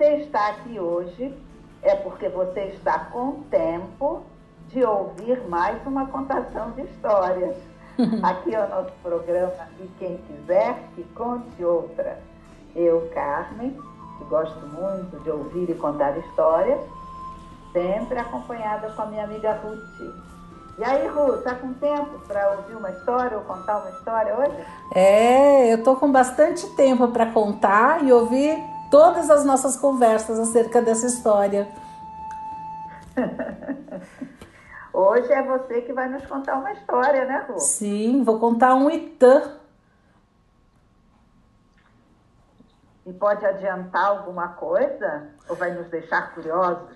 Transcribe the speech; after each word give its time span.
Você 0.00 0.14
está 0.14 0.48
aqui 0.48 0.80
hoje, 0.80 1.38
é 1.82 1.94
porque 1.94 2.26
você 2.30 2.60
está 2.68 3.00
com 3.12 3.42
tempo 3.50 4.22
de 4.68 4.82
ouvir 4.82 5.46
mais 5.46 5.86
uma 5.86 6.06
contação 6.06 6.70
de 6.70 6.84
histórias. 6.84 7.54
Aqui 8.24 8.54
é 8.54 8.64
o 8.64 8.68
nosso 8.70 8.92
programa 9.02 9.68
E 9.78 9.86
Quem 9.98 10.16
Quiser 10.16 10.74
Que 10.94 11.04
Conte 11.14 11.62
Outra. 11.62 12.18
Eu, 12.74 13.10
Carmen, 13.12 13.78
que 14.16 14.24
gosto 14.24 14.58
muito 14.68 15.22
de 15.22 15.30
ouvir 15.30 15.68
e 15.68 15.74
contar 15.74 16.16
histórias, 16.16 16.80
sempre 17.70 18.18
acompanhada 18.18 18.88
com 18.92 19.02
a 19.02 19.06
minha 19.06 19.24
amiga 19.24 19.52
Ruth. 19.62 20.14
E 20.78 20.82
aí, 20.82 21.08
Ruth, 21.08 21.42
tá 21.42 21.56
com 21.56 21.74
tempo 21.74 22.18
para 22.26 22.52
ouvir 22.52 22.74
uma 22.74 22.88
história 22.88 23.36
ou 23.36 23.44
contar 23.44 23.80
uma 23.80 23.90
história 23.90 24.34
hoje? 24.34 24.56
É, 24.94 25.74
eu 25.74 25.84
tô 25.84 25.94
com 25.96 26.10
bastante 26.10 26.66
tempo 26.74 27.08
para 27.08 27.26
contar 27.26 28.02
e 28.02 28.10
ouvir 28.10 28.79
todas 28.90 29.30
as 29.30 29.44
nossas 29.44 29.76
conversas 29.76 30.38
acerca 30.38 30.82
dessa 30.82 31.06
história. 31.06 31.68
Hoje 34.92 35.32
é 35.32 35.42
você 35.42 35.82
que 35.82 35.92
vai 35.92 36.08
nos 36.08 36.26
contar 36.26 36.56
uma 36.56 36.72
história, 36.72 37.24
né, 37.24 37.46
Ru? 37.48 37.60
Sim, 37.60 38.24
vou 38.24 38.38
contar 38.38 38.74
um 38.74 38.90
Itã. 38.90 39.52
E 43.06 43.12
pode 43.12 43.46
adiantar 43.46 44.06
alguma 44.06 44.48
coisa? 44.48 45.28
Ou 45.48 45.56
vai 45.56 45.72
nos 45.72 45.88
deixar 45.88 46.34
curiosos? 46.34 46.90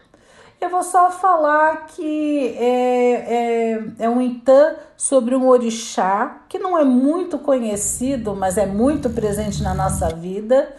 Eu 0.60 0.68
vou 0.70 0.82
só 0.82 1.10
falar 1.10 1.86
que 1.86 2.56
é, 2.58 3.34
é, 3.34 3.84
é 4.00 4.08
um 4.08 4.20
Itã 4.20 4.76
sobre 4.96 5.34
um 5.36 5.46
orixá 5.46 6.42
que 6.48 6.58
não 6.58 6.76
é 6.76 6.84
muito 6.84 7.38
conhecido, 7.38 8.34
mas 8.34 8.58
é 8.58 8.66
muito 8.66 9.10
presente 9.10 9.62
na 9.62 9.74
nossa 9.74 10.08
vida. 10.08 10.74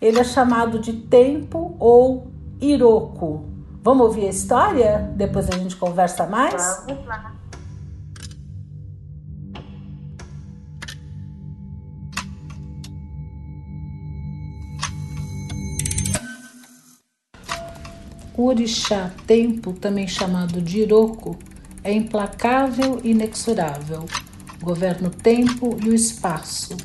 Ele 0.00 0.20
é 0.20 0.24
chamado 0.24 0.78
de 0.78 0.92
Tempo 0.92 1.74
ou 1.78 2.30
Iroko. 2.60 3.44
Vamos 3.82 4.06
ouvir 4.06 4.26
a 4.26 4.30
história? 4.30 5.12
Depois 5.16 5.48
a 5.48 5.56
gente 5.56 5.74
conversa 5.74 6.26
mais? 6.26 6.84
Vamos 6.86 7.06
lá. 7.06 7.34
O 18.36 18.44
orixá 18.44 19.10
tempo, 19.26 19.72
também 19.72 20.06
chamado 20.06 20.62
de 20.62 20.82
Iroko, 20.82 21.36
é 21.82 21.92
implacável 21.92 23.00
e 23.02 23.10
inexorável, 23.10 24.06
governa 24.62 25.08
o 25.08 25.10
tempo 25.10 25.76
e 25.82 25.88
o 25.88 25.94
espaço, 25.94 26.76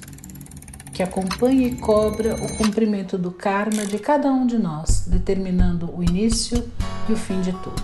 que 0.94 1.02
acompanha 1.02 1.68
e 1.68 1.76
cobra 1.76 2.36
o 2.36 2.56
cumprimento 2.56 3.18
do 3.18 3.32
karma 3.32 3.84
de 3.86 3.98
cada 3.98 4.32
um 4.32 4.46
de 4.46 4.60
nós, 4.60 5.06
determinando 5.08 5.92
o 5.92 6.04
início 6.04 6.64
e 7.10 7.14
o 7.14 7.16
fim 7.16 7.42
de 7.42 7.52
tudo. 7.52 7.84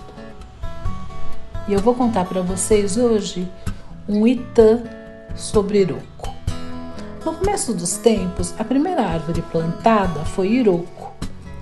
E 1.66 1.72
eu 1.72 1.80
vou 1.80 1.94
contar 1.94 2.24
para 2.24 2.40
vocês 2.40 2.96
hoje 2.96 3.50
um 4.08 4.26
Itã 4.26 4.82
sobre 5.34 5.80
Iroko. 5.80 6.32
No 7.24 7.34
começo 7.34 7.74
dos 7.74 7.96
tempos, 7.96 8.54
a 8.58 8.64
primeira 8.64 9.02
árvore 9.02 9.42
plantada 9.42 10.24
foi 10.24 10.52
Iroko. 10.52 11.12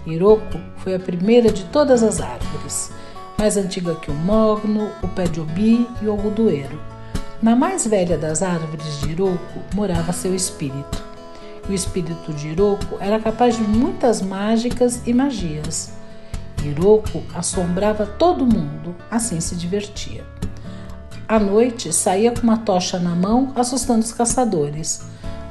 Iroko 0.07 0.59
foi 0.79 0.95
a 0.95 1.01
primeira 1.01 1.51
de 1.51 1.65
todas 1.65 2.03
as 2.03 2.21
árvores, 2.21 2.93
mais 3.39 3.57
antiga 3.57 3.95
que 3.97 4.11
o 4.11 4.15
mogno, 4.15 4.91
o 5.03 5.09
pé 5.09 5.25
de 5.25 5.41
obi 5.41 5.89
e 6.03 6.07
o 6.07 6.11
algodoeiro. 6.11 6.79
Na 7.41 7.57
mais 7.57 7.87
velha 7.87 8.19
das 8.19 8.43
árvores 8.43 9.01
de 9.01 9.13
Iroko 9.13 9.61
morava 9.75 10.13
seu 10.13 10.35
espírito. 10.35 11.08
O 11.69 11.73
espírito 11.73 12.33
de 12.33 12.49
Iroko 12.49 12.97
era 12.99 13.21
capaz 13.21 13.57
de 13.57 13.63
muitas 13.63 14.23
mágicas 14.23 15.03
e 15.07 15.13
magias. 15.13 15.91
Iroko 16.65 17.23
assombrava 17.35 18.07
todo 18.07 18.47
mundo, 18.47 18.97
assim 19.11 19.39
se 19.41 19.55
divertia. 19.55 20.25
À 21.29 21.39
noite 21.39 21.93
saía 21.93 22.33
com 22.33 22.41
uma 22.41 22.57
tocha 22.57 22.99
na 22.99 23.15
mão, 23.15 23.53
assustando 23.55 24.01
os 24.01 24.13
caçadores. 24.13 25.03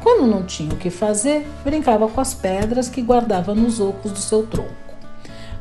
Quando 0.01 0.25
não 0.25 0.43
tinha 0.43 0.73
o 0.73 0.77
que 0.77 0.89
fazer, 0.89 1.47
brincava 1.63 2.07
com 2.07 2.19
as 2.19 2.33
pedras 2.33 2.89
que 2.89 3.01
guardava 3.01 3.53
nos 3.53 3.79
ocos 3.79 4.11
do 4.11 4.19
seu 4.19 4.47
tronco. 4.47 4.73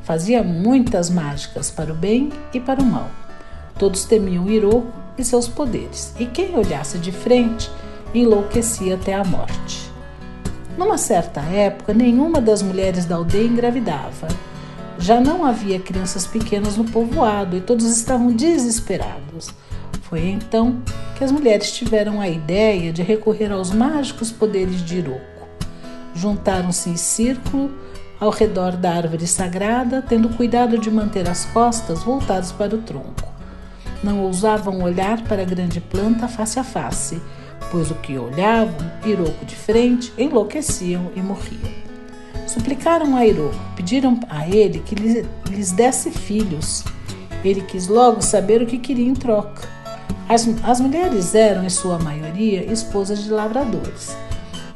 Fazia 0.03 0.43
muitas 0.43 1.11
mágicas 1.11 1.71
para 1.71 1.93
o 1.93 1.97
bem 1.97 2.33
e 2.55 2.61
para 2.61 2.81
o 2.81 2.87
mal. 2.87 3.11
Todos 3.78 4.05
temiam 4.05 4.49
Iroko 4.49 4.91
e 5.19 5.25
seus 5.25 5.49
poderes, 5.49 6.15
e 6.19 6.25
quem 6.25 6.56
olhasse 6.56 6.97
de 6.97 7.12
frente 7.12 7.71
enlouquecia 8.15 8.95
até 8.95 9.12
a 9.15 9.25
morte. 9.25 9.85
Numa 10.76 10.98
certa 10.98 11.41
época, 11.41 11.94
nenhuma 11.94 12.41
das 12.41 12.60
mulheres 12.60 13.06
da 13.06 13.16
aldeia 13.16 13.47
engravidava. 13.47 14.28
Já 14.98 15.20
não 15.20 15.44
havia 15.44 15.81
crianças 15.81 16.26
pequenas 16.26 16.76
no 16.76 16.84
povoado 16.84 17.56
e 17.56 17.60
todos 17.60 17.87
estavam 17.87 18.32
desesperados. 18.32 19.50
Foi 20.03 20.28
então 20.28 20.82
que 21.16 21.25
as 21.25 21.32
mulheres 21.32 21.72
tiveram 21.72 22.20
a 22.20 22.28
ideia 22.28 22.92
de 22.92 23.03
recorrer 23.03 23.50
aos 23.50 23.70
mágicos 23.70 24.31
poderes 24.31 24.84
de 24.84 24.98
Iroko. 24.98 25.48
Juntaram-se 26.15 26.91
em 26.91 26.97
círculo 26.97 27.70
ao 28.20 28.31
redor 28.31 28.72
da 28.76 28.92
árvore 28.92 29.26
sagrada, 29.26 30.03
tendo 30.03 30.28
cuidado 30.31 30.78
de 30.78 30.91
manter 30.91 31.28
as 31.28 31.44
costas 31.47 32.03
voltadas 32.03 32.53
para 32.53 32.75
o 32.75 32.78
tronco. 32.78 33.26
Não 34.03 34.20
ousavam 34.20 34.82
olhar 34.82 35.22
para 35.22 35.42
a 35.42 35.44
grande 35.44 35.81
planta 35.81 36.28
face 36.28 36.59
a 36.59 36.65
face 36.65 37.20
pois 37.71 37.91
o 37.91 37.94
que 37.97 38.19
olhavam 38.19 38.91
Iroko 39.04 39.44
de 39.44 39.56
frente 39.56 40.12
enlouqueciam 40.16 41.10
e 41.15 41.21
morriam. 41.21 41.87
Suplicaram 42.47 43.16
a 43.16 43.27
Iroko, 43.27 43.56
pediram 43.75 44.19
a 44.28 44.49
ele 44.49 44.81
que 44.81 44.94
lhes 44.94 45.72
desse 45.72 46.10
filhos. 46.10 46.84
Ele 47.44 47.60
quis 47.62 47.87
logo 47.87 48.22
saber 48.22 48.62
o 48.62 48.66
que 48.66 48.78
queria 48.78 49.09
em 49.09 49.15
troca. 49.15 49.69
As, 50.28 50.49
as 50.65 50.81
mulheres 50.81 51.34
eram, 51.34 51.65
em 51.65 51.71
sua 51.71 51.99
maioria, 51.99 52.65
esposas 52.72 53.22
de 53.22 53.31
lavradores 53.31 54.16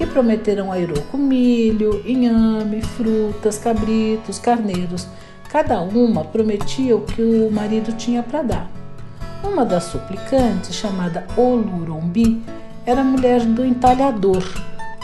e 0.00 0.06
prometeram 0.06 0.72
a 0.72 0.78
Iroko 0.78 1.18
milho, 1.18 2.02
inhame, 2.06 2.80
frutas, 2.80 3.58
cabritos, 3.58 4.38
carneiros. 4.38 5.06
Cada 5.50 5.80
uma 5.82 6.24
prometia 6.24 6.96
o 6.96 7.02
que 7.02 7.20
o 7.20 7.50
marido 7.52 7.92
tinha 7.92 8.22
para 8.22 8.42
dar. 8.42 8.70
Uma 9.44 9.64
das 9.64 9.84
suplicantes, 9.84 10.74
chamada 10.74 11.26
Olurombi, 11.36 12.42
era 12.86 13.04
mulher 13.04 13.44
do 13.44 13.64
entalhador 13.64 14.42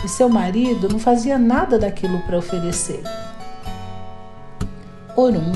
e 0.04 0.08
seu 0.08 0.28
marido 0.28 0.88
não 0.88 0.98
fazia 0.98 1.38
nada 1.38 1.78
daquilo 1.78 2.20
para 2.20 2.38
oferecer. 2.38 3.02
Orum, 5.16 5.52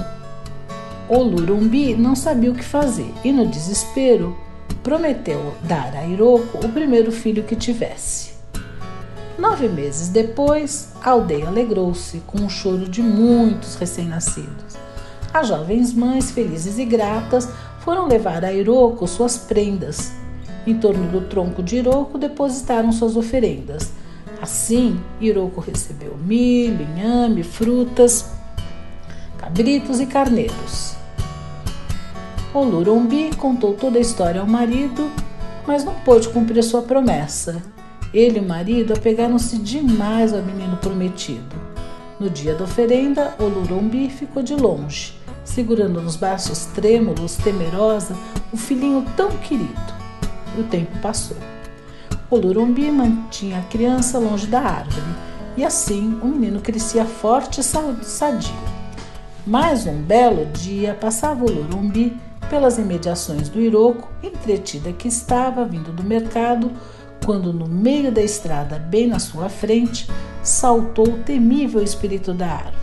Olurumbi 1.08 1.94
não 1.94 2.14
sabia 2.14 2.50
o 2.50 2.54
que 2.54 2.64
fazer 2.64 3.12
e, 3.24 3.32
no 3.32 3.46
desespero, 3.46 4.36
prometeu 4.82 5.54
dar 5.62 5.94
a 5.94 6.06
Iroko 6.06 6.64
o 6.64 6.68
primeiro 6.68 7.12
filho 7.12 7.42
que 7.42 7.56
tivesse. 7.56 8.30
Nove 9.38 9.68
meses 9.68 10.08
depois, 10.08 10.92
a 11.02 11.10
aldeia 11.10 11.48
alegrou-se 11.48 12.18
com 12.26 12.44
o 12.44 12.50
choro 12.50 12.88
de 12.88 13.02
muitos 13.02 13.74
recém-nascidos. 13.74 14.76
As 15.32 15.48
jovens 15.48 15.92
mães, 15.92 16.30
felizes 16.30 16.78
e 16.78 16.84
gratas, 16.84 17.48
foram 17.80 18.06
levar 18.06 18.44
a 18.44 18.52
Iroko 18.52 19.06
suas 19.06 19.36
prendas 19.36 20.12
em 20.66 20.74
torno 20.74 21.10
do 21.10 21.22
tronco 21.22 21.62
de 21.62 21.76
Iroko 21.76 22.18
depositaram 22.18 22.92
suas 22.92 23.16
oferendas. 23.16 23.92
Assim, 24.40 25.00
Iroko 25.20 25.60
recebeu 25.60 26.16
milho, 26.16 26.86
inhame, 26.96 27.42
frutas, 27.42 28.30
cabritos 29.38 30.00
e 30.00 30.06
carneiros. 30.06 30.94
Olurumbi 32.52 33.30
contou 33.36 33.74
toda 33.74 33.98
a 33.98 34.00
história 34.00 34.40
ao 34.40 34.46
marido, 34.46 35.10
mas 35.66 35.84
não 35.84 35.94
pôde 35.94 36.28
cumprir 36.30 36.62
sua 36.64 36.82
promessa. 36.82 37.62
Ele 38.12 38.38
e 38.38 38.40
o 38.40 38.48
marido 38.48 38.92
apegaram-se 38.92 39.56
demais 39.58 40.34
ao 40.34 40.42
menino 40.42 40.76
prometido. 40.78 41.54
No 42.18 42.28
dia 42.28 42.54
da 42.54 42.64
oferenda, 42.64 43.34
Olurumbi 43.38 44.10
ficou 44.10 44.42
de 44.42 44.54
longe, 44.54 45.14
segurando 45.44 46.02
nos 46.02 46.16
braços 46.16 46.66
trêmulos, 46.66 47.36
temerosa, 47.36 48.16
o 48.52 48.56
filhinho 48.56 49.06
tão 49.16 49.30
querido. 49.38 49.99
O 50.60 50.64
tempo 50.64 50.94
passou. 50.98 51.38
O 52.28 52.36
Lurumbi 52.36 52.90
mantinha 52.90 53.60
a 53.60 53.62
criança 53.62 54.18
longe 54.18 54.46
da 54.46 54.60
árvore, 54.60 55.16
e 55.56 55.64
assim 55.64 56.18
o 56.22 56.26
menino 56.26 56.60
crescia 56.60 57.06
forte 57.06 57.60
e 57.60 57.64
sadio. 57.64 58.54
Mais 59.46 59.86
um 59.86 60.02
belo 60.02 60.44
dia 60.52 60.92
passava 60.92 61.46
o 61.46 61.50
Lurumbi 61.50 62.14
pelas 62.50 62.76
imediações 62.76 63.48
do 63.48 63.58
Iroco, 63.58 64.10
entretida 64.22 64.92
que 64.92 65.08
estava 65.08 65.64
vindo 65.64 65.92
do 65.92 66.02
mercado, 66.02 66.70
quando 67.24 67.54
no 67.54 67.66
meio 67.66 68.12
da 68.12 68.20
estrada, 68.20 68.78
bem 68.78 69.06
na 69.06 69.18
sua 69.18 69.48
frente, 69.48 70.06
saltou 70.42 71.08
o 71.08 71.18
temível 71.22 71.82
espírito 71.82 72.34
da 72.34 72.48
árvore. 72.48 72.76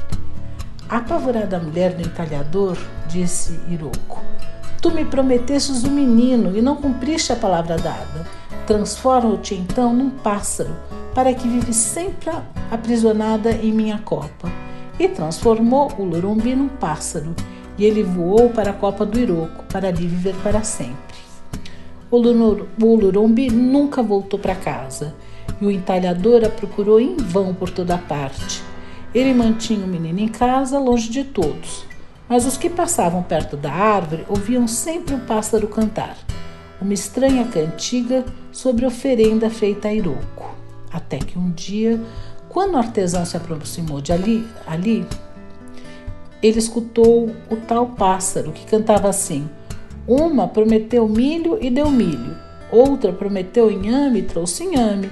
Apavorada 0.90 1.60
mulher 1.60 1.94
do 1.94 2.02
entalhador, 2.02 2.76
disse 3.08 3.60
Iroco: 3.70 4.24
Tu 4.88 4.94
me 4.94 5.04
prometestes 5.04 5.84
um 5.84 5.92
menino 5.92 6.58
e 6.58 6.62
não 6.62 6.78
cumpriste 6.78 7.34
a 7.34 7.36
palavra 7.36 7.76
dada. 7.76 8.26
Transforma-te 8.66 9.54
então 9.54 9.94
num 9.94 10.10
pássaro, 10.10 10.74
para 11.14 11.34
que 11.34 11.46
vive 11.46 11.74
sempre 11.74 12.32
aprisionada 12.72 13.52
em 13.52 13.74
minha 13.74 13.98
copa. 13.98 14.50
E 14.98 15.10
transformou 15.10 15.92
o 15.98 16.06
Lurumbi 16.06 16.56
num 16.56 16.70
pássaro, 16.70 17.36
e 17.78 17.84
ele 17.84 18.02
voou 18.02 18.50
para 18.50 18.70
a 18.70 18.74
copa 18.74 19.06
do 19.06 19.20
Iroco, 19.20 19.66
para 19.66 19.90
ali 19.90 20.08
viver 20.08 20.36
para 20.36 20.64
sempre. 20.64 21.18
O 22.10 22.18
Lurumbi 22.18 23.50
nunca 23.50 24.02
voltou 24.02 24.40
para 24.40 24.56
casa, 24.56 25.14
e 25.60 25.66
o 25.66 25.70
entalhador 25.70 26.46
a 26.46 26.50
procurou 26.50 27.02
em 27.02 27.18
vão 27.18 27.54
por 27.54 27.70
toda 27.70 27.98
parte. 27.98 28.64
Ele 29.14 29.34
mantinha 29.34 29.86
o 29.86 29.90
menino 29.90 30.20
em 30.20 30.30
casa, 30.30 30.80
longe 30.80 31.10
de 31.10 31.26
todos, 31.26 31.86
mas 32.28 32.46
os 32.46 32.58
que 32.58 32.70
passavam 32.70 33.24
perto 33.24 33.56
da 33.56 33.72
árvore 33.72 34.26
ouviam 34.28 34.68
sempre 34.68 35.16
um 35.16 35.20
pássaro 35.20 35.68
cantar, 35.68 36.18
uma 36.82 36.94
estranha 36.94 37.46
cantiga 37.46 38.26
sobre 38.52 38.86
oferenda 38.86 39.50
feita 39.50 39.88
a 39.88 39.94
Iroco. 39.94 40.56
Até 40.92 41.18
que 41.18 41.38
um 41.38 41.52
dia, 41.52 42.00
quando 42.50 42.76
o 42.76 42.78
artesão 42.78 43.26
se 43.26 43.38
aproximou 43.38 44.02
de 44.02 44.12
ali, 44.12 44.48
ali 44.66 45.06
ele 46.42 46.60
escutou 46.60 47.32
o 47.50 47.56
tal 47.56 47.88
pássaro 47.88 48.52
que 48.52 48.66
cantava 48.66 49.10
assim: 49.10 49.50
Uma 50.08 50.48
prometeu 50.48 51.08
milho 51.08 51.58
e 51.60 51.70
deu 51.70 51.90
milho, 51.90 52.38
outra 52.72 53.12
prometeu 53.12 53.72
inhame 53.72 54.20
e 54.20 54.24
trouxe 54.24 54.64
inhame, 54.64 55.10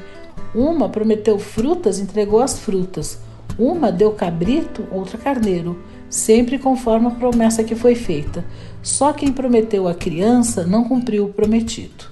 uma 0.54 0.88
prometeu 0.88 1.40
frutas 1.40 2.00
e 2.00 2.04
entregou 2.04 2.42
as 2.42 2.60
frutas, 2.60 3.20
uma 3.58 3.92
deu 3.92 4.12
cabrito, 4.12 4.88
outra 4.92 5.18
carneiro, 5.18 5.82
sempre 6.10 6.58
conforme 6.60 7.08
a 7.08 7.12
promessa 7.12 7.64
que 7.64 7.76
foi 7.76 7.96
feita. 7.96 8.46
Só 8.82 9.14
quem 9.14 9.32
prometeu 9.32 9.88
a 9.88 9.94
criança 9.94 10.66
não 10.66 10.84
cumpriu 10.84 11.26
o 11.26 11.34
prometido. 11.34 12.06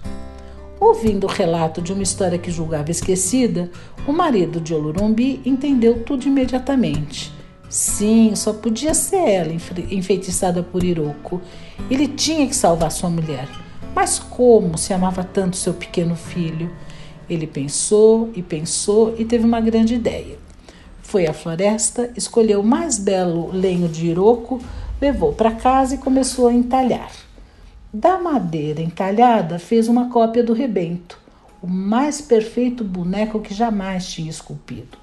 Ouvindo 0.80 1.26
o 1.26 1.30
relato 1.30 1.82
de 1.82 1.94
uma 1.94 2.04
história 2.04 2.38
que 2.38 2.52
julgava 2.52 2.92
esquecida, 2.92 3.72
o 4.06 4.12
marido 4.12 4.60
de 4.60 4.74
Olurumbi 4.74 5.42
entendeu 5.46 6.04
tudo 6.04 6.28
imediatamente. 6.28 7.32
Sim, 7.70 8.36
só 8.36 8.54
podia 8.54 8.94
ser 8.94 9.30
ela 9.30 9.54
enfeitiçada 9.90 10.62
por 10.62 10.84
Iroko. 10.84 11.42
Ele 11.90 12.08
tinha 12.08 12.46
que 12.46 12.56
salvar 12.56 12.92
sua 12.92 13.10
mulher. 13.10 13.48
Mas 13.96 14.20
como 14.20 14.78
se 14.78 14.94
amava 14.94 15.24
tanto 15.24 15.56
seu 15.56 15.74
pequeno 15.74 16.16
filho? 16.16 16.70
Ele 17.30 17.48
pensou 17.48 18.30
e 18.36 18.42
pensou 18.42 19.16
e 19.18 19.24
teve 19.24 19.46
uma 19.46 19.62
grande 19.62 19.96
ideia. 19.96 20.43
Foi 21.14 21.28
à 21.28 21.34
floresta, 21.34 22.10
escolheu 22.18 22.62
o 22.62 22.66
mais 22.66 22.98
belo 22.98 23.52
lenho 23.52 23.88
de 23.88 24.08
iroco, 24.08 24.60
levou 25.00 25.32
para 25.32 25.52
casa 25.52 25.94
e 25.94 26.00
começou 26.00 26.48
a 26.48 26.54
entalhar. 26.54 27.12
Da 27.94 28.18
madeira 28.18 28.82
entalhada, 28.82 29.60
fez 29.60 29.88
uma 29.88 30.10
cópia 30.10 30.44
do 30.44 30.54
rebento, 30.54 31.20
o 31.62 31.68
mais 31.68 32.20
perfeito 32.20 32.84
boneco 32.84 33.40
que 33.40 33.54
jamais 33.54 34.08
tinha 34.08 34.28
esculpido. 34.28 34.98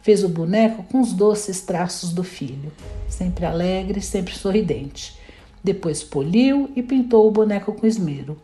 Fez 0.00 0.24
o 0.24 0.30
boneco 0.30 0.82
com 0.84 0.98
os 0.98 1.12
doces 1.12 1.60
traços 1.60 2.10
do 2.10 2.24
filho, 2.24 2.72
sempre 3.06 3.44
alegre, 3.44 4.00
sempre 4.00 4.34
sorridente. 4.34 5.20
Depois 5.62 6.02
poliu 6.02 6.70
e 6.74 6.82
pintou 6.82 7.28
o 7.28 7.30
boneco 7.30 7.74
com 7.74 7.86
esmero, 7.86 8.38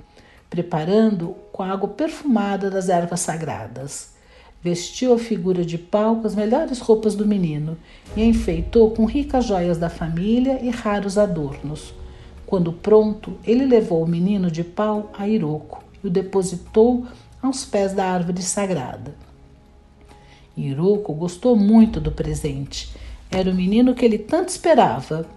preparando 0.50 1.34
com 1.50 1.62
a 1.62 1.70
água 1.70 1.88
perfumada 1.88 2.70
das 2.70 2.90
ervas 2.90 3.20
sagradas. 3.20 4.15
Vestiu 4.66 5.14
a 5.14 5.18
figura 5.18 5.64
de 5.64 5.78
pau 5.78 6.16
com 6.16 6.26
as 6.26 6.34
melhores 6.34 6.80
roupas 6.80 7.14
do 7.14 7.24
menino 7.24 7.78
e 8.16 8.22
a 8.22 8.24
enfeitou 8.24 8.90
com 8.90 9.04
ricas 9.04 9.44
joias 9.44 9.78
da 9.78 9.88
família 9.88 10.58
e 10.60 10.70
raros 10.70 11.16
adornos. 11.16 11.94
Quando 12.44 12.72
pronto, 12.72 13.34
ele 13.44 13.64
levou 13.64 14.02
o 14.02 14.08
menino 14.08 14.50
de 14.50 14.64
pau 14.64 15.08
a 15.16 15.28
Iroco 15.28 15.84
e 16.02 16.08
o 16.08 16.10
depositou 16.10 17.06
aos 17.40 17.64
pés 17.64 17.92
da 17.92 18.06
árvore 18.06 18.42
sagrada. 18.42 19.14
Iroco 20.56 21.14
gostou 21.14 21.54
muito 21.54 22.00
do 22.00 22.10
presente. 22.10 22.92
Era 23.30 23.48
o 23.48 23.54
menino 23.54 23.94
que 23.94 24.04
ele 24.04 24.18
tanto 24.18 24.48
esperava. 24.48 25.28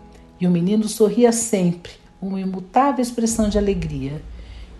E 0.42 0.48
o 0.48 0.50
menino 0.50 0.88
sorria 0.88 1.32
sempre, 1.32 1.92
uma 2.20 2.42
imutável 2.42 3.04
expressão 3.04 3.48
de 3.48 3.60
alegria. 3.60 4.24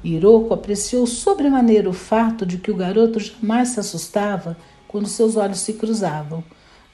Iroko 0.04 0.54
apreciou 0.54 1.06
sobremaneira 1.06 1.90
o 1.90 1.94
fato 1.94 2.46
de 2.46 2.58
que 2.58 2.72
o 2.72 2.76
garoto 2.76 3.20
jamais 3.20 3.70
se 3.70 3.80
assustava 3.80 4.58
quando 4.88 5.08
seus 5.08 5.36
olhos 5.36 5.60
se 5.60 5.74
cruzavam. 5.74 6.44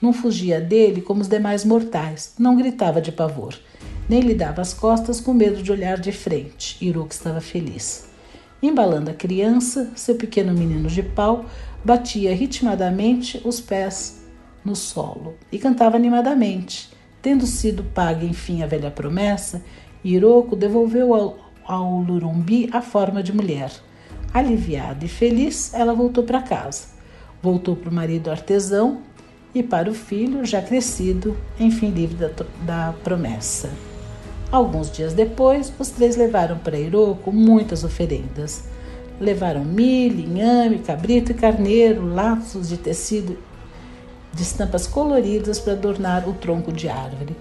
Não 0.00 0.12
fugia 0.12 0.60
dele 0.60 1.00
como 1.00 1.20
os 1.20 1.28
demais 1.28 1.64
mortais, 1.64 2.34
não 2.38 2.56
gritava 2.56 3.00
de 3.00 3.10
pavor, 3.10 3.58
nem 4.08 4.20
lhe 4.20 4.34
dava 4.34 4.60
as 4.60 4.74
costas 4.74 5.20
com 5.20 5.32
medo 5.32 5.62
de 5.62 5.72
olhar 5.72 5.98
de 5.98 6.12
frente. 6.12 6.76
Iroko 6.84 7.12
estava 7.12 7.40
feliz. 7.40 8.08
Embalando 8.62 9.10
a 9.10 9.14
criança, 9.14 9.90
seu 9.94 10.16
pequeno 10.16 10.52
menino 10.52 10.88
de 10.88 11.02
pau 11.02 11.46
batia 11.84 12.34
ritmadamente 12.34 13.40
os 13.44 13.60
pés 13.60 14.24
no 14.64 14.74
solo 14.74 15.34
e 15.52 15.58
cantava 15.58 15.96
animadamente. 15.96 16.90
Tendo 17.22 17.46
sido 17.46 17.84
paga 17.84 18.24
enfim 18.24 18.62
a 18.62 18.66
velha 18.66 18.90
promessa, 18.90 19.62
Iroko 20.04 20.56
devolveu 20.56 21.14
ao, 21.14 21.38
ao 21.66 21.98
Lurumbi 21.98 22.68
a 22.72 22.80
forma 22.80 23.22
de 23.22 23.32
mulher. 23.32 23.70
Aliviada 24.32 25.04
e 25.04 25.08
feliz, 25.08 25.72
ela 25.74 25.94
voltou 25.94 26.24
para 26.24 26.42
casa. 26.42 26.88
Voltou 27.42 27.76
para 27.76 27.90
o 27.90 27.94
marido 27.94 28.30
artesão 28.30 29.00
e 29.54 29.62
para 29.62 29.90
o 29.90 29.94
filho, 29.94 30.44
já 30.44 30.60
crescido, 30.60 31.36
enfim 31.58 31.90
livre 31.90 32.16
da, 32.16 32.30
da 32.62 32.94
promessa. 33.02 33.70
Alguns 34.50 34.90
dias 34.90 35.12
depois, 35.12 35.72
os 35.78 35.88
três 35.88 36.16
levaram 36.16 36.58
para 36.58 36.78
Iroko 36.78 37.32
muitas 37.32 37.82
oferendas. 37.82 38.64
Levaram 39.20 39.64
milho, 39.64 40.20
inhame, 40.20 40.78
cabrito 40.78 41.32
e 41.32 41.34
carneiro, 41.34 42.06
laços 42.06 42.68
de 42.68 42.76
tecido 42.76 43.36
de 44.32 44.42
estampas 44.42 44.86
coloridas 44.86 45.58
para 45.58 45.72
adornar 45.72 46.28
o 46.28 46.34
tronco 46.34 46.70
de 46.70 46.88
árvore. 46.88 47.34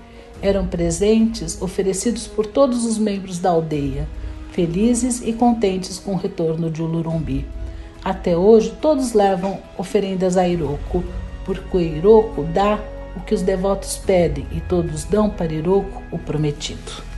Eram 0.45 0.67
presentes 0.67 1.59
oferecidos 1.59 2.27
por 2.27 2.45
todos 2.45 2.85
os 2.85 2.99
membros 2.99 3.39
da 3.39 3.49
aldeia, 3.49 4.07
felizes 4.51 5.23
e 5.25 5.33
contentes 5.33 5.97
com 5.97 6.13
o 6.13 6.17
retorno 6.17 6.69
de 6.69 6.83
Ulurumbi. 6.83 7.47
Até 8.03 8.37
hoje, 8.37 8.71
todos 8.79 9.13
levam 9.13 9.57
oferendas 9.75 10.37
a 10.37 10.47
Iroko, 10.47 11.03
porque 11.43 11.79
Iroko 11.79 12.43
dá 12.43 12.79
o 13.17 13.21
que 13.21 13.33
os 13.33 13.41
devotos 13.41 13.97
pedem 13.97 14.45
e 14.51 14.61
todos 14.61 15.03
dão 15.05 15.31
para 15.31 15.51
Iroko 15.51 16.03
o 16.11 16.19
prometido. 16.19 17.14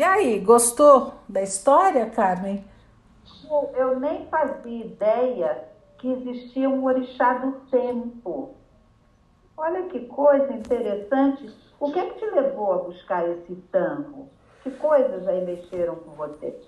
E 0.00 0.02
aí, 0.02 0.38
gostou 0.38 1.12
da 1.28 1.42
história, 1.42 2.06
Carmen? 2.06 2.64
Eu 3.74 4.00
nem 4.00 4.26
fazia 4.28 4.86
ideia 4.86 5.64
que 5.98 6.10
existia 6.10 6.70
um 6.70 6.82
orixá 6.86 7.34
do 7.34 7.60
tempo. 7.70 8.54
Olha 9.58 9.82
que 9.90 10.06
coisa 10.06 10.54
interessante. 10.54 11.54
O 11.78 11.92
que 11.92 11.98
é 11.98 12.06
que 12.06 12.18
te 12.18 12.24
levou 12.34 12.72
a 12.72 12.76
buscar 12.78 13.28
esse 13.28 13.54
tango? 13.70 14.26
Que 14.62 14.70
coisas 14.70 15.28
aí 15.28 15.44
mexeram 15.44 15.96
com 15.96 16.12
você? 16.12 16.58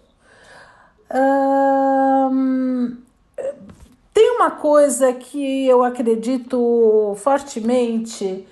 tem 4.13 4.31
uma 4.37 4.51
coisa 4.51 5.11
que 5.15 5.67
eu 5.67 5.83
acredito 5.83 7.15
fortemente 7.17 8.47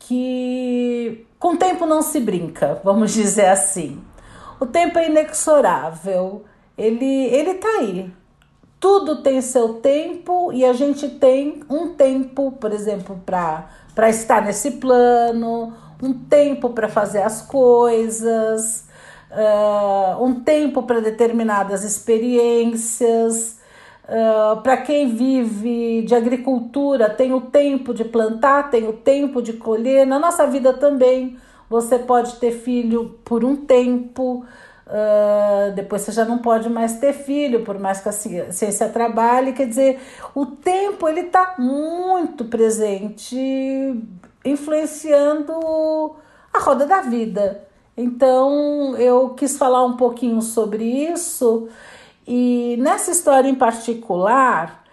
que 0.00 1.24
com 1.38 1.54
o 1.54 1.56
tempo 1.56 1.86
não 1.86 2.02
se 2.02 2.20
brinca, 2.20 2.80
vamos 2.84 3.12
dizer 3.12 3.46
assim. 3.46 4.00
O 4.60 4.66
tempo 4.66 4.98
é 4.98 5.08
inexorável, 5.08 6.44
ele, 6.76 7.26
ele 7.26 7.54
tá 7.54 7.68
aí 7.80 8.12
tudo 8.80 9.22
tem 9.22 9.40
seu 9.40 9.74
tempo 9.74 10.52
e 10.52 10.64
a 10.64 10.72
gente 10.72 11.08
tem 11.08 11.62
um 11.68 11.94
tempo, 11.94 12.52
por 12.52 12.72
exemplo, 12.72 13.20
para 13.26 14.08
estar 14.08 14.44
nesse 14.44 14.72
plano, 14.72 15.72
um 16.02 16.14
tempo 16.14 16.70
para 16.70 16.88
fazer 16.88 17.22
as 17.22 17.42
coisas, 17.42 18.86
uh, 19.32 20.22
um 20.22 20.40
tempo 20.40 20.84
para 20.84 21.00
determinadas 21.00 21.82
experiências. 21.82 23.57
Uh, 24.08 24.62
para 24.62 24.78
quem 24.78 25.14
vive 25.14 26.02
de 26.02 26.14
agricultura, 26.14 27.10
tem 27.10 27.34
o 27.34 27.42
tempo 27.42 27.92
de 27.92 28.04
plantar, 28.04 28.70
tem 28.70 28.88
o 28.88 28.94
tempo 28.94 29.42
de 29.42 29.52
colher. 29.52 30.06
Na 30.06 30.18
nossa 30.18 30.46
vida 30.46 30.72
também, 30.72 31.36
você 31.68 31.98
pode 31.98 32.36
ter 32.36 32.52
filho 32.52 33.18
por 33.22 33.44
um 33.44 33.54
tempo, 33.54 34.46
Uh, 34.88 35.70
depois 35.74 36.00
você 36.00 36.12
já 36.12 36.24
não 36.24 36.38
pode 36.38 36.66
mais 36.70 36.98
ter 36.98 37.12
filho, 37.12 37.62
por 37.62 37.78
mais 37.78 38.00
que 38.00 38.08
a 38.08 38.12
ciência 38.12 38.88
trabalhe. 38.88 39.52
Quer 39.52 39.66
dizer, 39.68 40.00
o 40.34 40.46
tempo 40.46 41.06
ele 41.06 41.20
está 41.20 41.56
muito 41.58 42.46
presente, 42.46 43.36
influenciando 44.42 45.52
a 46.54 46.58
roda 46.58 46.86
da 46.86 47.02
vida. 47.02 47.64
Então 47.94 48.96
eu 48.96 49.30
quis 49.30 49.58
falar 49.58 49.84
um 49.84 49.94
pouquinho 49.94 50.40
sobre 50.40 50.84
isso 50.84 51.68
e 52.28 52.76
nessa 52.78 53.10
história 53.10 53.48
em 53.48 53.54
particular 53.54 54.84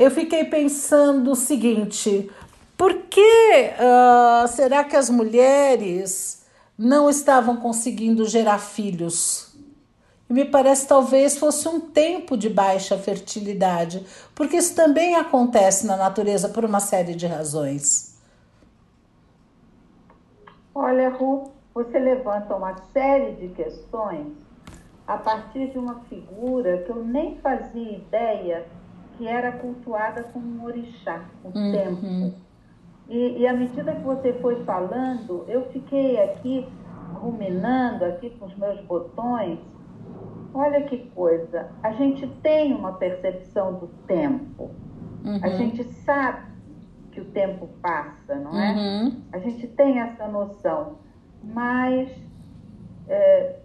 eu 0.00 0.10
fiquei 0.10 0.44
pensando 0.44 1.32
o 1.32 1.36
seguinte: 1.36 2.30
por 2.78 2.94
que 3.10 3.70
uh, 3.78 4.48
será 4.48 4.82
que 4.82 4.96
as 4.96 5.10
mulheres 5.10 6.36
não 6.78 7.08
estavam 7.08 7.56
conseguindo 7.56 8.24
gerar 8.26 8.58
filhos. 8.58 9.56
E 10.28 10.32
me 10.32 10.44
parece 10.44 10.86
talvez 10.86 11.38
fosse 11.38 11.68
um 11.68 11.80
tempo 11.80 12.36
de 12.36 12.50
baixa 12.50 12.98
fertilidade, 12.98 14.04
porque 14.34 14.56
isso 14.56 14.74
também 14.74 15.14
acontece 15.14 15.86
na 15.86 15.96
natureza 15.96 16.48
por 16.48 16.64
uma 16.64 16.80
série 16.80 17.14
de 17.14 17.26
razões. 17.26 18.16
Olha, 20.74 21.08
Ru, 21.10 21.52
você 21.72 21.98
levanta 21.98 22.54
uma 22.54 22.76
série 22.92 23.32
de 23.36 23.48
questões 23.54 24.45
a 25.06 25.16
partir 25.16 25.70
de 25.70 25.78
uma 25.78 26.00
figura 26.08 26.78
que 26.78 26.90
eu 26.90 27.04
nem 27.04 27.36
fazia 27.36 27.92
ideia 27.92 28.66
que 29.16 29.26
era 29.26 29.52
cultuada 29.52 30.24
como 30.24 30.46
um 30.46 30.64
orixá, 30.64 31.24
o 31.42 31.48
uhum. 31.48 31.72
tempo. 31.72 32.34
E, 33.08 33.38
e 33.38 33.46
à 33.46 33.52
medida 33.52 33.94
que 33.94 34.02
você 34.02 34.32
foi 34.34 34.64
falando, 34.64 35.44
eu 35.48 35.66
fiquei 35.70 36.22
aqui 36.22 36.66
ruminando 37.14 38.04
aqui 38.04 38.30
com 38.30 38.46
os 38.46 38.56
meus 38.56 38.80
botões. 38.82 39.58
Olha 40.52 40.82
que 40.82 40.98
coisa, 41.10 41.70
a 41.82 41.92
gente 41.92 42.26
tem 42.42 42.74
uma 42.74 42.92
percepção 42.92 43.74
do 43.74 43.86
tempo. 44.06 44.70
Uhum. 45.24 45.40
A 45.42 45.48
gente 45.50 45.84
sabe 45.84 46.46
que 47.12 47.20
o 47.20 47.24
tempo 47.26 47.68
passa, 47.80 48.34
não 48.34 48.58
é? 48.58 48.74
Uhum. 48.74 49.22
A 49.32 49.38
gente 49.38 49.66
tem 49.68 50.00
essa 50.00 50.26
noção, 50.28 50.98
mas 51.42 52.10
é, 53.08 53.60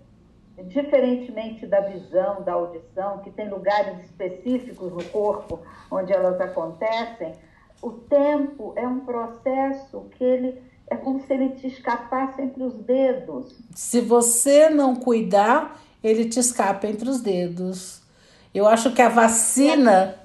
diferentemente 0.63 1.65
da 1.65 1.81
visão, 1.81 2.41
da 2.43 2.53
audição, 2.53 3.19
que 3.19 3.31
tem 3.31 3.49
lugares 3.49 4.03
específicos 4.05 4.91
no 4.91 5.03
corpo 5.05 5.59
onde 5.89 6.11
elas 6.13 6.39
acontecem, 6.39 7.33
o 7.81 7.91
tempo 7.91 8.73
é 8.75 8.87
um 8.87 8.99
processo 8.99 10.05
que 10.17 10.23
ele 10.23 10.61
é 10.87 10.95
como 10.97 11.21
se 11.21 11.33
ele 11.33 11.51
te 11.51 11.67
escapasse 11.67 12.41
entre 12.41 12.61
os 12.63 12.73
dedos. 12.73 13.55
Se 13.73 14.01
você 14.01 14.69
não 14.69 14.95
cuidar, 14.95 15.79
ele 16.03 16.25
te 16.25 16.39
escapa 16.39 16.85
entre 16.85 17.09
os 17.09 17.21
dedos. 17.21 18.01
Eu 18.53 18.67
acho 18.67 18.93
que 18.93 19.01
a 19.01 19.07
vacina 19.07 20.15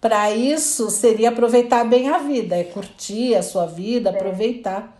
para 0.00 0.30
isso 0.32 0.90
seria 0.90 1.28
aproveitar 1.30 1.84
bem 1.84 2.08
a 2.08 2.18
vida, 2.18 2.56
é 2.56 2.64
curtir 2.64 3.34
a 3.34 3.42
sua 3.42 3.66
vida, 3.66 4.10
aproveitar. 4.10 4.95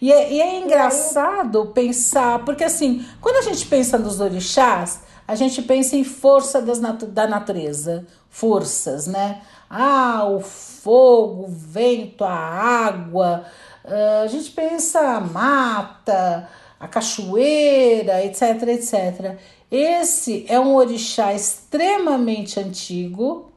E 0.00 0.12
é, 0.12 0.32
e 0.32 0.40
é 0.40 0.60
engraçado 0.60 1.66
pensar, 1.66 2.44
porque 2.44 2.64
assim, 2.64 3.04
quando 3.20 3.36
a 3.36 3.42
gente 3.42 3.66
pensa 3.66 3.98
nos 3.98 4.20
orixás, 4.20 5.00
a 5.28 5.34
gente 5.34 5.60
pensa 5.62 5.94
em 5.94 6.04
força 6.04 6.60
das 6.62 6.80
natu 6.80 7.06
da 7.06 7.26
natureza, 7.26 8.06
forças, 8.30 9.06
né? 9.06 9.42
Ah, 9.68 10.24
o 10.24 10.40
fogo, 10.40 11.44
o 11.44 11.48
vento, 11.48 12.24
a 12.24 12.32
água. 12.32 13.44
Uh, 13.84 14.24
a 14.24 14.26
gente 14.26 14.50
pensa 14.50 15.00
a 15.00 15.20
mata, 15.20 16.48
a 16.80 16.88
cachoeira, 16.88 18.24
etc, 18.24 18.42
etc. 18.68 19.38
Esse 19.70 20.44
é 20.48 20.58
um 20.58 20.74
orixá 20.74 21.32
extremamente 21.32 22.58
antigo 22.58 23.49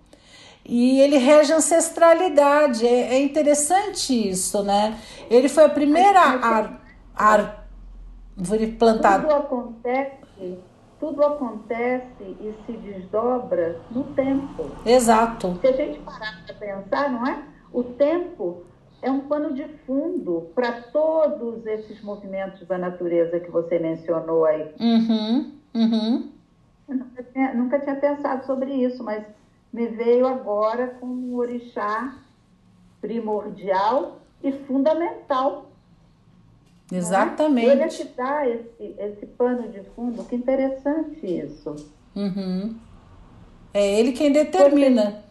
e 0.65 0.99
ele 0.99 1.17
rege 1.17 1.53
ancestralidade. 1.53 2.85
É, 2.85 3.15
é 3.15 3.23
interessante 3.23 4.29
isso, 4.29 4.63
né? 4.63 4.97
Ele 5.29 5.49
foi 5.49 5.65
a 5.65 5.69
primeira 5.69 6.19
árvore 7.15 8.67
plantada. 8.77 9.23
Tudo 9.23 9.35
acontece 9.35 10.23
tudo 11.03 11.21
acontece 11.21 12.23
e 12.23 12.55
se 12.65 12.71
desdobra 12.77 13.77
no 13.91 14.05
tempo. 14.13 14.71
Exato. 14.85 15.57
Se 15.59 15.67
a 15.67 15.71
gente 15.73 15.99
parar 15.99 16.41
para 16.45 16.55
pensar, 16.55 17.11
não 17.11 17.27
é? 17.27 17.43
O 17.73 17.83
tempo 17.83 18.63
é 19.01 19.11
um 19.11 19.19
pano 19.19 19.53
de 19.53 19.67
fundo 19.85 20.49
para 20.55 20.71
todos 20.93 21.65
esses 21.65 22.01
movimentos 22.01 22.65
da 22.65 22.77
natureza 22.77 23.37
que 23.41 23.51
você 23.51 23.79
mencionou 23.79 24.45
aí. 24.45 24.73
Uhum, 24.79 25.51
uhum. 25.75 26.31
Eu 26.87 26.95
nunca 26.95 27.23
tinha, 27.23 27.53
nunca 27.53 27.79
tinha 27.81 27.95
pensado 27.97 28.45
sobre 28.45 28.71
isso, 28.73 29.03
mas 29.03 29.25
me 29.73 29.87
veio 29.87 30.27
agora 30.27 30.87
com 30.99 31.07
um 31.07 31.35
orixá 31.35 32.15
primordial 33.01 34.19
e 34.41 34.51
fundamental 34.51 35.73
Exatamente. 36.91 37.69
Ele 37.69 37.81
é 37.81 37.87
que 37.87 38.03
dá 38.03 38.47
esse, 38.47 38.95
esse 38.99 39.25
pano 39.25 39.67
de 39.69 39.81
fundo, 39.95 40.23
que 40.25 40.35
interessante 40.35 41.25
isso. 41.25 41.75
Uhum. 42.15 42.75
É 43.73 43.99
ele 43.99 44.11
quem 44.11 44.31
determina. 44.31 45.23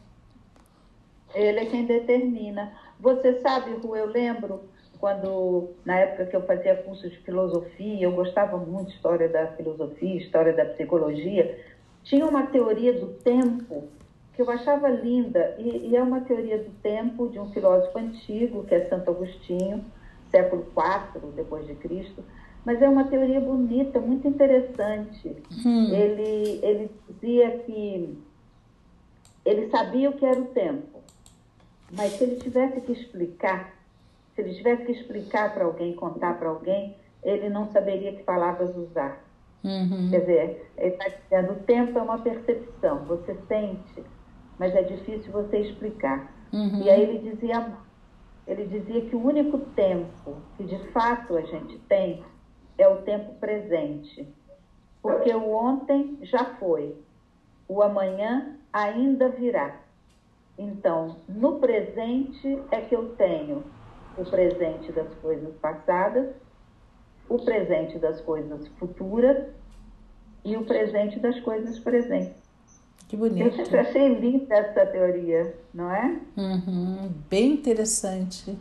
Você, 1.29 1.39
ele 1.39 1.61
é 1.61 1.67
quem 1.67 1.87
determina. 1.87 2.73
Você 2.99 3.41
sabe, 3.41 3.73
Ru, 3.75 3.95
eu 3.95 4.07
lembro 4.07 4.63
quando, 4.99 5.71
na 5.85 5.99
época 5.99 6.27
que 6.27 6.37
eu 6.37 6.43
fazia 6.47 6.77
curso 6.77 7.09
de 7.09 7.17
filosofia, 7.19 8.03
eu 8.03 8.13
gostava 8.13 8.57
muito 8.57 8.89
de 8.89 8.95
história 8.95 9.29
da 9.29 9.49
filosofia, 9.49 10.17
história 10.17 10.53
da 10.53 10.65
psicologia, 10.65 11.59
tinha 12.03 12.27
uma 12.27 12.47
teoria 12.47 12.93
do 12.93 13.09
tempo 13.09 13.89
que 14.35 14.41
eu 14.41 14.51
achava 14.51 14.89
linda, 14.89 15.55
e, 15.59 15.91
e 15.91 15.97
é 15.97 16.03
uma 16.03 16.23
teoria 16.23 16.59
do 16.59 16.71
tempo 16.83 17.29
de 17.29 17.39
um 17.39 17.51
filósofo 17.53 17.99
antigo, 17.99 18.65
que 18.65 18.75
é 18.75 18.89
Santo 18.89 19.11
Agostinho, 19.11 19.85
século 20.31 20.67
IV 20.67 21.33
depois 21.37 21.67
de 21.67 21.75
Cristo, 21.75 22.25
mas 22.65 22.81
é 22.81 22.89
uma 22.89 23.05
teoria 23.05 23.41
bonita, 23.41 24.01
muito 24.01 24.27
interessante. 24.27 25.37
Hum. 25.65 25.93
Ele, 25.93 26.61
ele 26.63 26.91
dizia 27.09 27.59
que 27.59 28.19
ele 29.45 29.69
sabia 29.71 30.09
o 30.09 30.15
que 30.15 30.25
era 30.25 30.41
o 30.41 30.47
tempo, 30.47 31.01
mas 31.91 32.13
se 32.13 32.25
ele 32.25 32.37
tivesse 32.37 32.81
que 32.81 32.93
explicar, 32.93 33.75
se 34.35 34.41
ele 34.41 34.55
tivesse 34.55 34.85
que 34.85 34.93
explicar 34.93 35.53
para 35.53 35.65
alguém, 35.65 35.95
contar 35.95 36.39
para 36.39 36.49
alguém, 36.49 36.97
ele 37.23 37.49
não 37.49 37.71
saberia 37.71 38.13
que 38.13 38.23
palavras 38.23 38.75
usar. 38.77 39.23
Uhum. 39.63 40.11
Quer 40.11 40.21
dizer, 40.21 40.71
ele 40.79 40.95
está 40.95 41.09
dizendo, 41.09 41.53
o 41.53 41.63
tempo 41.63 41.99
é 41.99 42.03
uma 42.03 42.19
percepção, 42.19 43.05
você 43.05 43.37
sente, 43.47 44.03
mas 44.63 44.77
é 44.77 44.83
difícil 44.83 45.33
você 45.33 45.59
explicar. 45.59 46.33
Uhum. 46.53 46.83
E 46.85 46.89
aí 46.89 47.03
ele 47.03 47.31
dizia 47.31 47.73
ele 48.47 48.65
dizia 48.67 49.01
que 49.01 49.17
o 49.17 49.27
único 49.27 49.59
tempo 49.75 50.37
que 50.57 50.63
de 50.63 50.79
fato 50.93 51.37
a 51.37 51.41
gente 51.41 51.81
tem 51.89 52.23
é 52.79 52.87
o 52.87 53.03
tempo 53.03 53.35
presente, 53.41 54.33
porque 55.03 55.35
o 55.35 55.51
ontem 55.51 56.17
já 56.23 56.45
foi, 56.61 56.95
o 57.67 57.83
amanhã 57.83 58.57
ainda 58.73 59.31
virá. 59.31 59.81
Então, 60.57 61.17
no 61.29 61.59
presente 61.59 62.63
é 62.71 62.83
que 62.83 62.95
eu 62.95 63.17
tenho 63.17 63.65
o 64.17 64.25
presente 64.25 64.93
das 64.93 65.13
coisas 65.17 65.57
passadas, 65.57 66.37
o 67.29 67.45
presente 67.45 67.99
das 67.99 68.21
coisas 68.21 68.69
futuras 68.79 69.45
e 70.45 70.57
o 70.57 70.65
presente 70.65 71.19
das 71.19 71.41
coisas 71.41 71.81
presentes. 71.81 72.42
Que 73.09 73.17
bonito. 73.17 73.61
Eu 73.71 73.81
achei 73.81 74.09
linda 74.15 74.55
essa 74.55 74.87
teoria, 74.87 75.55
não 75.75 75.91
é? 75.91 76.17
Uhum, 76.37 77.13
bem 77.29 77.53
interessante. 77.53 78.57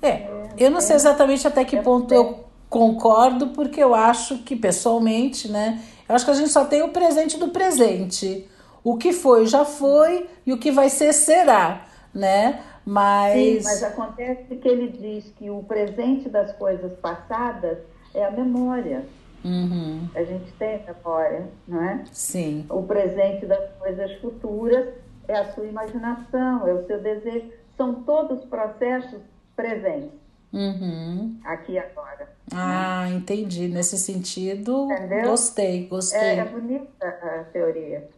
É, 0.00 0.28
eu 0.58 0.70
não 0.70 0.80
sei 0.80 0.96
exatamente 0.96 1.48
até 1.48 1.64
que 1.64 1.80
ponto 1.80 2.12
eu 2.12 2.44
concordo, 2.68 3.48
porque 3.48 3.82
eu 3.82 3.94
acho 3.94 4.38
que, 4.38 4.54
pessoalmente, 4.54 5.50
né? 5.50 5.82
Eu 6.08 6.14
acho 6.14 6.24
que 6.24 6.30
a 6.30 6.34
gente 6.34 6.50
só 6.50 6.64
tem 6.64 6.82
o 6.82 6.90
presente 6.90 7.38
do 7.38 7.48
presente. 7.48 8.48
O 8.82 8.96
que 8.98 9.12
foi, 9.12 9.46
já 9.46 9.64
foi, 9.64 10.28
e 10.44 10.52
o 10.52 10.58
que 10.58 10.70
vai 10.70 10.90
ser, 10.90 11.12
será, 11.12 11.86
né? 12.12 12.60
Mas... 12.84 13.32
Sim, 13.32 13.60
mas 13.64 13.82
acontece 13.82 14.56
que 14.56 14.68
ele 14.68 14.88
diz 14.88 15.32
que 15.38 15.48
o 15.48 15.62
presente 15.62 16.28
das 16.28 16.52
coisas 16.52 16.92
passadas 16.98 17.78
é 18.12 18.24
a 18.24 18.30
memória. 18.30 19.06
Uhum. 19.44 20.08
A 20.14 20.24
gente 20.24 20.50
tem 20.52 20.82
memória, 20.86 21.46
não 21.68 21.82
é? 21.82 22.04
Sim. 22.10 22.66
O 22.70 22.82
presente 22.82 23.44
das 23.44 23.70
coisas 23.78 24.12
futuras 24.20 24.94
é 25.28 25.36
a 25.36 25.52
sua 25.52 25.66
imaginação, 25.66 26.66
é 26.66 26.72
o 26.72 26.86
seu 26.86 27.00
desejo. 27.00 27.52
São 27.76 28.02
todos 28.04 28.44
processos 28.46 29.20
presentes. 29.54 30.24
Uhum. 30.52 31.36
Aqui 31.44 31.72
e 31.72 31.78
agora. 31.78 32.28
Ah, 32.54 33.08
entendi. 33.10 33.68
Nesse 33.68 33.98
sentido, 33.98 34.88
Entendeu? 34.90 35.30
gostei, 35.30 35.86
gostei. 35.88 36.20
É, 36.20 36.36
é 36.38 36.44
bonita 36.44 37.06
a 37.06 37.44
teoria. 37.52 38.08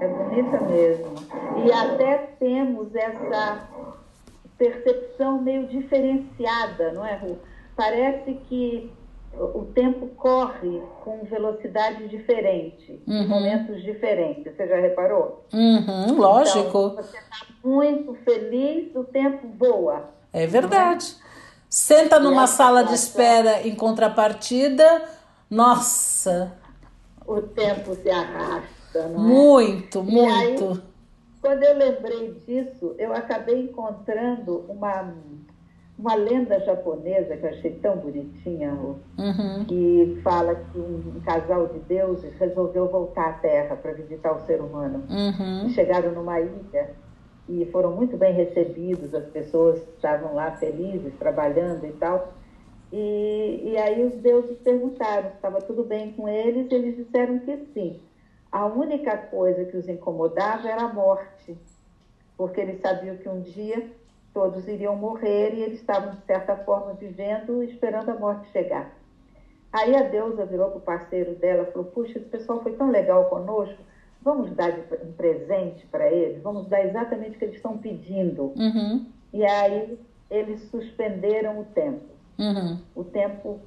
É 0.00 0.08
bonita 0.08 0.60
mesmo. 0.62 1.14
E 1.64 1.72
até 1.72 2.16
temos 2.38 2.94
essa 2.94 3.68
percepção 4.56 5.40
meio 5.42 5.66
diferenciada, 5.68 6.92
não 6.92 7.04
é, 7.04 7.16
Ru? 7.16 7.38
Parece 7.76 8.34
que 8.48 8.90
o 9.34 9.66
tempo 9.74 10.06
corre 10.16 10.80
com 11.04 11.24
velocidade 11.24 12.08
diferente, 12.08 13.00
em 13.06 13.20
Uhum. 13.22 13.28
momentos 13.28 13.82
diferentes. 13.82 14.54
Você 14.56 14.66
já 14.66 14.76
reparou? 14.80 15.44
Uhum, 15.52 16.16
lógico. 16.18 16.68
Então, 16.68 16.96
você 16.96 17.18
está 17.18 17.46
muito 17.62 18.14
feliz, 18.24 18.94
o 18.96 19.04
tempo 19.04 19.46
voa. 19.58 20.10
É 20.32 20.46
verdade. 20.46 21.14
Senta 21.68 22.18
numa 22.18 22.46
sala 22.46 22.82
de 22.82 22.94
espera 22.94 23.66
em 23.66 23.74
contrapartida, 23.74 25.02
nossa, 25.50 26.52
O 27.26 27.42
tempo 27.42 27.94
se 27.94 28.08
arrasta, 28.10 29.06
não 29.08 29.20
é? 29.20 29.28
muito, 29.28 30.04
E 30.08 30.20
aí- 30.20 30.48
muito. 30.58 30.82
Quando 31.40 31.62
eu 31.62 31.76
lembrei 31.76 32.32
disso, 32.46 32.94
eu 32.98 33.12
acabei 33.14 33.62
encontrando 33.64 34.64
uma, 34.68 35.14
uma 35.98 36.14
lenda 36.14 36.60
japonesa 36.60 37.36
que 37.36 37.44
eu 37.44 37.50
achei 37.50 37.72
tão 37.80 37.96
bonitinha, 37.96 38.72
Ru, 38.72 39.00
Uhum, 39.18 39.64
que 39.64 40.20
fala 40.22 40.54
que 40.54 40.78
um 40.78 41.20
casal 41.24 41.66
de 41.66 41.80
deuses 41.80 42.32
resolveu 42.38 42.86
voltar 42.88 43.30
à 43.30 43.32
Terra 43.32 43.74
para 43.76 43.92
visitar 43.92 44.32
o 44.32 44.46
ser 44.46 44.60
humano. 44.60 45.04
uhum, 45.10 45.66
E 45.66 45.70
chegaram 45.70 46.12
numa 46.12 46.40
ilha 46.40 46.94
e 47.48 47.66
foram 47.72 47.90
muito 47.92 48.16
bem 48.16 48.32
recebidos, 48.32 49.12
as 49.12 49.26
pessoas 49.26 49.78
estavam 49.96 50.34
lá 50.34 50.52
felizes, 50.52 51.18
trabalhando 51.18 51.84
e 51.84 51.92
tal. 51.92 52.32
E, 52.92 53.72
e 53.72 53.76
aí 53.76 54.04
os 54.04 54.14
deuses 54.22 54.56
perguntaram 54.58 55.30
se 55.30 55.34
estava 55.36 55.60
tudo 55.60 55.82
bem 55.82 56.12
com 56.12 56.28
eles, 56.28 56.70
e 56.70 56.74
eles 56.74 56.96
disseram 56.96 57.40
que 57.40 57.56
sim. 57.74 58.00
A 58.52 58.66
única 58.66 59.16
coisa 59.16 59.64
que 59.64 59.76
os 59.76 59.88
incomodava 59.88 60.68
era 60.68 60.84
a 60.84 60.92
morte, 60.92 61.58
porque 62.36 62.60
eles 62.60 62.80
sabiam 62.80 63.16
que 63.16 63.28
um 63.28 63.40
dia 63.40 63.84
todos 64.32 64.66
iriam 64.68 64.96
morrer 64.96 65.54
e 65.54 65.62
eles 65.62 65.80
estavam, 65.80 66.10
de 66.14 66.22
certa 66.24 66.56
forma, 66.56 66.94
vivendo, 66.94 67.62
esperando 67.62 68.10
a 68.10 68.14
morte 68.14 68.50
chegar. 68.52 68.94
Aí 69.72 69.94
a 69.94 70.02
deusa 70.02 70.46
virou 70.46 70.68
para 70.70 70.78
o 70.78 70.82
parceiro 70.82 71.34
dela 71.34 71.64
e 71.68 71.72
falou: 71.72 71.88
Puxa, 71.88 72.18
esse 72.18 72.28
pessoal 72.28 72.62
foi 72.62 72.72
tão 72.72 72.90
legal 72.90 73.26
conosco, 73.26 73.76
vamos 74.22 74.50
dar 74.52 74.72
um 75.04 75.12
presente 75.12 75.86
para 75.86 76.10
eles, 76.10 76.42
vamos 76.42 76.66
dar 76.68 76.84
exatamente 76.84 77.36
o 77.36 77.38
que 77.38 77.44
eles 77.44 77.56
estão 77.56 77.76
pedindo. 77.76 78.52
uhum, 78.56 79.06
E 79.32 79.44
aí 79.44 79.98
eles 80.30 80.62
suspenderam 80.70 81.60
o 81.60 81.64
tempo. 81.64 82.06
uhum. 82.38 82.78
O 82.94 83.04
tempo 83.04 83.60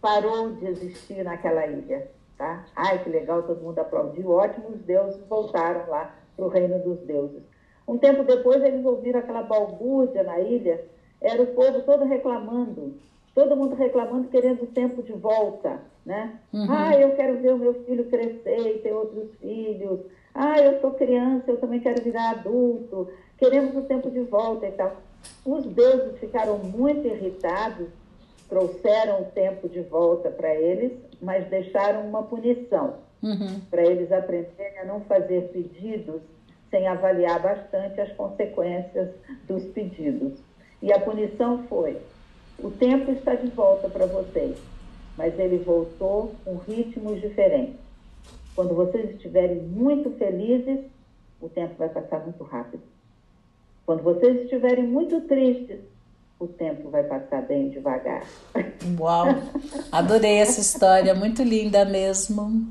parou 0.00 0.52
de 0.52 0.66
existir 0.66 1.24
naquela 1.24 1.66
ilha. 1.66 2.08
Tá? 2.38 2.64
Ai, 2.74 3.02
que 3.04 3.10
legal, 3.10 3.42
todo 3.42 3.60
mundo 3.60 3.78
aplaudiu, 3.80 4.30
ótimo, 4.30 4.68
os 4.70 4.80
deuses 4.80 5.20
voltaram 5.28 5.90
lá 5.90 6.14
para 6.34 6.44
o 6.46 6.48
reino 6.48 6.78
dos 6.78 6.98
deuses. 7.00 7.42
Um 7.90 7.98
tempo 7.98 8.22
depois 8.22 8.62
eles 8.62 8.84
ouviram 8.86 9.18
aquela 9.18 9.42
balbúrdia 9.42 10.22
na 10.22 10.38
ilha, 10.38 10.80
era 11.20 11.42
o 11.42 11.48
povo 11.48 11.82
todo 11.82 12.04
reclamando, 12.04 12.94
todo 13.34 13.56
mundo 13.56 13.74
reclamando, 13.74 14.28
querendo 14.28 14.62
o 14.62 14.66
tempo 14.68 15.02
de 15.02 15.12
volta, 15.12 15.80
né? 16.06 16.38
Uhum. 16.52 16.66
Ah, 16.70 16.94
eu 16.96 17.16
quero 17.16 17.38
ver 17.38 17.52
o 17.52 17.58
meu 17.58 17.74
filho 17.82 18.04
crescer 18.04 18.76
e 18.76 18.78
ter 18.78 18.92
outros 18.92 19.34
filhos. 19.40 19.98
Ah, 20.32 20.60
eu 20.60 20.80
sou 20.80 20.92
criança, 20.92 21.50
eu 21.50 21.56
também 21.56 21.80
quero 21.80 22.00
virar 22.00 22.30
adulto. 22.30 23.08
Queremos 23.36 23.74
o 23.76 23.82
tempo 23.82 24.08
de 24.08 24.20
volta 24.20 24.68
e 24.68 24.70
tal. 24.70 24.96
Os 25.44 25.64
deuses 25.66 26.16
ficaram 26.20 26.58
muito 26.58 27.08
irritados, 27.08 27.88
trouxeram 28.48 29.22
o 29.22 29.24
tempo 29.24 29.68
de 29.68 29.80
volta 29.80 30.30
para 30.30 30.54
eles, 30.54 30.92
mas 31.20 31.44
deixaram 31.48 32.06
uma 32.06 32.22
punição 32.22 33.10
Uhum. 33.20 33.60
para 33.68 33.82
eles 33.82 34.10
aprenderem 34.12 34.78
a 34.78 34.84
não 34.86 35.00
fazer 35.00 35.48
pedidos 35.52 36.22
sem 36.70 36.86
avaliar 36.86 37.40
bastante 37.40 38.00
as 38.00 38.12
consequências 38.12 39.10
dos 39.46 39.64
pedidos. 39.66 40.38
E 40.82 40.92
a 40.92 41.00
punição 41.00 41.64
foi: 41.68 41.98
o 42.58 42.70
tempo 42.70 43.10
está 43.10 43.34
de 43.34 43.48
volta 43.48 43.88
para 43.88 44.06
vocês, 44.06 44.56
mas 45.16 45.38
ele 45.38 45.58
voltou 45.58 46.34
com 46.44 46.56
ritmos 46.56 47.20
diferentes. 47.20 47.76
Quando 48.54 48.74
vocês 48.74 49.10
estiverem 49.10 49.56
muito 49.56 50.10
felizes, 50.12 50.80
o 51.40 51.48
tempo 51.48 51.74
vai 51.78 51.88
passar 51.88 52.20
muito 52.20 52.44
rápido. 52.44 52.82
Quando 53.86 54.02
vocês 54.02 54.42
estiverem 54.42 54.86
muito 54.86 55.20
tristes, 55.22 55.80
o 56.38 56.46
tempo 56.46 56.90
vai 56.90 57.02
passar 57.04 57.42
bem 57.42 57.68
devagar. 57.70 58.24
Uau, 58.98 59.26
adorei 59.92 60.38
essa 60.38 60.60
história, 60.60 61.14
muito 61.14 61.42
linda 61.42 61.84
mesmo. 61.84 62.66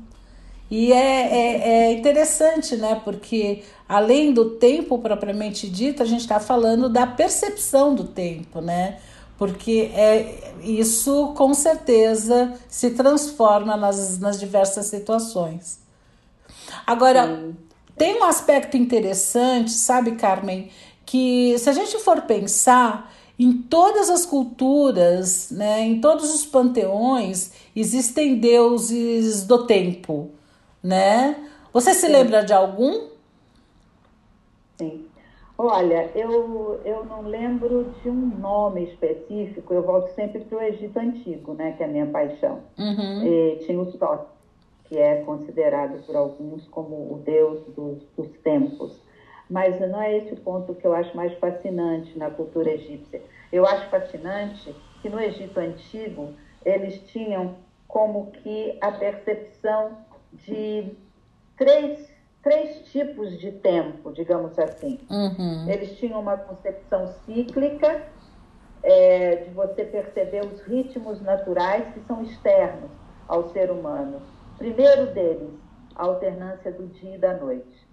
E 0.70 0.92
é, 0.92 0.96
é, 0.96 1.68
é 1.68 1.92
interessante, 1.92 2.76
né? 2.76 3.00
Porque 3.04 3.64
além 3.88 4.32
do 4.32 4.50
tempo 4.50 4.98
propriamente 4.98 5.68
dito, 5.68 6.02
a 6.02 6.06
gente 6.06 6.20
está 6.20 6.38
falando 6.38 6.88
da 6.88 7.06
percepção 7.06 7.94
do 7.94 8.04
tempo, 8.04 8.60
né? 8.60 8.98
Porque 9.36 9.90
é, 9.94 10.52
isso 10.62 11.32
com 11.36 11.52
certeza 11.54 12.54
se 12.68 12.90
transforma 12.90 13.76
nas, 13.76 14.18
nas 14.18 14.38
diversas 14.38 14.86
situações. 14.86 15.80
Agora, 16.86 17.52
tem 17.96 18.20
um 18.20 18.24
aspecto 18.24 18.76
interessante, 18.76 19.72
sabe, 19.72 20.12
Carmen, 20.12 20.70
que 21.04 21.58
se 21.58 21.68
a 21.68 21.72
gente 21.72 21.98
for 21.98 22.22
pensar 22.22 23.12
em 23.38 23.52
todas 23.52 24.10
as 24.10 24.24
culturas, 24.24 25.50
né, 25.50 25.80
em 25.80 26.00
todos 26.00 26.32
os 26.34 26.44
panteões, 26.44 27.52
existem 27.74 28.38
deuses 28.38 29.42
do 29.44 29.66
tempo, 29.66 30.30
né? 30.82 31.36
Você 31.72 31.94
se 31.94 32.08
lembra 32.08 32.44
de 32.44 32.52
algum? 32.52 33.08
Sim. 34.76 35.06
Olha, 35.62 36.10
eu, 36.14 36.80
eu 36.86 37.04
não 37.04 37.20
lembro 37.20 37.94
de 38.02 38.08
um 38.08 38.38
nome 38.38 38.84
específico, 38.84 39.74
eu 39.74 39.82
volto 39.82 40.08
sempre 40.14 40.40
para 40.40 40.56
o 40.56 40.62
Egito 40.62 40.98
Antigo, 40.98 41.52
né, 41.52 41.72
que 41.72 41.82
é 41.82 41.86
a 41.86 41.88
minha 41.88 42.06
paixão. 42.06 42.60
Uhum. 42.78 43.26
E 43.26 43.56
tinha 43.66 43.78
o 43.78 43.92
Thoth, 43.92 44.26
que 44.84 44.96
é 44.96 45.16
considerado 45.16 46.02
por 46.06 46.16
alguns 46.16 46.66
como 46.68 47.12
o 47.12 47.22
deus 47.22 47.60
dos, 47.76 48.02
dos 48.16 48.30
tempos. 48.38 48.98
Mas 49.50 49.78
não 49.80 50.00
é 50.00 50.16
esse 50.16 50.32
o 50.32 50.36
ponto 50.38 50.74
que 50.74 50.86
eu 50.86 50.94
acho 50.94 51.14
mais 51.14 51.34
fascinante 51.34 52.16
na 52.16 52.30
cultura 52.30 52.70
egípcia. 52.70 53.20
Eu 53.52 53.66
acho 53.66 53.90
fascinante 53.90 54.74
que 55.02 55.10
no 55.10 55.20
Egito 55.20 55.60
Antigo 55.60 56.32
eles 56.64 57.00
tinham 57.08 57.56
como 57.86 58.30
que 58.30 58.78
a 58.80 58.92
percepção 58.92 59.98
de 60.32 60.96
três, 61.56 62.08
três 62.42 62.90
tipos 62.90 63.38
de 63.38 63.52
tempo, 63.52 64.12
digamos 64.12 64.58
assim. 64.58 64.98
Uhum. 65.10 65.68
Eles 65.68 65.98
tinham 65.98 66.20
uma 66.20 66.36
concepção 66.36 67.06
cíclica, 67.24 68.02
é, 68.82 69.36
de 69.36 69.50
você 69.50 69.84
perceber 69.84 70.44
os 70.44 70.60
ritmos 70.62 71.20
naturais 71.20 71.92
que 71.92 72.00
são 72.06 72.22
externos 72.22 72.90
ao 73.28 73.50
ser 73.50 73.70
humano. 73.70 74.20
Primeiro 74.56 75.12
deles, 75.12 75.50
a 75.94 76.04
alternância 76.04 76.72
do 76.72 76.86
dia 76.86 77.16
e 77.16 77.18
da 77.18 77.34
noite. 77.34 77.88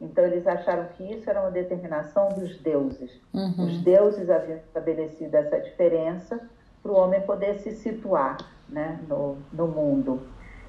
Então, 0.00 0.24
eles 0.24 0.46
acharam 0.46 0.86
que 0.96 1.04
isso 1.04 1.30
era 1.30 1.40
uma 1.40 1.50
determinação 1.50 2.28
dos 2.30 2.58
deuses. 2.58 3.20
Uhum. 3.32 3.66
Os 3.66 3.78
deuses 3.82 4.28
haviam 4.28 4.58
estabelecido 4.58 5.34
essa 5.36 5.60
diferença 5.60 6.40
para 6.82 6.90
o 6.90 6.96
homem 6.96 7.20
poder 7.20 7.60
se 7.60 7.70
situar 7.76 8.36
né, 8.68 8.98
no, 9.08 9.38
no 9.52 9.68
mundo. 9.68 10.20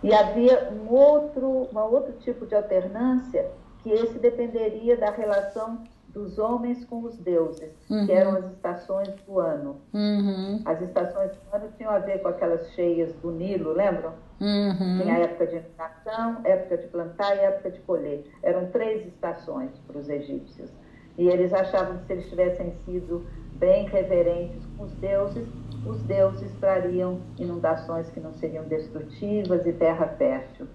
E 0.04 0.14
havia 0.14 0.70
um 0.72 0.94
outro, 0.94 1.68
uma 1.72 1.86
outro 1.86 2.14
tipo 2.20 2.46
de 2.46 2.54
alternância 2.56 3.50
que 3.82 3.90
esse 3.90 4.20
dependeria 4.20 4.98
da 4.98 5.10
relação 5.12 5.84
dos 6.10 6.38
homens 6.38 6.86
com 6.86 7.02
os 7.04 7.18
deuses, 7.18 7.72
Uhum. 7.90 8.06
que 8.06 8.12
eram 8.12 8.36
as 8.36 8.46
estações 8.52 9.10
do 9.26 9.40
ano. 9.40 9.78
Uhum. 9.94 10.62
As 10.64 10.80
estações 10.82 11.32
do 11.32 11.56
ano 11.56 11.70
tinham 11.76 11.92
a 11.92 11.98
ver 12.00 12.22
com 12.22 12.28
aquelas 12.28 12.70
cheias 12.74 13.12
do 13.16 13.32
Nilo, 13.32 13.74
lembram? 13.74 14.14
Uhum. 14.40 15.00
Tinha 15.02 15.16
a 15.16 15.20
época 15.20 15.48
de 15.48 15.56
inundação, 15.56 16.38
época 16.44 16.78
de 16.78 16.88
plantar 16.88 17.36
e 17.36 17.40
época 17.40 17.72
de 17.72 17.80
colher. 17.80 18.26
Eram 18.44 18.68
três 18.68 19.08
estações 19.08 19.72
para 19.88 19.98
os 19.98 20.08
egípcios. 20.08 20.70
E 21.18 21.28
eles 21.28 21.54
achavam 21.54 21.98
que 21.98 22.06
se 22.06 22.14
eles 22.14 22.30
tivessem 22.30 22.74
sido 22.86 23.26
bem 23.54 23.88
reverentes 23.88 24.66
com 24.76 24.84
os 24.86 24.92
deuses, 24.94 25.48
os 25.86 26.02
deuses 26.04 26.52
trariam 26.60 27.22
inundações 27.38 28.10
que 28.10 28.20
não 28.20 28.34
seriam 28.34 28.64
destrutivas 28.66 29.66
e 29.66 29.74
terra 29.74 30.08
fértil. 30.18 30.68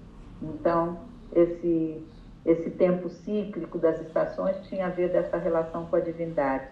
Então, 0.43 1.01
esse, 1.33 2.07
esse 2.45 2.71
tempo 2.71 3.09
cíclico 3.09 3.79
das 3.79 4.01
estações 4.01 4.57
tinha 4.69 4.87
a 4.87 4.91
ver 4.91 5.11
dessa 5.11 5.39
relação 5.39 5.87
com 5.87 5.97
a 5.97 6.01
divindade. 6.01 6.69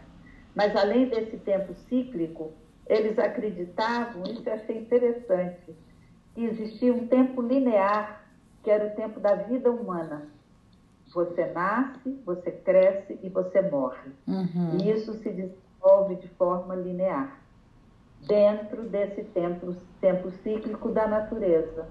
Mas, 0.55 0.74
além 0.76 1.09
desse 1.09 1.37
tempo 1.38 1.74
cíclico, 1.88 2.52
eles 2.87 3.18
acreditavam, 3.18 4.22
isso 4.24 4.42
eu 4.46 4.55
achei 4.55 4.79
interessante, 4.79 5.74
que 6.35 6.44
existia 6.44 6.94
um 6.94 7.07
tempo 7.07 7.42
linear, 7.42 8.22
que 8.62 8.70
era 8.70 8.87
o 8.87 8.90
tempo 8.90 9.18
da 9.18 9.35
vida 9.35 9.70
humana. 9.70 10.29
Você 11.16 11.46
nasce, 11.46 12.11
você 12.26 12.50
cresce 12.50 13.18
e 13.22 13.31
você 13.31 13.62
morre. 13.62 14.12
Uhum. 14.29 14.76
E 14.79 14.90
isso 14.90 15.14
se 15.14 15.31
desenvolve 15.31 16.16
de 16.16 16.29
forma 16.29 16.74
linear, 16.74 17.40
dentro 18.26 18.83
desse 18.83 19.24
tempo, 19.24 19.74
tempo 19.98 20.31
cíclico 20.42 20.90
da 20.90 21.07
natureza. 21.07 21.88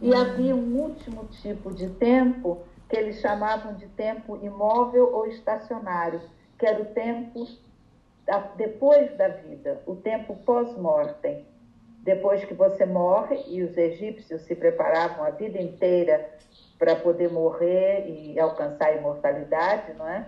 E 0.00 0.12
uhum. 0.12 0.20
havia 0.20 0.54
um 0.54 0.76
último 0.76 1.24
tipo 1.42 1.74
de 1.74 1.90
tempo 1.90 2.62
que 2.88 2.96
eles 2.96 3.20
chamavam 3.20 3.74
de 3.74 3.88
tempo 3.88 4.38
imóvel 4.40 5.12
ou 5.12 5.26
estacionário, 5.26 6.20
que 6.56 6.64
era 6.64 6.80
o 6.80 6.84
tempo 6.84 7.44
depois 8.56 9.16
da 9.16 9.26
vida, 9.26 9.82
o 9.84 9.96
tempo 9.96 10.36
pós-mortem. 10.46 11.44
Depois 12.04 12.44
que 12.44 12.54
você 12.54 12.86
morre, 12.86 13.42
e 13.48 13.62
os 13.64 13.76
egípcios 13.76 14.42
se 14.42 14.54
preparavam 14.54 15.24
a 15.24 15.30
vida 15.30 15.60
inteira 15.60 16.38
para 16.78 16.94
poder 16.96 17.30
morrer 17.30 18.06
e 18.06 18.38
alcançar 18.38 18.86
a 18.86 18.92
imortalidade, 18.92 19.92
não 19.98 20.08
é? 20.08 20.26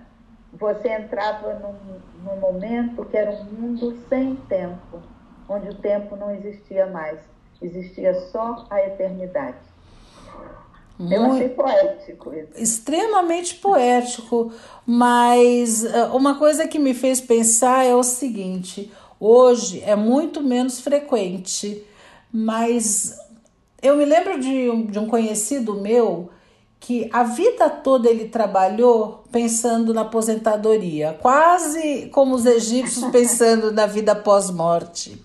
Você 0.52 0.88
entrava 0.88 1.54
num, 1.54 2.00
num 2.24 2.40
momento 2.40 3.04
que 3.04 3.16
era 3.16 3.30
um 3.30 3.44
mundo 3.44 3.96
sem 4.08 4.34
tempo, 4.48 5.00
onde 5.48 5.68
o 5.68 5.74
tempo 5.74 6.16
não 6.16 6.34
existia 6.34 6.86
mais, 6.86 7.20
existia 7.62 8.14
só 8.32 8.66
a 8.68 8.80
eternidade. 8.80 9.70
Muito, 10.98 11.14
Eu 11.14 11.32
achei 11.32 11.48
poético 11.48 12.34
isso. 12.34 12.52
Extremamente 12.56 13.54
poético, 13.54 14.52
mas 14.84 15.84
eh, 15.84 16.04
uma 16.12 16.38
coisa 16.38 16.68
que 16.68 16.78
me 16.78 16.92
fez 16.92 17.22
pensar 17.22 17.86
é 17.86 17.94
o 17.94 18.02
seguinte: 18.02 18.92
hoje 19.18 19.82
é 19.82 19.96
muito 19.96 20.42
menos 20.42 20.80
frequente, 20.80 21.86
mas 22.30 23.18
eu 23.80 23.96
me 23.96 24.04
lembro 24.04 24.38
de 24.38 24.68
um, 24.68 24.84
de 24.84 24.98
um 24.98 25.06
conhecido 25.06 25.80
meu 25.80 26.28
que 26.80 27.10
a 27.12 27.22
vida 27.22 27.68
toda 27.68 28.08
ele 28.08 28.28
trabalhou 28.28 29.22
pensando 29.30 29.92
na 29.92 30.00
aposentadoria, 30.00 31.16
quase 31.20 32.06
como 32.06 32.34
os 32.34 32.46
egípcios 32.46 33.04
pensando 33.12 33.70
na 33.70 33.86
vida 33.86 34.16
pós-morte. 34.16 35.22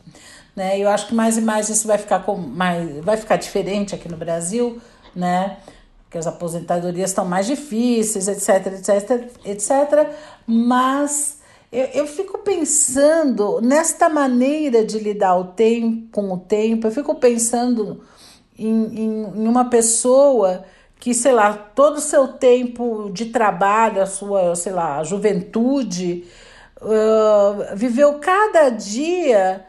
Né? 0.53 0.77
Eu 0.77 0.89
acho 0.89 1.07
que 1.07 1.15
mais 1.15 1.37
e 1.37 1.41
mais 1.41 1.69
isso 1.69 1.87
vai 1.87 1.97
ficar 1.97 2.19
com 2.19 2.35
mais, 2.35 3.03
vai 3.03 3.15
ficar 3.15 3.37
diferente 3.37 3.95
aqui 3.95 4.09
no 4.09 4.17
Brasil, 4.17 4.79
né? 5.15 5.57
Porque 6.03 6.17
as 6.17 6.27
aposentadorias 6.27 7.09
estão 7.09 7.25
mais 7.25 7.45
difíceis, 7.45 8.27
etc, 8.27 8.67
etc, 8.67 9.29
etc. 9.45 10.09
Mas 10.45 11.39
eu, 11.71 11.85
eu 11.93 12.07
fico 12.07 12.37
pensando 12.39 13.59
nesta 13.61 14.07
maneira 14.07 14.85
de 14.85 14.99
lidar 14.99 15.35
o 15.37 15.45
tempo, 15.45 16.07
com 16.11 16.33
o 16.33 16.37
tempo, 16.37 16.87
eu 16.87 16.91
fico 16.91 17.15
pensando 17.15 18.01
em, 18.57 18.69
em, 18.69 19.23
em 19.35 19.47
uma 19.47 19.65
pessoa 19.65 20.63
que, 21.05 21.13
sei 21.13 21.33
lá, 21.33 21.53
todo 21.53 21.97
o 21.97 22.01
seu 22.01 22.29
tempo 22.29 23.11
de 23.13 23.25
trabalho, 23.25 24.01
a 24.01 24.07
sua, 24.07 24.55
sei 24.55 24.71
lá, 24.71 25.03
juventude, 25.03 26.25
uh, 26.81 27.75
viveu 27.75 28.15
cada 28.15 28.69
dia 28.69 29.63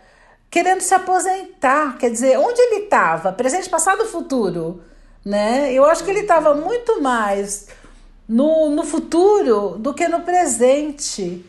querendo 0.51 0.81
se 0.81 0.95
aposentar. 0.95 1.99
Quer 1.99 2.09
dizer, 2.09 2.39
onde 2.39 2.59
ele 2.59 2.85
estava? 2.85 3.35
Presente, 3.35 3.69
passado, 3.69 4.07
futuro 4.07 4.81
né? 5.23 5.71
Eu 5.75 5.85
acho 5.85 6.03
que 6.03 6.11
ele 6.11 6.21
estava 6.21 6.55
muito 6.55 7.03
mais 7.03 7.69
no, 8.27 8.71
no 8.71 8.83
futuro 8.83 9.77
do 9.77 9.93
que 9.93 10.09
no 10.09 10.23
presente. 10.23 11.45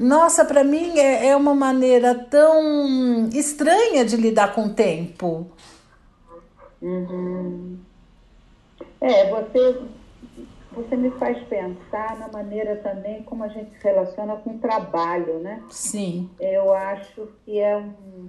Nossa, 0.00 0.46
para 0.46 0.64
mim 0.64 0.98
é, 0.98 1.26
é 1.26 1.36
uma 1.36 1.54
maneira 1.54 2.14
tão 2.14 3.28
estranha 3.34 4.02
de 4.02 4.16
lidar 4.16 4.54
com 4.54 4.68
o 4.68 4.70
tempo. 4.72 5.50
Uhum. 6.80 7.84
É, 9.06 9.30
você, 9.30 9.82
você 10.72 10.96
me 10.96 11.10
faz 11.12 11.38
pensar 11.44 12.18
na 12.18 12.28
maneira 12.28 12.74
também 12.76 13.22
como 13.22 13.44
a 13.44 13.48
gente 13.48 13.70
se 13.78 13.84
relaciona 13.84 14.34
com 14.36 14.50
o 14.50 14.58
trabalho, 14.58 15.38
né? 15.38 15.62
Sim. 15.70 16.28
Eu 16.40 16.74
acho 16.74 17.28
que 17.44 17.60
é 17.60 17.76
um, 17.76 18.28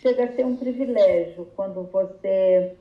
chega 0.00 0.24
a 0.24 0.32
ser 0.32 0.46
um 0.46 0.56
privilégio 0.56 1.46
quando 1.54 1.82
você 1.82 2.74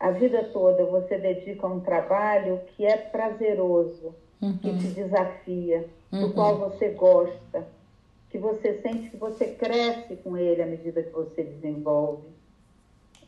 a 0.00 0.10
vida 0.10 0.42
toda 0.44 0.84
você 0.86 1.18
dedica 1.18 1.66
a 1.66 1.70
um 1.70 1.80
trabalho 1.80 2.60
que 2.68 2.86
é 2.86 2.96
prazeroso, 2.96 4.14
uhum. 4.40 4.56
que 4.56 4.76
te 4.78 4.88
desafia, 4.88 5.86
uhum. 6.10 6.20
do 6.20 6.32
qual 6.32 6.56
você 6.56 6.88
gosta, 6.88 7.68
que 8.30 8.38
você 8.38 8.80
sente 8.80 9.10
que 9.10 9.16
você 9.18 9.48
cresce 9.48 10.16
com 10.16 10.36
ele 10.36 10.62
à 10.62 10.66
medida 10.66 11.02
que 11.02 11.12
você 11.12 11.44
desenvolve. 11.44 12.39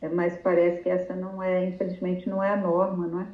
É, 0.03 0.09
mas 0.09 0.35
parece 0.43 0.83
que 0.83 0.89
essa 0.91 1.15
não 1.15 1.43
é, 1.43 1.65
infelizmente, 1.67 2.29
não 2.29 2.43
é 2.43 2.51
a 2.51 2.57
norma, 2.57 3.07
não 3.07 3.21
é? 3.21 3.27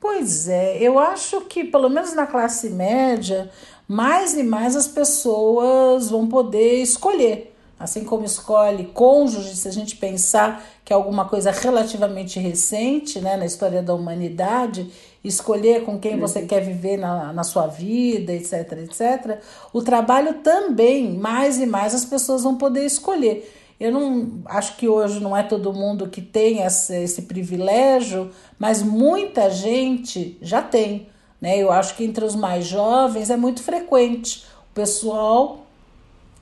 Pois 0.00 0.48
é, 0.48 0.78
eu 0.78 0.98
acho 0.98 1.42
que 1.42 1.62
pelo 1.62 1.88
menos 1.88 2.12
na 2.12 2.26
classe 2.26 2.68
média, 2.70 3.48
mais 3.86 4.34
e 4.34 4.42
mais 4.42 4.74
as 4.74 4.88
pessoas 4.88 6.10
vão 6.10 6.26
poder 6.28 6.82
escolher 6.82 7.52
Assim 7.82 8.04
como 8.04 8.24
escolhe 8.24 8.84
cônjuge, 8.94 9.56
se 9.56 9.66
a 9.66 9.72
gente 9.72 9.96
pensar 9.96 10.64
que 10.84 10.92
é 10.92 10.96
alguma 10.96 11.24
coisa 11.24 11.50
relativamente 11.50 12.38
recente 12.38 13.20
né, 13.20 13.36
na 13.36 13.44
história 13.44 13.82
da 13.82 13.92
humanidade, 13.92 14.88
escolher 15.24 15.84
com 15.84 15.98
quem 15.98 16.16
você 16.16 16.42
uhum. 16.42 16.46
quer 16.46 16.60
viver 16.60 16.96
na, 16.96 17.32
na 17.32 17.42
sua 17.42 17.66
vida, 17.66 18.32
etc, 18.32 18.78
etc, 18.84 19.40
o 19.72 19.82
trabalho 19.82 20.34
também, 20.44 21.18
mais 21.18 21.58
e 21.58 21.66
mais 21.66 21.92
as 21.92 22.04
pessoas 22.04 22.44
vão 22.44 22.56
poder 22.56 22.86
escolher. 22.86 23.52
Eu 23.82 23.90
não 23.90 24.42
acho 24.44 24.76
que 24.76 24.86
hoje 24.86 25.18
não 25.18 25.36
é 25.36 25.42
todo 25.42 25.72
mundo 25.72 26.08
que 26.08 26.22
tem 26.22 26.62
esse, 26.62 27.22
privilégio, 27.22 28.30
mas 28.56 28.80
muita 28.80 29.50
gente 29.50 30.38
já 30.40 30.62
tem. 30.62 31.08
Né? 31.40 31.58
Eu 31.58 31.72
acho 31.72 31.96
que 31.96 32.04
entre 32.04 32.24
os 32.24 32.36
mais 32.36 32.64
jovens 32.64 33.28
é 33.28 33.36
muito 33.36 33.60
frequente. 33.60 34.46
O 34.70 34.72
pessoal 34.72 35.66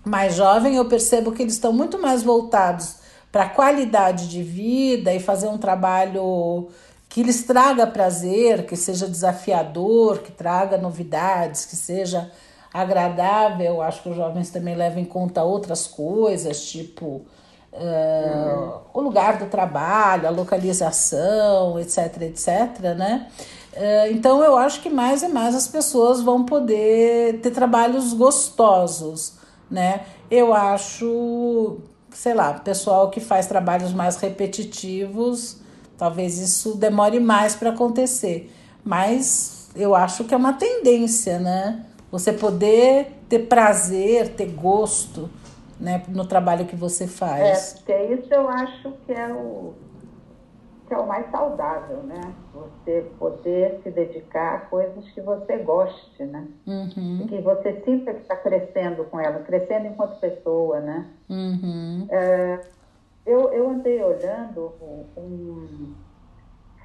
mais 0.05 0.35
jovem, 0.35 0.77
eu 0.77 0.85
percebo 0.85 1.33
que 1.33 1.41
eles 1.41 1.55
estão 1.55 1.73
muito 1.73 1.99
mais 1.99 2.23
voltados 2.23 2.97
para 3.33 3.45
a 3.45 3.49
qualidade 3.49 4.29
de 4.29 4.43
vida 4.43 5.15
e 5.15 5.19
fazer 5.19 5.49
um 5.49 5.57
trabalho 5.57 6.69
que 7.09 7.23
lhes 7.23 7.43
traga 7.45 7.87
prazer, 7.87 8.67
que 8.67 8.77
seja 8.77 9.09
desafiador, 9.09 10.19
que 10.19 10.31
traga 10.31 10.77
novidades, 10.77 11.65
que 11.65 11.75
seja 11.75 12.31
agradável. 12.73 13.83
Acho 13.83 14.03
que 14.03 14.09
os 14.11 14.17
jovens 14.17 14.51
também 14.51 14.75
levam 14.75 15.01
em 15.01 15.05
conta 15.05 15.43
outras 15.43 15.87
coisas, 15.87 16.65
tipo 16.71 17.07
uh, 17.07 17.25
uhum. 17.73 18.79
o 18.95 19.01
lugar 19.01 19.39
do 19.39 19.47
trabalho, 19.47 20.27
a 20.27 20.31
localização, 20.31 21.79
etc, 21.79 22.23
etc, 22.23 22.95
né? 22.97 23.29
Uh, 23.73 24.13
então 24.13 24.43
eu 24.43 24.57
acho 24.57 24.81
que 24.81 24.91
mais 24.91 25.23
e 25.23 25.29
mais 25.29 25.55
as 25.55 25.69
pessoas 25.69 26.21
vão 26.21 26.45
poder 26.45 27.41
ter 27.41 27.51
trabalhos 27.51 28.13
gostosos 28.13 29.41
né? 29.71 30.01
Eu 30.31 30.53
acho, 30.53 31.79
sei 32.11 32.35
lá, 32.35 32.55
pessoal 32.55 33.11
que 33.11 33.21
faz 33.21 33.47
trabalhos 33.47 33.93
mais 33.93 34.17
repetitivos, 34.17 35.59
talvez 35.97 36.39
isso 36.39 36.77
demore 36.77 37.21
mais 37.21 37.55
para 37.55 37.71
acontecer. 37.71 38.53
Mas 38.85 39.69
eu 39.77 39.95
acho 39.95 40.25
que 40.25 40.35
é 40.35 40.37
uma 40.37 40.55
tendência, 40.55 41.39
né? 41.39 41.85
Você 42.11 42.33
poder 42.33 43.13
ter 43.29 43.41
prazer, 43.47 44.35
ter 44.35 44.47
gosto, 44.47 45.31
né, 45.79 46.03
no 46.09 46.27
trabalho 46.27 46.67
que 46.67 46.77
você 46.77 47.07
faz. 47.07 47.75
É, 47.75 47.77
porque 47.77 48.15
isso 48.15 48.35
eu 48.35 48.49
acho 48.49 48.93
que 49.07 49.13
é 49.13 49.33
o 49.33 49.75
que 50.91 50.95
é 50.95 50.99
o 50.99 51.07
mais 51.07 51.31
saudável, 51.31 52.03
né? 52.03 52.35
Você 52.53 53.09
poder 53.17 53.79
se 53.85 53.93
dedicar 53.93 54.55
a 54.57 54.59
coisas 54.63 55.09
que 55.13 55.21
você 55.21 55.59
goste, 55.59 56.25
né? 56.25 56.49
Uhum. 56.67 57.21
E 57.23 57.29
que 57.29 57.41
você 57.41 57.81
sinta 57.85 58.13
que 58.13 58.23
está 58.23 58.35
crescendo 58.35 59.05
com 59.05 59.21
ela, 59.21 59.39
crescendo 59.45 59.87
enquanto 59.87 60.19
pessoa, 60.19 60.81
né? 60.81 61.09
Uhum. 61.29 62.09
É, 62.11 62.61
eu, 63.25 63.53
eu 63.53 63.71
andei 63.71 64.03
olhando, 64.03 64.73
um, 65.17 65.95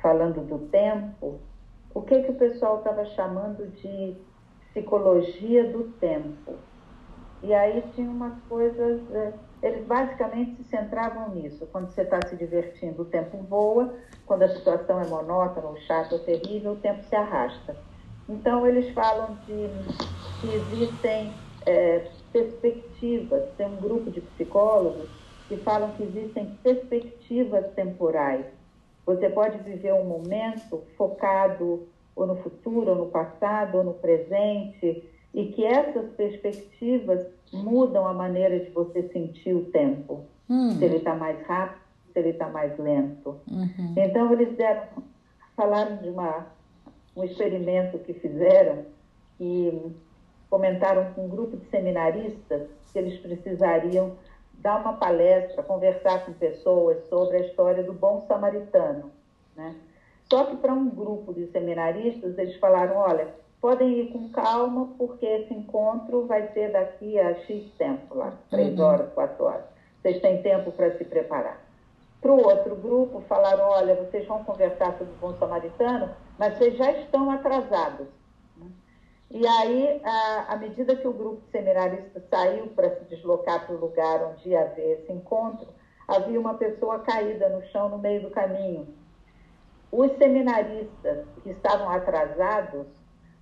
falando 0.04 0.42
do 0.42 0.60
tempo, 0.68 1.40
o 1.92 2.02
que, 2.04 2.22
que 2.22 2.32
o 2.32 2.36
pessoal 2.36 2.78
estava 2.78 3.06
chamando 3.06 3.72
de 3.72 4.16
psicologia 4.76 5.72
do 5.72 5.86
tempo. 6.02 6.56
E 7.42 7.54
aí 7.54 7.82
tinha 7.96 8.10
umas 8.10 8.38
coisas... 8.50 9.02
É, 9.12 9.34
eles 9.64 9.88
basicamente 9.88 10.58
se 10.58 10.66
centravam 10.66 11.30
nisso. 11.34 11.66
Quando 11.72 11.90
você 11.90 12.02
está 12.02 12.20
se 12.28 12.36
divertindo, 12.36 13.02
o 13.02 13.06
tempo 13.06 13.38
voa. 13.38 13.96
Quando 14.26 14.44
a 14.44 14.50
situação 14.50 15.00
é 15.00 15.08
monótona, 15.08 15.68
ou 15.68 15.78
chata, 15.78 16.16
ou 16.16 16.20
terrível, 16.20 16.74
o 16.74 16.76
tempo 16.76 17.04
se 17.04 17.16
arrasta. 17.16 17.76
Então, 18.28 18.68
eles 18.68 18.94
falam 18.94 19.38
de 19.48 19.70
que 20.42 20.54
existem 20.54 21.34
é, 21.66 22.12
perspectivas. 22.32 23.50
Tem 23.58 23.66
um 23.66 23.78
grupo 23.78 24.12
de 24.12 24.22
psicólogos 24.22 25.10
que 25.48 25.58
falam 25.58 25.92
que 25.94 26.04
existem 26.04 26.58
perspectivas 26.62 27.66
temporais. 27.74 28.46
Você 29.06 29.30
pode 29.30 29.58
viver 29.60 29.94
um 29.94 30.06
momento 30.06 30.84
focado 30.98 31.88
ou 32.16 32.26
no 32.26 32.36
futuro, 32.38 32.92
ou 32.92 32.96
no 32.96 33.06
passado, 33.08 33.78
ou 33.78 33.84
no 33.84 33.94
presente, 33.94 35.04
e 35.34 35.48
que 35.48 35.66
essas 35.66 36.10
perspectivas 36.14 37.26
mudam 37.52 38.08
a 38.08 38.14
maneira 38.14 38.60
de 38.60 38.70
você 38.72 39.04
sentir 39.10 39.54
o 39.54 39.66
tempo. 39.66 40.24
Hum. 40.50 40.72
Se 40.72 40.86
ele 40.86 40.98
está 40.98 41.14
mais 41.14 41.42
rápido, 41.46 41.82
se 42.14 42.20
ele 42.20 42.30
está 42.30 42.48
mais 42.48 42.78
lento. 42.80 43.38
Uhum. 43.52 43.94
Então, 43.98 44.32
eles 44.32 44.56
deram, 44.56 44.84
falaram 45.56 45.98
de 45.98 46.10
uma, 46.10 46.48
um 47.16 47.24
experimento 47.24 48.00
que 48.00 48.14
fizeram 48.14 48.86
e 49.40 49.92
comentaram 50.50 51.12
com 51.14 51.26
um 51.26 51.30
grupo 51.30 51.58
de 51.58 51.66
seminaristas 51.66 52.70
que 52.94 53.00
eles 53.00 53.20
precisariam 53.20 54.14
dar 54.60 54.80
uma 54.80 54.94
palestra, 54.94 55.62
conversar 55.64 56.26
com 56.26 56.32
pessoas 56.32 57.04
sobre 57.10 57.38
a 57.38 57.40
história 57.42 57.84
do 57.84 57.92
bom 57.92 58.26
samaritano. 58.28 59.12
Né? 59.56 59.76
Só 60.30 60.46
que 60.46 60.58
para 60.58 60.74
um 60.74 60.90
grupo 60.90 61.34
de 61.34 61.48
seminaristas, 61.52 62.38
eles 62.38 62.56
falaram: 62.58 62.98
olha, 62.98 63.28
podem 63.62 64.00
ir 64.00 64.12
com 64.12 64.30
calma, 64.30 64.90
porque 64.98 65.26
esse 65.26 65.54
encontro 65.54 66.26
vai 66.26 66.48
ser 66.54 66.72
daqui 66.72 67.20
a 67.20 67.36
X 67.42 67.72
tempo, 67.78 68.16
lá, 68.16 68.34
três 68.50 68.78
uhum. 68.78 68.86
horas, 68.86 69.14
quatro 69.14 69.46
horas. 69.46 69.66
Vocês 70.02 70.22
têm 70.22 70.42
tempo 70.42 70.72
para 70.72 70.98
se 70.98 71.04
preparar. 71.04 71.60
Para 72.22 72.32
o 72.32 72.44
outro 72.44 72.76
grupo, 72.76 73.22
falaram: 73.22 73.66
olha, 73.66 73.96
vocês 73.96 74.28
vão 74.28 74.44
conversar 74.44 74.98
sobre 74.98 75.14
o 75.14 75.18
bom 75.18 75.34
samaritano, 75.38 76.10
mas 76.40 76.58
vocês 76.58 76.76
já 76.78 76.92
estão 76.92 77.30
atrasados. 77.30 78.08
E 79.32 79.46
aí, 79.46 80.02
à, 80.04 80.54
à 80.54 80.58
medida 80.58 80.96
que 80.96 81.08
o 81.08 81.14
grupo 81.14 81.42
seminarista 81.52 82.24
saiu 82.30 82.68
para 82.68 82.90
se 82.96 83.04
deslocar 83.06 83.66
para 83.66 83.76
o 83.76 83.80
lugar 83.80 84.24
onde 84.24 84.50
ia 84.50 84.62
haver 84.62 85.00
esse 85.00 85.12
encontro, 85.12 85.68
havia 86.08 86.40
uma 86.40 86.54
pessoa 86.54 87.00
caída 87.00 87.50
no 87.50 87.62
chão 87.68 87.90
no 87.90 87.98
meio 87.98 88.22
do 88.22 88.30
caminho. 88.30 88.88
Os 89.96 90.12
seminaristas 90.18 91.26
que 91.42 91.52
estavam 91.52 91.90
atrasados 91.90 92.86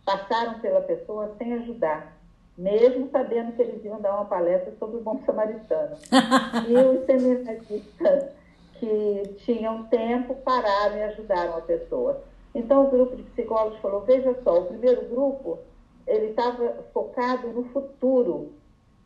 passaram 0.06 0.60
pela 0.60 0.82
pessoa 0.82 1.34
sem 1.39 1.52
ajudar, 1.54 2.16
mesmo 2.56 3.10
sabendo 3.10 3.54
que 3.54 3.63
eles 3.63 3.84
iam 3.84 4.00
dar 4.00 4.13
uma 4.13 4.26
palestra 4.26 4.72
sobre 4.78 4.98
o 4.98 5.02
bom 5.02 5.20
samaritano. 5.26 5.98
e 6.70 6.78
os 6.78 7.06
seminaristas 7.08 8.30
que 8.76 9.36
tinham 9.38 9.86
tempo 9.86 10.36
pararam 10.46 10.98
e 10.98 11.02
ajudaram 11.02 11.58
a 11.58 11.62
pessoa. 11.62 12.24
Então 12.54 12.86
o 12.86 12.92
grupo 12.92 13.16
de 13.16 13.24
psicólogos 13.24 13.80
falou: 13.80 14.02
veja 14.02 14.38
só, 14.44 14.60
o 14.60 14.66
primeiro 14.68 15.10
grupo 15.10 15.58
ele 16.06 16.28
estava 16.28 16.86
focado 16.94 17.48
no 17.48 17.63
futuro, 17.70 18.54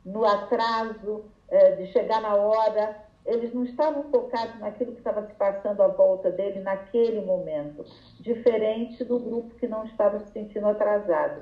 no 0.05 0.25
atraso, 0.25 1.23
é, 1.47 1.75
de 1.75 1.87
chegar 1.93 2.21
na 2.21 2.35
hora. 2.35 3.06
Eles 3.27 3.53
não 3.53 3.65
estavam 3.65 4.03
focados 4.03 4.57
naquilo 4.59 4.93
que 4.93 4.99
estava 4.99 5.27
se 5.27 5.33
passando 5.33 5.83
à 5.83 5.87
volta 5.87 6.31
dele 6.31 6.61
naquele 6.61 7.19
momento, 7.21 7.85
diferente 8.21 9.03
do 9.03 9.19
grupo 9.19 9.53
que 9.55 9.67
não 9.67 9.83
estava 9.83 10.19
se 10.19 10.31
sentindo 10.31 10.65
atrasado. 10.65 11.41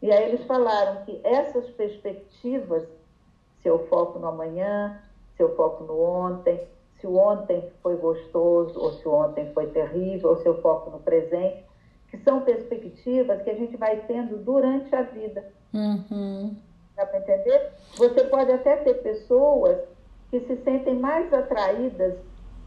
E 0.00 0.10
aí 0.10 0.30
eles 0.30 0.44
falaram 0.46 1.04
que 1.04 1.20
essas 1.22 1.68
perspectivas, 1.70 2.82
se 3.60 3.68
eu 3.68 3.86
foco 3.88 4.18
no 4.18 4.28
amanhã, 4.28 5.02
se 5.36 5.42
eu 5.42 5.54
foco 5.54 5.84
no 5.84 6.00
ontem, 6.00 6.66
se 6.98 7.06
o 7.06 7.16
ontem 7.16 7.70
foi 7.82 7.96
gostoso, 7.96 8.80
ou 8.80 8.92
se 8.94 9.06
o 9.06 9.12
ontem 9.12 9.52
foi 9.52 9.66
terrível, 9.66 10.30
ou 10.30 10.36
se 10.36 10.46
eu 10.46 10.62
foco 10.62 10.90
no 10.90 11.00
presente, 11.00 11.62
que 12.10 12.16
são 12.18 12.40
perspectivas 12.40 13.42
que 13.42 13.50
a 13.50 13.54
gente 13.54 13.76
vai 13.76 14.00
tendo 14.06 14.38
durante 14.38 14.94
a 14.94 15.02
vida. 15.02 15.44
Uhum. 15.74 16.56
Dá 16.96 17.04
para 17.04 17.18
entender? 17.18 17.72
Você 17.96 18.24
pode 18.24 18.50
até 18.50 18.76
ter 18.76 18.94
pessoas 19.02 19.78
que 20.30 20.40
se 20.40 20.56
sentem 20.62 20.98
mais 20.98 21.32
atraídas 21.32 22.14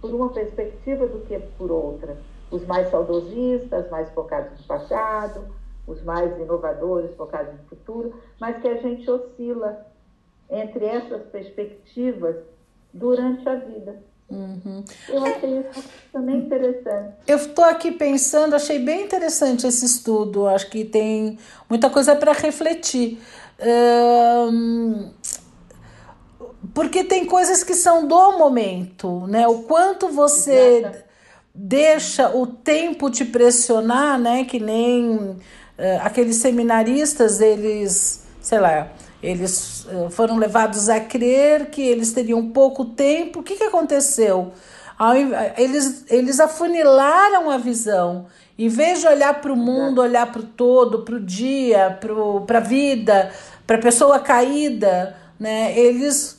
por 0.01 0.13
uma 0.13 0.29
perspectiva 0.29 1.07
do 1.07 1.19
que 1.25 1.37
por 1.57 1.71
outra. 1.71 2.17
Os 2.51 2.65
mais 2.65 2.89
saudosistas, 2.89 3.89
mais 3.89 4.09
focados 4.11 4.59
no 4.59 4.65
passado, 4.65 5.47
os 5.85 6.01
mais 6.03 6.35
inovadores, 6.39 7.15
focados 7.15 7.53
no 7.53 7.67
futuro, 7.67 8.13
mas 8.39 8.61
que 8.61 8.67
a 8.67 8.75
gente 8.75 9.09
oscila 9.09 9.85
entre 10.49 10.85
essas 10.85 11.21
perspectivas 11.27 12.35
durante 12.93 13.47
a 13.47 13.55
vida. 13.55 14.01
Uhum. 14.29 14.83
Eu 15.07 15.25
achei 15.25 15.59
isso 15.59 15.89
também 16.11 16.37
interessante. 16.37 17.15
Eu 17.27 17.37
estou 17.37 17.65
aqui 17.65 17.91
pensando, 17.91 18.55
achei 18.55 18.77
bem 18.77 19.05
interessante 19.05 19.65
esse 19.65 19.85
estudo. 19.85 20.47
Acho 20.47 20.69
que 20.69 20.85
tem 20.85 21.39
muita 21.67 21.89
coisa 21.89 22.15
para 22.15 22.31
refletir. 22.33 23.19
Porque 26.73 27.03
tem 27.03 27.25
coisas 27.25 27.63
que 27.63 27.73
são 27.73 28.07
do 28.07 28.37
momento, 28.37 29.25
né? 29.27 29.47
O 29.47 29.63
quanto 29.63 30.09
você 30.09 30.79
Exato. 30.79 30.97
deixa 31.53 32.29
o 32.35 32.45
tempo 32.47 33.09
te 33.09 33.25
pressionar, 33.25 34.19
né? 34.19 34.45
Que 34.45 34.59
nem 34.59 35.15
uh, 35.15 35.37
aqueles 36.01 36.37
seminaristas, 36.37 37.41
eles, 37.41 38.23
sei 38.41 38.59
lá, 38.59 38.91
eles 39.21 39.85
eh, 39.89 40.09
foram 40.09 40.37
levados 40.37 40.87
a 40.87 40.97
crer 40.99 41.69
que 41.69 41.81
eles 41.81 42.13
teriam 42.13 42.51
pouco 42.51 42.85
tempo. 42.85 43.39
O 43.39 43.43
que, 43.43 43.57
que 43.57 43.63
aconteceu? 43.65 44.53
Eles, 45.57 46.05
eles 46.09 46.39
afunilaram 46.39 47.49
a 47.49 47.57
visão. 47.57 48.27
Em 48.57 48.67
vez 48.67 49.01
de 49.01 49.07
olhar 49.07 49.41
para 49.41 49.51
o 49.51 49.57
mundo, 49.57 50.01
olhar 50.01 50.29
para 50.31 50.41
o 50.41 50.45
todo, 50.45 51.03
para 51.03 51.15
o 51.15 51.19
dia, 51.19 51.97
para 52.45 52.57
a 52.57 52.61
vida, 52.61 53.31
para 53.65 53.77
a 53.77 53.81
pessoa 53.81 54.19
caída, 54.19 55.15
né? 55.39 55.77
eles 55.77 56.38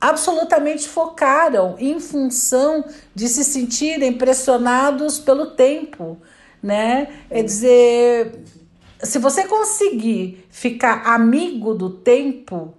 absolutamente 0.00 0.88
focaram 0.88 1.76
em 1.78 1.98
função 2.00 2.84
de 3.14 3.28
se 3.28 3.44
sentirem 3.44 4.12
pressionados 4.12 5.18
pelo 5.18 5.52
tempo. 5.52 6.18
Né? 6.62 7.08
Quer 7.28 7.42
dizer, 7.44 8.44
se 9.02 9.18
você 9.18 9.46
conseguir 9.46 10.46
ficar 10.50 11.02
amigo 11.06 11.74
do 11.74 11.90
tempo, 11.90 12.74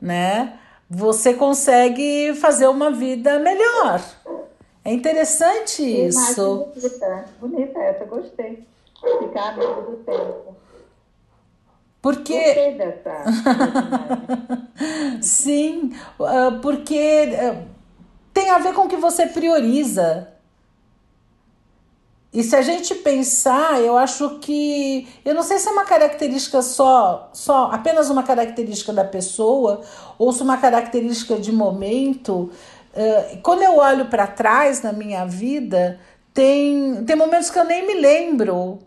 né, 0.00 0.58
você 0.88 1.34
consegue 1.34 2.34
fazer 2.34 2.68
uma 2.68 2.90
vida 2.90 3.38
melhor. 3.38 4.02
É 4.84 4.92
interessante 4.92 5.82
isso. 5.82 6.70
Bonita, 6.74 7.24
bonita 7.40 7.78
essa, 7.78 8.04
gostei. 8.04 8.66
Ficar 9.20 9.54
amigo 9.54 9.82
do 9.82 9.96
tempo. 9.98 10.56
Porque. 12.02 12.32
Sim, 15.20 15.92
ah, 16.20 16.58
porque 16.62 17.28
ah, 17.38 17.62
tem 18.32 18.50
a 18.50 18.58
ver 18.58 18.72
com 18.72 18.82
o 18.82 18.88
que 18.88 18.96
você 18.96 19.26
prioriza. 19.26 20.28
E 22.32 22.44
se 22.44 22.54
a 22.54 22.62
gente 22.62 22.94
pensar, 22.94 23.80
eu 23.80 23.98
acho 23.98 24.38
que. 24.38 25.08
Eu 25.24 25.34
não 25.34 25.42
sei 25.42 25.58
se 25.58 25.68
é 25.68 25.72
uma 25.72 25.84
característica 25.84 26.62
só, 26.62 27.28
só 27.32 27.70
apenas 27.72 28.08
uma 28.08 28.22
característica 28.22 28.92
da 28.92 29.04
pessoa, 29.04 29.80
ou 30.16 30.32
se 30.32 30.42
uma 30.42 30.56
característica 30.56 31.36
de 31.36 31.52
momento. 31.52 32.50
Uh, 32.92 33.38
quando 33.42 33.62
eu 33.62 33.76
olho 33.76 34.06
para 34.06 34.26
trás 34.26 34.82
na 34.82 34.92
minha 34.92 35.24
vida, 35.24 36.00
tem, 36.32 37.04
tem 37.04 37.16
momentos 37.16 37.50
que 37.50 37.58
eu 37.58 37.64
nem 37.64 37.86
me 37.86 37.94
lembro. 37.94 38.78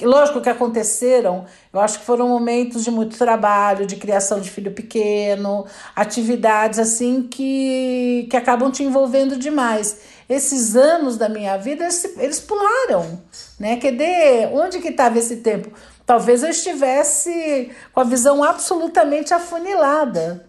Lógico 0.00 0.40
que 0.40 0.48
aconteceram, 0.48 1.44
eu 1.72 1.80
acho 1.80 1.98
que 1.98 2.04
foram 2.04 2.28
momentos 2.28 2.84
de 2.84 2.90
muito 2.90 3.18
trabalho, 3.18 3.84
de 3.84 3.96
criação 3.96 4.40
de 4.40 4.48
filho 4.48 4.70
pequeno, 4.70 5.66
atividades 5.94 6.78
assim 6.78 7.26
que, 7.28 8.28
que 8.30 8.36
acabam 8.36 8.70
te 8.70 8.84
envolvendo 8.84 9.36
demais 9.36 10.00
esses 10.28 10.76
anos 10.76 11.16
da 11.16 11.28
minha 11.28 11.56
vida, 11.56 11.84
eles, 11.84 12.18
eles 12.18 12.40
pularam, 12.40 13.20
né? 13.58 13.76
Cadê? 13.80 14.46
Onde 14.52 14.78
que 14.78 14.88
estava 14.88 15.18
esse 15.18 15.36
tempo? 15.38 15.72
Talvez 16.04 16.42
eu 16.42 16.50
estivesse 16.50 17.70
com 17.92 18.00
a 18.00 18.04
visão 18.04 18.44
absolutamente 18.44 19.32
afunilada. 19.32 20.46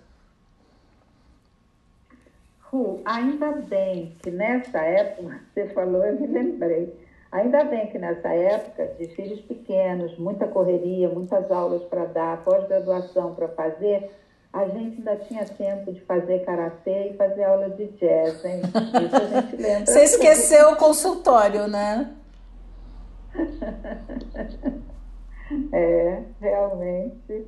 Ru, 2.62 3.02
ainda 3.06 3.52
bem 3.54 4.16
que 4.22 4.30
nessa 4.30 4.80
época, 4.80 5.42
você 5.54 5.68
falou, 5.70 6.06
eu 6.06 6.20
me 6.20 6.28
lembrei. 6.28 6.94
Ainda 7.32 7.64
bem 7.64 7.88
que 7.88 8.00
nessa 8.00 8.30
época 8.30 8.88
de 8.98 9.08
filhos 9.10 9.40
pequenos, 9.42 10.18
muita 10.18 10.48
correria, 10.48 11.10
muitas 11.10 11.52
aulas 11.52 11.84
para 11.84 12.06
dar, 12.06 12.44
pós-graduação 12.44 13.36
para 13.36 13.48
fazer, 13.50 14.10
a 14.52 14.66
gente 14.66 14.98
ainda 14.98 15.16
tinha 15.18 15.46
tempo 15.46 15.94
de 15.94 16.02
fazer 16.02 16.44
karatê 16.44 17.10
e 17.10 17.14
fazer 17.14 17.44
aula 17.44 17.70
de 17.70 17.86
jazz, 17.90 18.44
hein? 18.44 18.62
Isso 18.66 19.16
a 19.16 19.42
gente 19.42 19.56
lembra. 19.62 19.86
Você 19.86 20.04
esqueceu 20.04 20.72
o 20.72 20.76
consultório, 20.76 21.68
né? 21.68 22.16
é, 25.72 26.24
realmente. 26.42 27.46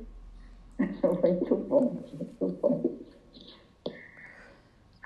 Muito 0.78 1.56
bom, 1.56 1.96
muito 2.12 2.48
bom. 2.60 2.82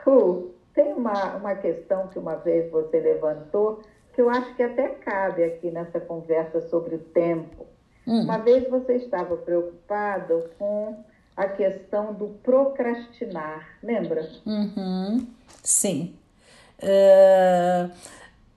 Cu, 0.02 0.54
tem 0.72 0.94
uma, 0.94 1.36
uma 1.36 1.54
questão 1.54 2.08
que 2.08 2.18
uma 2.18 2.36
vez 2.36 2.70
você 2.70 2.98
levantou, 3.00 3.82
que 4.16 4.22
eu 4.22 4.30
acho 4.30 4.54
que 4.54 4.62
até 4.62 4.88
cabe 4.88 5.44
aqui 5.44 5.70
nessa 5.70 6.00
conversa 6.00 6.62
sobre 6.70 6.94
o 6.94 6.98
tempo. 6.98 7.66
Hum. 8.06 8.22
Uma 8.22 8.38
vez 8.38 8.66
você 8.68 8.94
estava 8.94 9.36
preocupado 9.36 10.44
com 10.58 11.04
a 11.36 11.46
questão 11.46 12.14
do 12.14 12.28
procrastinar, 12.42 13.68
lembra? 13.82 14.26
Uhum, 14.46 15.26
sim. 15.62 16.14
Uh, 16.82 17.90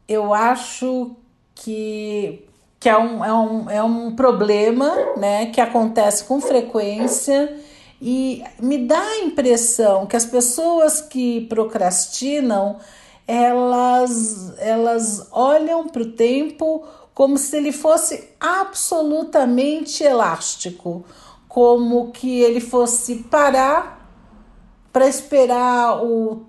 eu 0.07 0.33
acho 0.33 1.17
que, 1.53 2.47
que 2.79 2.87
é, 2.87 2.97
um, 2.97 3.25
é, 3.25 3.33
um, 3.33 3.69
é 3.69 3.83
um 3.83 4.15
problema 4.15 5.17
né, 5.17 5.47
que 5.47 5.59
acontece 5.59 6.23
com 6.23 6.39
frequência 6.39 7.53
E 8.01 8.43
me 8.61 8.87
dá 8.87 9.01
a 9.01 9.19
impressão 9.19 10.05
que 10.05 10.15
as 10.15 10.25
pessoas 10.25 11.01
que 11.01 11.41
procrastinam, 11.47 12.77
elas, 13.31 14.57
elas 14.57 15.27
olham 15.31 15.87
para 15.87 16.01
o 16.01 16.13
tempo 16.13 16.83
como 17.13 17.37
se 17.37 17.55
ele 17.57 17.71
fosse 17.71 18.27
absolutamente 18.39 20.03
elástico, 20.03 21.05
como 21.47 22.11
que 22.11 22.41
ele 22.41 22.59
fosse 22.59 23.17
parar 23.17 24.09
para 24.91 25.07
esperar 25.07 26.03
o 26.03 26.41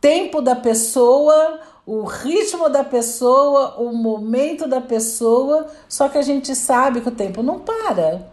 tempo 0.00 0.40
da 0.40 0.54
pessoa, 0.54 1.58
o 1.84 2.04
ritmo 2.04 2.68
da 2.68 2.84
pessoa, 2.84 3.74
o 3.80 3.92
momento 3.92 4.68
da 4.68 4.80
pessoa, 4.80 5.66
só 5.88 6.08
que 6.08 6.18
a 6.18 6.22
gente 6.22 6.54
sabe 6.54 7.00
que 7.00 7.08
o 7.08 7.16
tempo 7.16 7.42
não 7.42 7.58
para. 7.58 8.30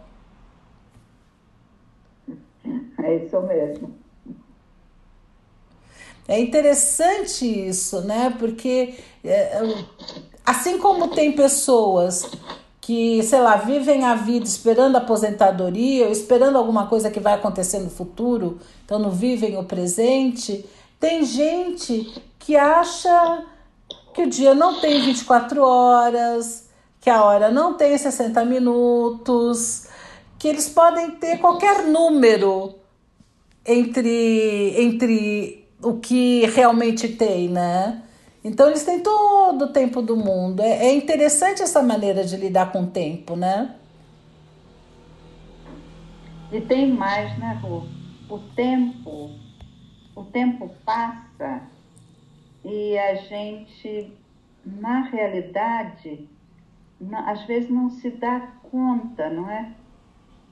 É 3.02 3.16
isso 3.16 3.40
mesmo. 3.42 4.05
É 6.28 6.40
interessante 6.40 7.46
isso, 7.46 8.00
né? 8.02 8.34
Porque 8.38 8.94
é, 9.24 9.62
assim 10.44 10.78
como 10.78 11.08
tem 11.08 11.32
pessoas 11.32 12.28
que, 12.80 13.22
sei 13.24 13.40
lá, 13.40 13.56
vivem 13.56 14.04
a 14.04 14.14
vida 14.14 14.44
esperando 14.44 14.94
a 14.94 15.00
aposentadoria 15.00 16.06
ou 16.06 16.12
esperando 16.12 16.56
alguma 16.56 16.86
coisa 16.86 17.10
que 17.10 17.18
vai 17.18 17.34
acontecer 17.34 17.80
no 17.80 17.90
futuro, 17.90 18.60
então 18.84 18.98
não 18.98 19.10
vivem 19.10 19.56
o 19.58 19.64
presente, 19.64 20.64
tem 21.00 21.24
gente 21.24 22.22
que 22.38 22.56
acha 22.56 23.44
que 24.14 24.22
o 24.22 24.30
dia 24.30 24.54
não 24.54 24.80
tem 24.80 25.04
24 25.04 25.62
horas, 25.62 26.68
que 27.00 27.10
a 27.10 27.24
hora 27.24 27.50
não 27.50 27.74
tem 27.74 27.98
60 27.98 28.44
minutos, 28.44 29.88
que 30.38 30.46
eles 30.46 30.68
podem 30.68 31.10
ter 31.12 31.38
qualquer 31.38 31.86
número 31.86 32.74
entre, 33.66 34.74
entre 34.80 35.65
o 35.86 36.00
que 36.00 36.44
realmente 36.46 37.08
tem, 37.08 37.48
né? 37.48 38.02
Então 38.42 38.66
eles 38.66 38.84
têm 38.84 39.00
todo 39.00 39.66
o 39.66 39.72
tempo 39.72 40.02
do 40.02 40.16
mundo. 40.16 40.60
É, 40.60 40.86
é 40.86 40.94
interessante 40.96 41.62
essa 41.62 41.80
maneira 41.80 42.24
de 42.24 42.36
lidar 42.36 42.72
com 42.72 42.82
o 42.82 42.86
tempo, 42.88 43.36
né? 43.36 43.76
E 46.50 46.60
tem 46.60 46.92
mais, 46.92 47.38
né, 47.38 47.58
Ru? 47.62 47.86
O 48.28 48.38
tempo, 48.56 49.30
o 50.14 50.24
tempo 50.24 50.70
passa 50.84 51.62
e 52.64 52.98
a 52.98 53.14
gente, 53.14 54.12
na 54.64 55.02
realidade, 55.02 56.28
às 57.26 57.44
vezes 57.44 57.70
não 57.70 57.90
se 57.90 58.10
dá 58.10 58.40
conta, 58.70 59.30
não 59.30 59.48
é? 59.48 59.72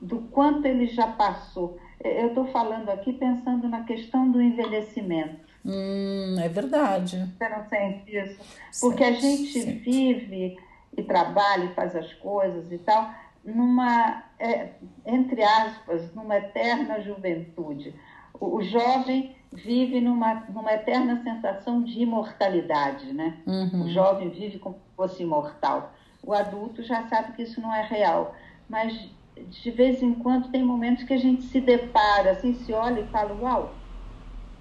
Do 0.01 0.21
quanto 0.31 0.67
ele 0.67 0.87
já 0.87 1.09
passou. 1.09 1.77
Eu 2.05 2.29
estou 2.29 2.47
falando 2.49 2.91
aqui 2.91 3.15
pensando 3.15 3.67
na 3.67 3.85
questão 3.85 4.31
do 4.31 4.41
envelhecimento. 4.41 5.41
Hum, 5.65 6.37
é 6.39 6.49
verdade. 6.49 7.27
Você 7.39 7.49
não 7.49 7.65
sente 7.69 8.15
isso? 8.15 8.39
Porque 8.81 9.03
a 9.03 9.13
gente 9.13 9.59
vive 9.73 10.59
e 10.97 11.03
trabalha 11.03 11.65
e 11.65 11.75
faz 11.75 11.97
as 11.97 12.13
coisas 12.15 12.71
e 12.71 12.77
tal, 12.79 13.11
numa, 13.43 14.23
é, 14.39 14.71
entre 15.07 15.43
aspas, 15.43 16.15
numa 16.15 16.37
eterna 16.37 17.01
juventude. 17.01 17.95
O, 18.39 18.57
o, 18.57 18.63
jovem 18.63 19.35
vive 19.51 20.01
numa, 20.01 20.45
numa 20.51 20.73
eterna 20.73 21.23
sensação 21.23 21.83
de 21.83 22.01
imortalidade, 22.01 23.13
né? 23.13 23.39
Uhum. 23.47 23.85
O 23.85 23.89
jovem 23.89 24.29
vive 24.29 24.59
como 24.59 24.77
se 24.77 24.97
fosse 24.97 25.23
imortal. 25.23 25.93
O 26.23 26.35
adulto 26.35 26.83
já 26.83 27.07
sabe 27.09 27.33
que 27.33 27.43
isso 27.43 27.61
não 27.61 27.75
é 27.75 27.83
real, 27.83 28.35
mas 28.69 29.11
de 29.37 29.71
vez 29.71 30.03
em 30.03 30.15
quando 30.15 30.51
tem 30.51 30.65
momentos 30.65 31.05
que 31.05 31.13
a 31.13 31.19
gente 31.19 31.45
se 31.45 31.61
depara, 31.61 32.33
assim, 32.33 32.55
se 32.55 32.73
olha 32.73 33.01
e 33.01 33.07
fala, 33.07 33.35
uau, 33.41 33.75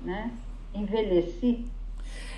né? 0.01 0.31
Envelheci, 0.73 1.65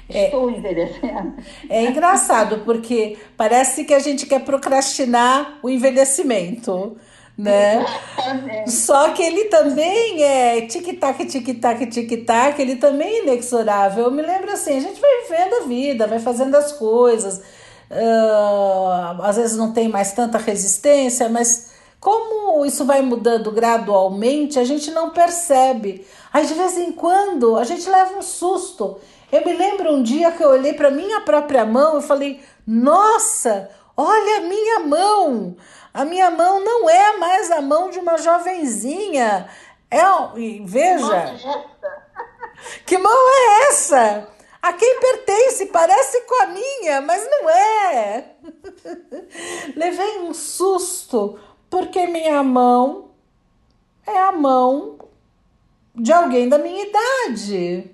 é, 0.09 0.25
Estou 0.25 0.49
envelhecendo. 0.51 1.33
É 1.69 1.85
engraçado, 1.85 2.61
porque 2.63 3.17
parece 3.35 3.83
que 3.85 3.93
a 3.93 3.99
gente 3.99 4.25
quer 4.25 4.43
procrastinar 4.43 5.57
o 5.63 5.69
envelhecimento, 5.69 6.95
né? 7.37 7.83
Exatamente. 7.83 8.71
Só 8.71 9.09
que 9.09 9.23
ele 9.23 9.45
também 9.45 10.23
é 10.23 10.61
tic-tac, 10.61 11.25
tic-tac, 11.25 11.85
tic-tac, 11.87 12.61
ele 12.61 12.75
também 12.75 13.07
é 13.07 13.23
inexorável. 13.23 14.05
Eu 14.05 14.11
me 14.11 14.21
lembro 14.21 14.51
assim, 14.51 14.77
a 14.77 14.81
gente 14.81 15.01
vai 15.01 15.23
vivendo 15.23 15.63
a 15.63 15.67
vida, 15.67 16.07
vai 16.07 16.19
fazendo 16.19 16.55
as 16.55 16.71
coisas. 16.71 17.39
Uh, 17.89 19.21
às 19.21 19.37
vezes 19.37 19.57
não 19.57 19.71
tem 19.73 19.87
mais 19.87 20.11
tanta 20.11 20.37
resistência, 20.37 21.29
mas 21.29 21.71
como 22.05 22.63
isso 22.67 22.85
vai 22.85 23.01
mudando 23.01 23.49
gradualmente, 23.49 24.59
a 24.59 24.63
gente 24.63 24.91
não 24.91 25.09
percebe. 25.09 26.05
Aí 26.31 26.45
de 26.45 26.53
vez 26.53 26.77
em 26.77 26.91
quando 26.91 27.57
a 27.57 27.63
gente 27.63 27.89
leva 27.89 28.15
um 28.15 28.21
susto. 28.21 28.99
Eu 29.31 29.43
me 29.43 29.53
lembro 29.53 29.91
um 29.91 30.03
dia 30.03 30.31
que 30.31 30.43
eu 30.43 30.49
olhei 30.49 30.73
para 30.73 30.91
minha 30.91 31.21
própria 31.21 31.65
mão 31.65 31.97
e 31.97 32.03
falei: 32.03 32.43
Nossa, 32.67 33.71
olha 33.97 34.37
a 34.37 34.41
minha 34.41 34.79
mão! 34.81 35.57
A 35.91 36.05
minha 36.05 36.29
mão 36.29 36.63
não 36.63 36.87
é 36.87 37.17
mais 37.17 37.49
a 37.49 37.59
mão 37.59 37.89
de 37.89 37.97
uma 37.97 38.19
jovenzinha. 38.19 39.49
É, 39.89 40.03
veja. 40.63 41.33
Que 42.85 42.99
mão 42.99 43.11
é 43.11 43.69
essa? 43.69 44.27
A 44.61 44.73
quem 44.73 44.99
pertence? 44.99 45.65
Parece 45.67 46.21
com 46.21 46.43
a 46.43 46.45
minha, 46.47 47.01
mas 47.01 47.27
não 47.27 47.49
é. 47.49 48.25
Levei 49.75 50.19
um 50.19 50.35
susto 50.35 51.39
porque 51.75 52.07
minha 52.07 52.41
mão 52.41 53.09
é 54.07 54.17
a 54.17 54.31
mão 54.31 54.97
de 55.93 56.13
alguém 56.13 56.47
da 56.47 56.57
minha 56.57 56.85
idade. 56.85 57.91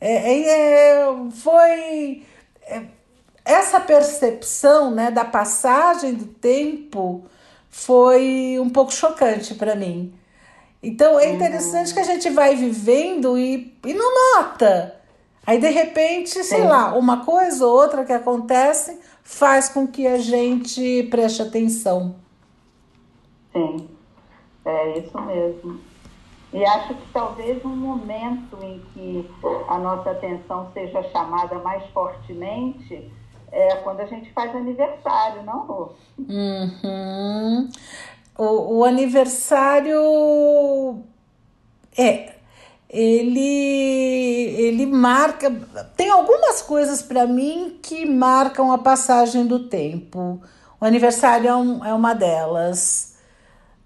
É, 0.00 0.32
é, 0.32 0.48
é, 0.48 1.14
foi 1.30 2.26
é, 2.62 2.82
essa 3.44 3.78
percepção 3.78 4.90
né, 4.90 5.12
da 5.12 5.24
passagem 5.24 6.12
do 6.12 6.24
tempo 6.24 7.22
foi 7.70 8.58
um 8.58 8.68
pouco 8.68 8.92
chocante 8.92 9.54
para 9.54 9.76
mim. 9.76 10.12
Então 10.82 11.16
é 11.20 11.30
interessante 11.30 11.90
uhum. 11.90 11.94
que 11.94 12.00
a 12.00 12.04
gente 12.12 12.30
vai 12.30 12.56
vivendo 12.56 13.38
e, 13.38 13.78
e 13.86 13.94
não 13.94 14.38
nota. 14.38 14.96
Aí 15.46 15.60
de 15.60 15.70
repente, 15.70 16.42
sei 16.42 16.62
Sim. 16.62 16.66
lá, 16.66 16.94
uma 16.94 17.24
coisa 17.24 17.64
ou 17.64 17.80
outra 17.80 18.04
que 18.04 18.12
acontece 18.12 18.98
faz 19.22 19.68
com 19.68 19.86
que 19.86 20.04
a 20.08 20.18
gente 20.18 21.04
preste 21.12 21.42
atenção. 21.42 22.16
Sim, 23.52 23.88
é 24.64 24.98
isso 24.98 25.20
mesmo. 25.20 25.80
E 26.52 26.64
acho 26.64 26.94
que 26.94 27.12
talvez 27.12 27.64
um 27.64 27.76
momento 27.76 28.58
em 28.62 28.80
que 28.92 29.30
a 29.68 29.78
nossa 29.78 30.10
atenção 30.10 30.70
seja 30.72 31.02
chamada 31.10 31.58
mais 31.60 31.84
fortemente 31.90 33.10
é 33.52 33.76
quando 33.76 34.00
a 34.00 34.06
gente 34.06 34.32
faz 34.32 34.54
aniversário, 34.54 35.44
não, 35.44 35.66
Rô? 35.66 35.92
Uhum. 36.18 37.68
O, 38.36 38.78
o 38.78 38.84
aniversário 38.84 41.04
é 41.96 42.34
ele 42.88 43.40
ele 44.58 44.86
marca 44.86 45.48
tem 45.96 46.10
algumas 46.10 46.60
coisas 46.60 47.00
para 47.00 47.24
mim 47.24 47.78
que 47.80 48.04
marcam 48.04 48.72
a 48.72 48.78
passagem 48.78 49.46
do 49.46 49.68
tempo 49.68 50.40
o 50.80 50.84
aniversário 50.84 51.48
é, 51.48 51.54
um, 51.54 51.84
é 51.84 51.94
uma 51.94 52.14
delas 52.14 53.09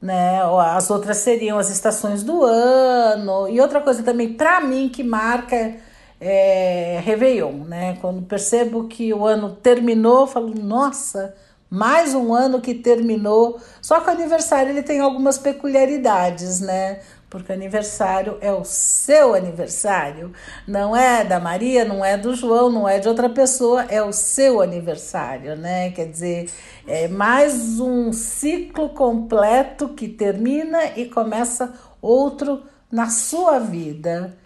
né? 0.04 0.42
As 0.76 0.90
outras 0.90 1.16
seriam 1.16 1.58
as 1.58 1.70
estações 1.70 2.22
do 2.22 2.44
ano. 2.44 3.48
E 3.48 3.58
outra 3.58 3.80
coisa 3.80 4.02
também, 4.02 4.34
para 4.34 4.60
mim, 4.60 4.90
que 4.90 5.02
marca 5.02 5.76
é 6.20 7.00
Réveillon, 7.02 7.64
né? 7.64 7.96
Quando 8.02 8.20
percebo 8.20 8.84
que 8.84 9.14
o 9.14 9.26
ano 9.26 9.56
terminou, 9.56 10.26
falo, 10.26 10.54
nossa, 10.54 11.34
mais 11.70 12.14
um 12.14 12.34
ano 12.34 12.60
que 12.60 12.74
terminou. 12.74 13.58
Só 13.80 13.98
que 14.00 14.08
o 14.08 14.12
aniversário 14.12 14.70
ele 14.72 14.82
tem 14.82 15.00
algumas 15.00 15.38
peculiaridades, 15.38 16.60
né? 16.60 17.00
Porque 17.34 17.52
aniversário 17.52 18.38
é 18.40 18.52
o 18.52 18.64
seu 18.64 19.34
aniversário, 19.34 20.32
não 20.68 20.96
é 20.96 21.24
da 21.24 21.40
Maria, 21.40 21.84
não 21.84 22.04
é 22.04 22.16
do 22.16 22.32
João, 22.32 22.70
não 22.70 22.88
é 22.88 23.00
de 23.00 23.08
outra 23.08 23.28
pessoa, 23.28 23.82
é 23.86 24.00
o 24.00 24.12
seu 24.12 24.62
aniversário, 24.62 25.56
né? 25.56 25.90
Quer 25.90 26.06
dizer, 26.06 26.48
é 26.86 27.08
mais 27.08 27.80
um 27.80 28.12
ciclo 28.12 28.90
completo 28.90 29.88
que 29.88 30.06
termina 30.06 30.96
e 30.96 31.06
começa 31.06 31.74
outro 32.00 32.62
na 32.88 33.08
sua 33.08 33.58
vida. 33.58 34.38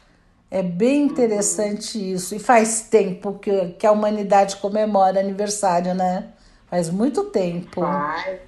É 0.51 0.63
bem 0.63 1.03
interessante 1.03 1.99
isso. 1.99 2.35
E 2.35 2.39
faz 2.39 2.81
tempo 2.81 3.35
que, 3.35 3.73
que 3.73 3.87
a 3.87 3.93
humanidade 3.93 4.57
comemora 4.57 5.21
aniversário, 5.21 5.95
né? 5.95 6.31
Faz 6.69 6.89
muito 6.89 7.25
tempo. 7.25 7.83
Faz, 7.83 8.41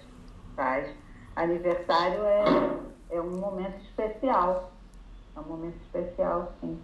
faz. 0.56 0.86
Aniversário 1.36 2.24
é 2.24 2.89
é 3.10 3.20
um 3.20 3.36
momento 3.36 3.80
especial. 3.82 4.70
É 5.36 5.40
um 5.40 5.44
momento 5.44 5.76
especial, 5.82 6.52
sim. 6.60 6.78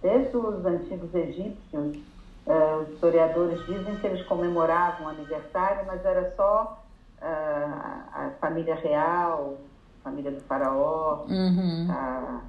Desde 0.00 0.36
os 0.36 0.64
antigos 0.64 1.14
egípcios, 1.14 1.98
eh, 2.46 2.76
os 2.76 2.88
historiadores 2.94 3.64
dizem 3.66 3.96
que 3.96 4.06
eles 4.06 4.26
comemoravam 4.26 5.06
o 5.06 5.08
aniversário, 5.10 5.84
mas 5.86 6.04
era 6.04 6.34
só 6.34 6.82
uh, 7.20 7.24
a 7.24 8.30
família 8.40 8.74
real, 8.76 9.58
família 10.02 10.30
do 10.30 10.40
faraó, 10.42 11.26
uhum. 11.28 11.88
a, 11.90 12.40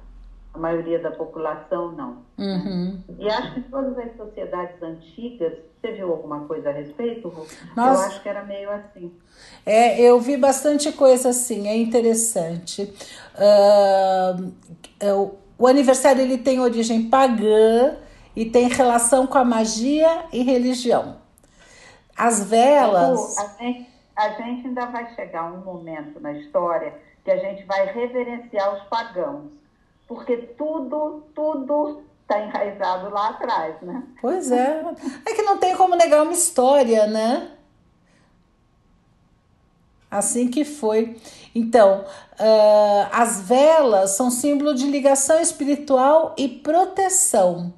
a, 0.54 0.58
maioria 0.58 0.98
da 0.98 1.10
população 1.10 1.92
não. 1.92 2.18
Uhum. 2.38 3.02
E 3.18 3.28
acho 3.28 3.54
que 3.54 3.62
todas 3.62 3.96
as 3.98 4.16
sociedades 4.16 4.82
antigas, 4.82 5.54
você 5.80 5.92
viu 5.92 6.10
alguma 6.10 6.40
coisa 6.46 6.70
a 6.70 6.72
respeito, 6.72 7.28
Ru? 7.28 7.46
Eu 7.76 7.82
acho 7.82 8.22
que 8.22 8.28
era 8.28 8.44
meio 8.44 8.70
assim. 8.70 9.12
É, 9.64 10.00
eu 10.00 10.20
vi 10.20 10.36
bastante 10.36 10.92
coisa 10.92 11.30
assim, 11.30 11.68
é 11.68 11.76
interessante. 11.76 12.92
Uh, 13.34 14.52
o 15.58 15.66
aniversário 15.66 16.22
ele 16.22 16.38
tem 16.38 16.60
origem 16.60 17.08
pagã 17.08 17.96
e 18.34 18.44
tem 18.44 18.68
relação 18.68 19.26
com 19.26 19.38
a 19.38 19.44
magia 19.44 20.24
e 20.32 20.42
religião. 20.42 21.16
As 22.16 22.44
velas. 22.44 23.38
A 23.38 23.46
gente, 23.58 23.88
a 24.16 24.28
gente 24.30 24.66
ainda 24.68 24.86
vai 24.86 25.14
chegar 25.14 25.52
um 25.52 25.58
momento 25.58 26.20
na 26.20 26.32
história 26.32 26.94
que 27.24 27.30
a 27.30 27.36
gente 27.36 27.64
vai 27.64 27.86
reverenciar 27.92 28.74
os 28.74 28.82
pagãos, 28.84 29.52
porque 30.10 30.38
tudo, 30.58 31.22
tudo 31.32 32.02
está 32.22 32.40
enraizado 32.40 33.10
lá 33.10 33.28
atrás, 33.28 33.80
né? 33.80 34.02
Pois 34.20 34.50
é. 34.50 34.84
É 35.24 35.34
que 35.34 35.42
não 35.42 35.56
tem 35.56 35.76
como 35.76 35.94
negar 35.94 36.24
uma 36.24 36.32
história, 36.32 37.06
né? 37.06 37.52
Assim 40.10 40.48
que 40.48 40.64
foi. 40.64 41.16
Então, 41.54 42.00
uh, 42.00 43.08
as 43.12 43.42
velas 43.42 44.16
são 44.16 44.32
símbolo 44.32 44.74
de 44.74 44.88
ligação 44.88 45.40
espiritual 45.40 46.34
e 46.36 46.48
proteção. 46.48 47.72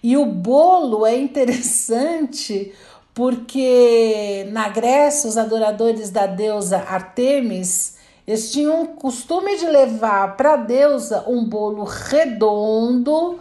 E 0.00 0.16
o 0.16 0.24
bolo 0.24 1.04
é 1.04 1.18
interessante 1.18 2.72
porque 3.12 4.46
na 4.52 4.68
Grécia 4.68 5.28
os 5.28 5.36
adoradores 5.36 6.08
da 6.10 6.26
deusa 6.26 6.78
Artemis 6.78 7.96
eles 8.26 8.50
tinham 8.50 8.82
o 8.82 8.88
costume 8.88 9.58
de 9.58 9.66
levar 9.66 10.36
para 10.36 10.54
a 10.54 10.56
deusa 10.56 11.24
um 11.26 11.44
bolo 11.44 11.84
redondo 11.84 13.38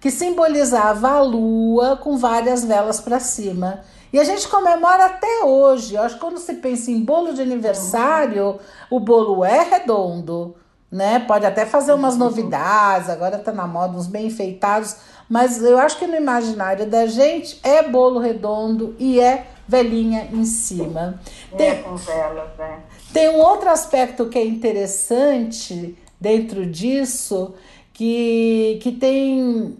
que 0.00 0.10
simbolizava 0.10 1.12
a 1.12 1.22
lua 1.22 1.96
com 1.96 2.16
várias 2.18 2.64
velas 2.64 3.00
para 3.00 3.20
cima. 3.20 3.80
E 4.12 4.18
a 4.20 4.24
gente 4.24 4.46
comemora 4.48 5.06
até 5.06 5.44
hoje. 5.44 5.94
Eu 5.94 6.02
acho 6.02 6.16
que 6.16 6.20
quando 6.20 6.38
se 6.38 6.54
pensa 6.54 6.90
em 6.90 7.00
bolo 7.00 7.32
de 7.32 7.40
aniversário, 7.40 8.58
o 8.90 9.00
bolo 9.00 9.44
é 9.44 9.62
redondo, 9.62 10.54
né? 10.90 11.20
Pode 11.20 11.46
até 11.46 11.64
fazer 11.64 11.92
umas 11.92 12.16
novidades, 12.16 13.08
agora 13.08 13.38
tá 13.38 13.50
na 13.50 13.66
moda 13.66 13.96
uns 13.96 14.06
bem 14.06 14.26
enfeitados, 14.26 14.96
mas 15.28 15.62
eu 15.62 15.78
acho 15.78 15.98
que 15.98 16.06
no 16.06 16.16
imaginário 16.16 16.86
da 16.86 17.06
gente 17.06 17.58
é 17.62 17.82
bolo 17.82 18.20
redondo 18.20 18.94
e 18.98 19.18
é 19.18 19.46
velhinha 19.66 20.28
em 20.32 20.44
cima. 20.44 21.18
É, 21.52 21.56
tem, 21.56 21.68
é 21.70 21.74
com 21.76 21.96
velas, 21.96 22.50
né? 22.58 22.82
Tem 23.14 23.28
um 23.28 23.38
outro 23.38 23.70
aspecto 23.70 24.26
que 24.26 24.36
é 24.36 24.44
interessante 24.44 25.96
dentro 26.20 26.66
disso, 26.66 27.54
que, 27.92 28.80
que 28.82 28.90
tem. 28.90 29.78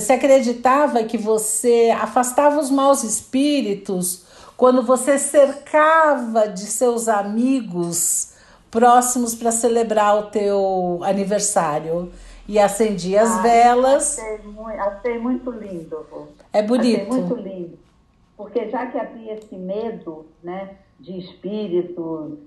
Se 0.00 0.10
acreditava 0.10 1.04
que 1.04 1.18
você 1.18 1.94
afastava 1.94 2.58
os 2.58 2.70
maus 2.70 3.04
espíritos 3.04 4.24
quando 4.56 4.82
você 4.82 5.18
cercava 5.18 6.48
de 6.48 6.62
seus 6.62 7.06
amigos 7.06 8.32
próximos 8.70 9.34
para 9.34 9.50
celebrar 9.52 10.16
o 10.16 10.22
teu 10.30 11.00
aniversário 11.02 12.10
e 12.48 12.58
acendia 12.58 13.20
as 13.20 13.42
velas. 13.42 14.18
Achei 14.18 14.38
muito, 14.38 14.80
achei 14.80 15.18
muito 15.18 15.50
lindo. 15.50 16.06
É 16.50 16.62
bonito. 16.62 17.10
Achei 17.10 17.20
muito 17.22 17.34
lindo. 17.34 17.78
Porque 18.38 18.70
já 18.70 18.86
que 18.86 18.98
havia 18.98 19.34
esse 19.34 19.54
medo 19.54 20.24
né, 20.42 20.70
de 21.00 21.18
espíritos 21.18 22.38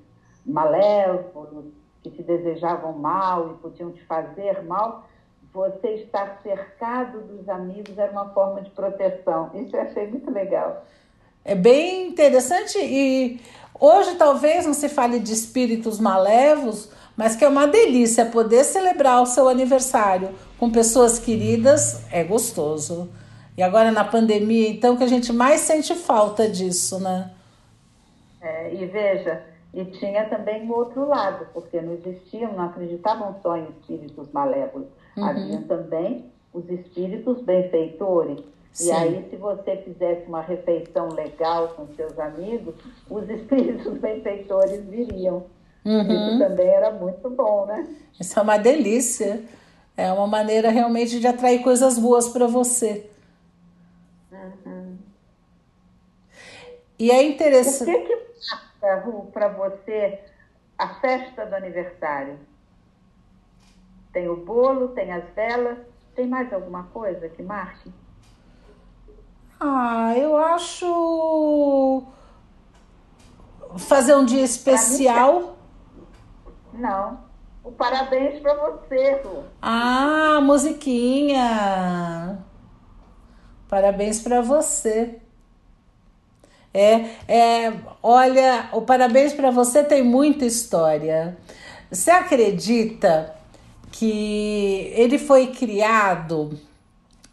malévolos 0.46 1.66
que 2.02 2.10
te 2.10 2.22
desejavam 2.22 2.94
mal 2.94 3.52
e 3.52 3.54
podiam 3.62 3.92
te 3.92 4.04
fazer 4.06 4.64
mal, 4.64 5.08
você 5.54 5.96
estar 5.96 6.42
cercado 6.42 7.22
dos 7.22 7.48
amigos 7.48 7.98
era 7.98 8.12
uma 8.12 8.30
forma 8.30 8.62
de 8.62 8.70
proteção. 8.72 9.52
Isso 9.54 9.76
eu 9.76 9.82
achei 9.82 10.08
muito 10.08 10.32
legal. 10.32 10.86
É 11.46 11.56
bem 11.56 12.08
interessante 12.08 12.78
e 12.80 13.40
hoje 13.80 14.16
talvez 14.16 14.66
não 14.66 14.74
se 14.74 14.90
fale 14.90 15.20
de 15.20 15.34
espíritos 15.34 16.00
malévolos, 16.00 16.90
mas 17.16 17.36
que 17.36 17.46
é 17.46 17.48
uma 17.48 17.68
delícia 17.68 18.26
poder 18.26 18.64
celebrar 18.64 19.22
o 19.22 19.26
seu 19.26 19.48
aniversário 19.48 20.30
com 20.58 20.72
pessoas 20.72 21.20
queridas, 21.20 22.02
é 22.12 22.24
gostoso. 22.24 23.10
E 23.56 23.62
agora 23.62 23.92
na 23.92 24.04
pandemia, 24.04 24.70
então, 24.70 24.98
que 24.98 25.04
a 25.04 25.08
gente 25.08 25.32
mais 25.32 25.62
sente 25.62 25.94
falta 25.94 26.50
disso, 26.50 27.00
né? 27.00 27.33
É, 28.44 28.74
e 28.74 28.86
veja, 28.86 29.42
e 29.74 29.86
tinha 29.86 30.26
também 30.26 30.70
o 30.70 30.76
outro 30.76 31.08
lado, 31.08 31.48
porque 31.54 31.82
não 31.82 31.94
existiam, 31.94 32.52
não 32.52 32.66
acreditavam 32.66 33.36
só 33.42 33.56
em 33.56 33.70
espíritos 33.70 34.30
malévolos, 34.34 34.88
uhum. 35.16 35.24
havia 35.24 35.62
também 35.62 36.26
os 36.54 36.70
espíritos 36.70 37.42
benfeitores. 37.42 38.44
Sim. 38.74 38.90
E 38.90 38.92
aí, 38.92 39.28
se 39.30 39.38
você 39.38 39.78
fizesse 39.78 40.28
uma 40.28 40.42
refeição 40.42 41.08
legal 41.10 41.70
com 41.70 41.88
seus 41.96 42.20
amigos, 42.20 42.76
os 43.10 43.30
espíritos 43.32 43.98
benfeitores 43.98 44.84
viriam. 44.86 45.46
Uhum. 45.86 46.02
Isso 46.02 46.40
também 46.40 46.68
era 46.68 46.92
muito 46.92 47.30
bom, 47.30 47.66
né? 47.66 47.88
Isso 48.20 48.38
é 48.38 48.42
uma 48.42 48.58
delícia. 48.58 49.42
É 49.96 50.12
uma 50.12 50.28
maneira 50.28 50.70
realmente 50.70 51.20
de 51.20 51.28
atrair 51.28 51.62
coisas 51.62 52.00
boas 52.00 52.28
para 52.30 52.48
você. 52.48 53.10
Uhum. 54.32 54.98
E 56.98 57.12
é 57.12 57.22
interessante. 57.24 57.92
O 57.92 57.94
que, 57.94 58.08
que 58.08 58.33
marca, 58.52 59.06
Ru, 59.06 59.30
para 59.32 59.48
você 59.48 60.20
a 60.78 60.96
festa 60.96 61.46
do 61.46 61.56
aniversário? 61.56 62.40
Tem 64.12 64.30
o 64.30 64.38
bolo, 64.38 64.90
tem 64.90 65.12
as 65.12 65.24
velas, 65.34 65.80
tem 66.16 66.28
mais 66.28 66.52
alguma 66.54 66.84
coisa 66.84 67.28
que 67.30 67.42
marque? 67.42 67.92
Ah, 69.60 70.14
eu 70.18 70.38
acho 70.38 72.04
fazer 73.78 74.16
um 74.16 74.26
dia 74.26 74.44
especial. 74.44 75.58
Não. 76.74 77.24
O 77.64 77.72
parabéns 77.72 78.42
para 78.42 78.54
você, 78.56 79.22
Ru. 79.24 79.44
Ah, 79.62 80.40
musiquinha. 80.42 82.44
Parabéns 83.70 84.22
para 84.22 84.42
você. 84.42 85.23
É, 86.74 87.06
é, 87.28 87.74
olha, 88.02 88.70
o 88.72 88.82
parabéns 88.82 89.32
para 89.32 89.52
você 89.52 89.84
tem 89.84 90.04
muita 90.04 90.46
história. 90.46 91.38
Você 91.92 92.10
acredita 92.10 93.36
que 93.92 94.92
ele 94.96 95.20
foi 95.20 95.48
criado 95.48 96.60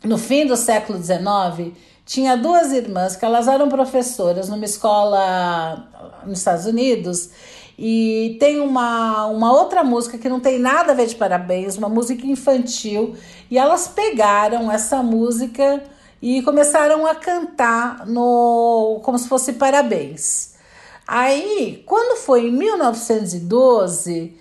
no 0.05 0.19
fim 0.19 0.47
do 0.47 0.57
século 0.57 1.03
XIX? 1.03 1.75
Tinha 2.05 2.37
duas 2.37 2.73
irmãs 2.73 3.17
que 3.17 3.25
elas 3.25 3.49
eram 3.49 3.69
professoras 3.69 4.49
numa 4.49 4.65
escola 4.65 5.89
nos 6.27 6.39
Estados 6.39 6.67
Unidos 6.67 7.31
e 7.79 8.37
tem 8.39 8.61
uma, 8.61 9.25
uma 9.27 9.53
outra 9.53 9.83
música 9.83 10.19
que 10.19 10.29
não 10.29 10.39
tem 10.39 10.59
nada 10.59 10.93
a 10.93 10.95
ver 10.95 11.07
de 11.07 11.15
parabéns, 11.15 11.79
uma 11.79 11.89
música 11.89 12.27
infantil. 12.27 13.15
E 13.51 13.57
elas 13.57 13.89
pegaram 13.89 14.71
essa 14.71 15.03
música 15.03 15.83
e 16.23 16.43
começaram 16.43 17.07
a 17.07 17.15
cantar 17.15 18.07
no 18.07 19.01
como 19.03 19.19
se 19.19 19.29
fosse 19.29 19.55
parabéns. 19.55 20.55
Aí, 21.07 21.83
quando 21.87 22.19
foi 22.19 22.47
em 22.47 22.53
1912 22.53 24.39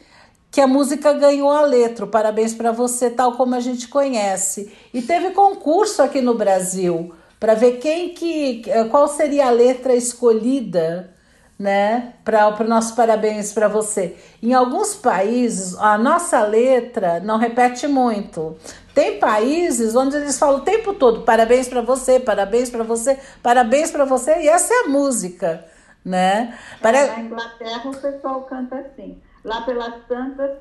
que 0.51 0.61
a 0.61 0.67
música 0.67 1.13
ganhou 1.13 1.51
a 1.51 1.61
letra, 1.61 2.07
Parabéns 2.07 2.53
para 2.53 2.71
você, 2.71 3.09
tal 3.09 3.33
como 3.33 3.55
a 3.55 3.59
gente 3.59 3.87
conhece. 3.87 4.71
E 4.93 5.01
teve 5.01 5.31
concurso 5.31 6.01
aqui 6.01 6.21
no 6.21 6.33
Brasil 6.33 7.13
para 7.39 7.53
ver 7.53 7.77
quem 7.77 8.13
que 8.13 8.63
qual 8.89 9.07
seria 9.07 9.47
a 9.47 9.51
letra 9.51 9.95
escolhida 9.95 11.13
né? 11.59 12.13
Para 12.23 12.63
o 12.63 12.63
nosso 12.63 12.95
parabéns 12.95 13.51
para 13.51 13.67
você. 13.67 14.15
Em 14.41 14.53
alguns 14.53 14.95
países, 14.95 15.77
a 15.77 15.97
nossa 15.97 16.41
letra 16.43 17.19
não 17.19 17.37
repete 17.37 17.85
muito. 17.85 18.55
Tem 18.95 19.19
países 19.19 19.93
onde 19.93 20.15
eles 20.15 20.39
falam 20.39 20.61
o 20.61 20.63
tempo 20.63 20.93
todo 20.93 21.21
parabéns 21.21 21.67
para 21.67 21.81
você, 21.81 22.19
parabéns 22.19 22.69
para 22.69 22.83
você, 22.83 23.19
parabéns 23.43 23.91
para 23.91 24.05
você, 24.05 24.41
e 24.41 24.47
essa 24.47 24.73
é 24.73 24.85
a 24.85 24.87
música, 24.87 25.65
né? 26.03 26.57
Para... 26.81 27.07
Na 27.07 27.19
Inglaterra 27.19 27.89
o 27.89 27.97
pessoal 27.97 28.43
canta 28.43 28.75
assim. 28.77 29.21
Lá 29.43 29.61
pelas 29.61 29.95
tantas, 30.07 30.51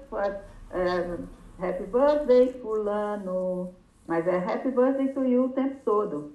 é, 0.73 1.19
Happy 1.61 1.85
Birthday, 1.85 2.61
Fulano. 2.61 3.75
Mas 4.07 4.27
é 4.27 4.37
Happy 4.37 4.71
Birthday 4.71 5.09
to 5.09 5.25
you 5.25 5.45
o 5.45 5.49
tempo 5.51 5.77
todo. 5.85 6.33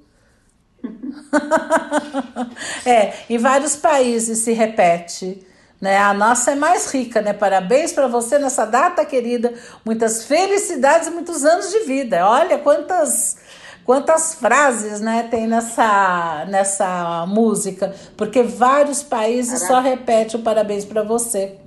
é, 2.86 3.14
em 3.30 3.38
vários 3.38 3.76
países 3.76 4.40
se 4.40 4.54
repete. 4.54 5.46
Né? 5.80 5.98
A 5.98 6.14
nossa 6.14 6.52
é 6.52 6.56
mais 6.56 6.92
rica, 6.94 7.22
né? 7.22 7.34
Parabéns 7.34 7.92
para 7.92 8.08
você 8.08 8.40
nessa 8.40 8.66
data 8.66 9.06
querida. 9.06 9.54
Muitas 9.84 10.26
felicidades 10.26 11.08
e 11.08 11.12
muitos 11.12 11.44
anos 11.44 11.72
de 11.72 11.80
vida. 11.80 12.28
Olha 12.28 12.58
quantas 12.58 13.38
quantas 13.84 14.36
frases, 14.36 15.02
né, 15.02 15.28
tem 15.30 15.46
nessa 15.46 16.46
nessa 16.48 17.26
música, 17.28 17.94
porque 18.16 18.42
vários 18.42 19.04
países 19.04 19.62
Caraca. 19.62 19.68
só 19.68 19.80
repetem 19.82 20.40
o 20.40 20.44
parabéns 20.44 20.86
para 20.86 21.04
você. 21.04 21.60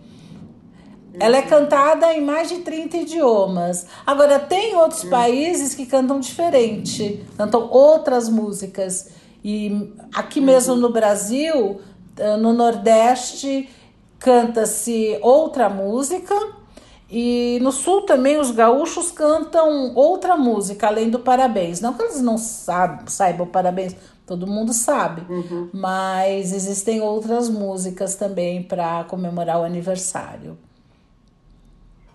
Ela 1.19 1.39
é 1.39 1.43
cantada 1.43 2.13
em 2.15 2.21
mais 2.21 2.49
de 2.49 2.59
30 2.59 2.97
idiomas. 2.99 3.87
Agora, 4.07 4.39
tem 4.39 4.77
outros 4.77 5.05
países 5.05 5.75
que 5.75 5.87
cantam 5.87 6.21
diferente, 6.21 7.25
cantam 7.37 7.69
outras 7.71 8.29
músicas. 8.29 9.09
E 9.45 9.93
aqui 10.15 10.41
mesmo 10.41 10.75
no 10.75 10.91
Brasil, 10.91 11.81
eh, 12.17 12.37
no 12.37 12.53
Nordeste, 12.53 13.69
canta-se 14.19 15.19
outra 15.23 15.69
música. 15.69 16.35
E 17.09 17.61
no 17.63 17.71
sul 17.71 18.03
também 18.03 18.37
os 18.37 18.51
gaúchos 18.51 19.13
cantam 19.13 19.95
outra 19.95 20.37
música, 20.37 20.89
além 20.89 21.09
do 21.09 21.21
parabéns. 21.21 21.81
Não 21.81 21.95
que 21.95 22.03
eles 22.03 22.21
não 22.21 22.37
saibam, 22.37 23.07
saibam 23.07 23.47
parabéns, 23.47 23.95
todo 24.27 24.47
mundo 24.47 24.73
sabe. 24.73 25.23
Uhum. 25.33 25.71
Mas 25.73 26.53
existem 26.53 27.01
outras 27.01 27.49
músicas 27.49 28.17
também 28.17 28.63
para 28.63 29.05
comemorar 29.05 29.61
o 29.61 29.63
aniversário. 29.63 30.59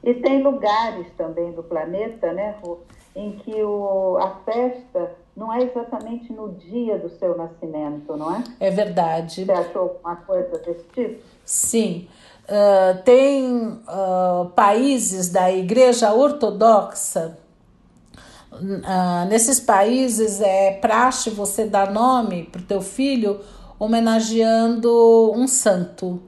E 0.04 0.14
tem 0.16 0.41
lugares 0.41 1.08
também 1.18 1.52
do 1.52 1.64
planeta, 1.64 2.34
né, 2.34 2.56
Ru, 2.62 2.80
em 3.16 3.34
que 3.34 3.62
o, 3.64 4.18
a 4.18 4.32
festa 4.43 5.12
não 5.36 5.54
é 5.54 5.64
exatamente 5.64 6.32
no 6.34 6.54
dia 6.54 6.97
do 6.97 7.10
seu 7.10 7.38
nascimento, 7.38 8.16
não 8.18 8.36
é? 8.36 8.43
É 8.60 8.72
verdade. 8.72 9.45
Você 9.45 9.52
achou 9.52 9.82
alguma 9.82 10.16
coisa 10.18 10.58
desse 10.60 10.84
tipo? 10.93 11.22
Sim. 11.45 12.08
Uh, 12.43 13.02
tem 13.04 13.45
uh, 13.47 14.49
países 14.56 15.30
da 15.30 15.52
Igreja 15.52 16.14
Ortodoxa. 16.14 17.38
Uh, 18.52 19.26
nesses 19.30 19.60
países 19.60 20.41
é 20.41 20.74
praxe 20.74 21.30
você 21.30 21.66
dar 21.66 21.91
nome 21.91 22.43
para 22.43 22.62
o 22.62 22.66
teu 22.66 22.82
filho 22.82 23.39
homenageando 23.80 25.32
um 25.34 25.47
santo, 25.47 26.22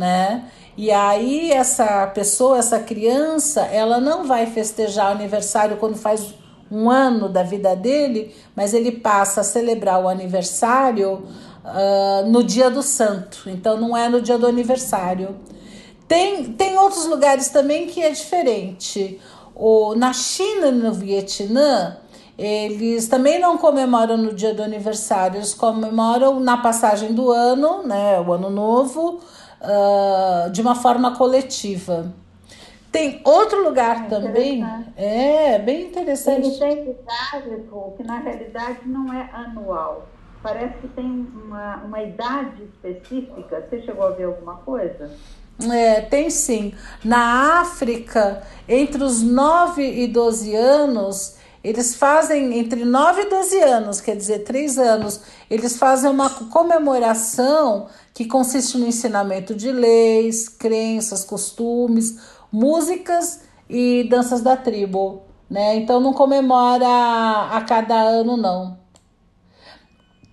né? 0.00 0.44
E 0.78 0.90
aí 0.90 1.52
essa 1.52 2.06
pessoa, 2.06 2.58
essa 2.58 2.80
criança, 2.80 3.60
ela 3.60 4.00
não 4.00 4.24
vai 4.24 4.46
festejar 4.46 5.10
o 5.10 5.12
aniversário 5.12 5.76
quando 5.76 5.94
faz 5.94 6.34
um 6.70 6.88
ano 6.88 7.28
da 7.28 7.42
vida 7.42 7.76
dele, 7.76 8.34
mas 8.56 8.72
ele 8.72 8.92
passa 8.92 9.42
a 9.42 9.44
celebrar 9.44 10.02
o 10.02 10.08
aniversário 10.08 11.22
uh, 11.64 12.26
no 12.26 12.42
dia 12.42 12.70
do 12.70 12.82
santo. 12.82 13.42
Então 13.50 13.78
não 13.78 13.94
é 13.94 14.08
no 14.08 14.22
dia 14.22 14.38
do 14.38 14.46
aniversário. 14.46 15.36
Tem, 16.08 16.44
tem 16.44 16.78
outros 16.78 17.04
lugares 17.04 17.50
também 17.50 17.86
que 17.86 18.00
é 18.00 18.08
diferente. 18.08 19.20
O, 19.54 19.94
na 19.94 20.14
China 20.14 20.68
e 20.68 20.72
no 20.72 20.94
Vietnã, 20.94 21.98
eles 22.38 23.06
também 23.06 23.38
não 23.38 23.58
comemoram 23.58 24.16
no 24.16 24.32
dia 24.32 24.54
do 24.54 24.62
aniversário, 24.62 25.36
eles 25.36 25.52
comemoram 25.52 26.40
na 26.40 26.56
passagem 26.56 27.12
do 27.12 27.30
ano, 27.30 27.82
né, 27.82 28.18
o 28.18 28.32
ano 28.32 28.48
novo, 28.48 29.20
uh, 29.60 30.50
de 30.50 30.60
uma 30.60 30.74
forma 30.74 31.16
coletiva. 31.16 32.12
Tem 32.90 33.20
outro 33.24 33.62
lugar 33.62 34.06
é 34.06 34.08
também, 34.08 34.64
é 34.96 35.58
bem 35.58 35.86
interessante. 35.86 36.48
Ele 36.48 36.58
tem 36.58 36.90
idade, 36.90 37.96
que 37.96 38.02
na 38.02 38.18
realidade 38.18 38.80
não 38.86 39.12
é 39.12 39.30
anual. 39.32 40.08
Parece 40.42 40.74
que 40.78 40.88
tem 40.88 41.06
uma, 41.06 41.76
uma 41.84 42.02
idade 42.02 42.64
específica. 42.64 43.64
Você 43.68 43.82
chegou 43.82 44.06
a 44.06 44.10
ver 44.10 44.24
alguma 44.24 44.56
coisa? 44.56 45.10
É, 45.70 46.00
tem 46.00 46.30
sim. 46.30 46.72
Na 47.04 47.60
África, 47.60 48.42
entre 48.68 49.04
os 49.04 49.22
9 49.22 49.82
e 49.82 50.06
12 50.08 50.56
anos, 50.56 51.38
eles 51.62 51.94
fazem 51.94 52.58
entre 52.58 52.84
9 52.84 53.22
e 53.22 53.28
12 53.28 53.60
anos, 53.60 54.00
quer 54.00 54.16
dizer, 54.16 54.40
3 54.40 54.78
anos, 54.78 55.20
eles 55.50 55.76
fazem 55.76 56.10
uma 56.10 56.30
comemoração 56.30 57.86
que 58.14 58.24
consiste 58.24 58.78
no 58.78 58.86
ensinamento 58.86 59.54
de 59.54 59.70
leis, 59.70 60.48
crenças, 60.48 61.22
costumes, 61.22 62.18
músicas 62.50 63.40
e 63.68 64.06
danças 64.08 64.40
da 64.40 64.56
tribo, 64.56 65.22
né? 65.48 65.76
Então 65.76 66.00
não 66.00 66.14
comemora 66.14 66.86
a 66.86 67.60
cada 67.68 67.94
ano, 67.94 68.36
não. 68.36 68.78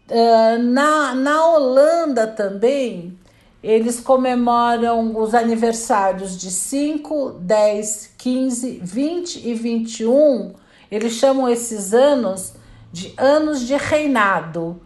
Uh, 0.10 0.64
na, 0.64 1.14
na 1.14 1.46
Holanda 1.48 2.26
também, 2.26 3.20
eles 3.62 4.00
comemoram 4.00 5.20
os 5.20 5.36
aniversários 5.36 6.38
de 6.38 6.50
5, 6.50 7.32
10, 7.42 8.14
15, 8.18 8.80
20 8.82 9.48
e 9.48 9.54
21. 9.54 10.54
Eles 10.92 11.14
chamam 11.14 11.50
esses 11.50 11.94
anos 11.94 12.54
de 12.92 13.14
anos 13.18 13.62
de 13.62 13.76
reinado. 13.76 14.82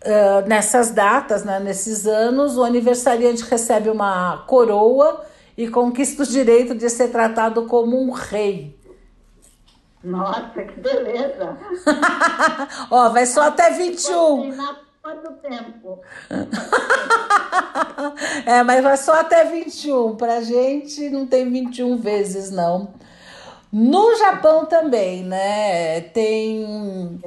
Uh, 0.00 0.46
nessas 0.46 0.90
datas, 0.90 1.44
né, 1.44 1.58
nesses 1.58 2.06
anos, 2.06 2.56
o 2.56 2.62
aniversariante 2.62 3.42
recebe 3.42 3.90
uma 3.90 4.44
coroa 4.46 5.24
e 5.56 5.68
conquista 5.68 6.22
o 6.22 6.26
direito 6.26 6.74
de 6.74 6.88
ser 6.88 7.08
tratado 7.08 7.64
como 7.64 8.00
um 8.00 8.12
rei. 8.12 8.78
Nossa, 10.02 10.62
que 10.62 10.80
beleza! 10.80 11.56
Ó, 12.90 13.08
vai 13.08 13.26
só 13.26 13.48
até 13.48 13.70
21. 13.70 14.56
Quanto 15.02 15.32
tempo? 15.42 16.00
é, 18.46 18.62
mas 18.62 18.82
vai 18.82 18.96
só 18.96 19.14
até 19.14 19.44
21. 19.44 20.16
Pra 20.16 20.40
gente 20.42 21.10
não 21.10 21.26
tem 21.26 21.50
21 21.50 21.96
vezes, 21.96 22.50
não. 22.50 22.94
No 23.72 24.16
Japão 24.16 24.66
também, 24.66 25.22
né? 25.22 26.00
Tem, 26.00 27.20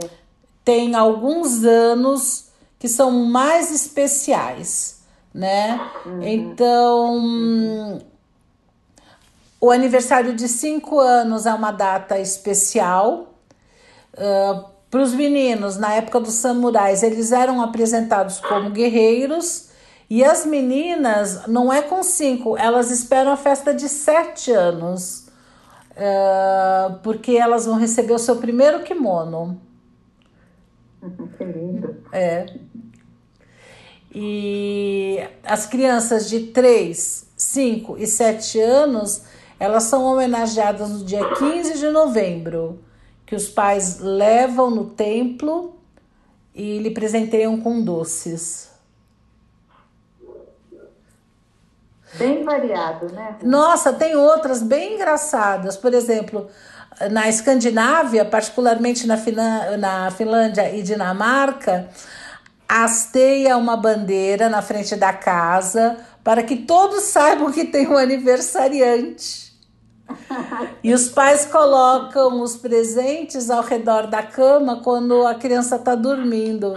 tem 0.66 0.96
alguns 0.96 1.64
anos 1.64 2.46
que 2.80 2.88
são 2.88 3.12
mais 3.12 3.72
especiais, 3.72 5.02
né? 5.34 5.80
Uhum. 6.06 6.24
Então. 6.24 8.02
O 9.60 9.70
aniversário 9.70 10.34
de 10.36 10.48
cinco 10.48 11.00
anos 11.00 11.46
é 11.46 11.54
uma 11.54 11.72
data 11.72 12.18
especial. 12.18 13.36
Uh, 14.14 14.66
Para 14.90 15.02
os 15.02 15.14
meninos, 15.14 15.78
na 15.78 15.94
época 15.94 16.20
dos 16.20 16.34
samurais, 16.34 17.04
eles 17.04 17.32
eram 17.32 17.62
apresentados 17.62 18.40
como 18.40 18.72
guerreiros. 18.72 19.70
E 20.10 20.24
as 20.24 20.46
meninas, 20.46 21.46
não 21.48 21.72
é 21.72 21.82
com 21.82 22.02
cinco, 22.02 22.58
elas 22.58 22.90
esperam 22.92 23.32
a 23.32 23.38
festa 23.38 23.74
de 23.74 23.88
sete 23.88 24.52
anos. 24.52 25.21
Uh, 25.92 27.00
porque 27.04 27.34
elas 27.34 27.66
vão 27.66 27.76
receber 27.76 28.14
o 28.14 28.20
seu 28.20 28.38
primeiro 28.38 28.84
kimono. 28.84 29.60
Que 31.38 31.44
lindo. 31.44 31.96
É. 32.12 32.46
E 34.14 35.20
as 35.44 35.66
crianças 35.66 36.30
de 36.30 36.48
3, 36.48 37.28
5 37.36 37.98
e 37.98 38.08
7 38.08 38.60
anos 38.60 39.24
elas 39.62 39.84
são 39.84 40.04
homenageadas 40.06 40.90
no 40.90 41.06
dia 41.06 41.36
15 41.36 41.78
de 41.78 41.88
novembro, 41.92 42.80
que 43.28 43.36
os 43.36 43.48
pais 43.48 44.00
levam 44.00 44.72
no 44.72 44.86
templo 44.86 45.76
e 46.56 46.80
lhe 46.80 46.90
presenteiam 46.90 47.62
com 47.62 47.80
doces. 47.80 48.71
Bem 52.16 52.44
variado, 52.44 53.12
né? 53.14 53.38
Nossa, 53.42 53.94
tem 53.94 54.16
outras 54.16 54.62
bem 54.62 54.96
engraçadas. 54.96 55.78
Por 55.78 55.94
exemplo, 55.94 56.50
na 57.10 57.30
Escandinávia, 57.30 58.26
particularmente 58.26 59.08
na, 59.08 59.18
Finlândia, 59.18 59.78
na 59.78 60.12
Finlândia 60.12 60.76
e 60.76 60.82
Dinamarca, 60.82 61.90
hasteia 62.68 63.58
uma 63.58 63.78
bandeira 63.78 64.50
na 64.50 64.62
frente 64.62 64.96
da 64.96 65.14
casa 65.14 65.98
para 66.24 66.44
que 66.44 66.58
todos 66.58 67.04
saibam 67.12 67.52
que 67.52 67.66
tem 67.66 67.88
um 67.88 67.98
aniversariante. 67.98 69.52
E 70.84 70.94
os 70.94 71.08
pais 71.08 71.46
colocam 71.46 72.42
os 72.42 72.58
presentes 72.58 73.50
ao 73.50 73.64
redor 73.64 74.08
da 74.08 74.22
cama 74.22 74.82
quando 74.82 75.26
a 75.26 75.36
criança 75.36 75.78
está 75.78 75.96
dormindo. 75.96 76.74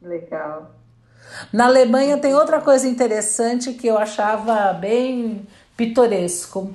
Legal. 0.00 0.79
Na 1.52 1.66
Alemanha 1.66 2.18
tem 2.18 2.34
outra 2.34 2.60
coisa 2.60 2.88
interessante 2.88 3.72
que 3.72 3.86
eu 3.86 3.98
achava 3.98 4.72
bem 4.72 5.46
pitoresco. 5.76 6.72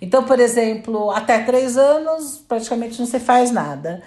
Então, 0.00 0.24
por 0.24 0.38
exemplo, 0.38 1.10
até 1.10 1.40
três 1.40 1.76
anos 1.76 2.42
praticamente 2.48 2.98
não 2.98 3.06
se 3.06 3.18
faz 3.18 3.50
nada. 3.50 4.02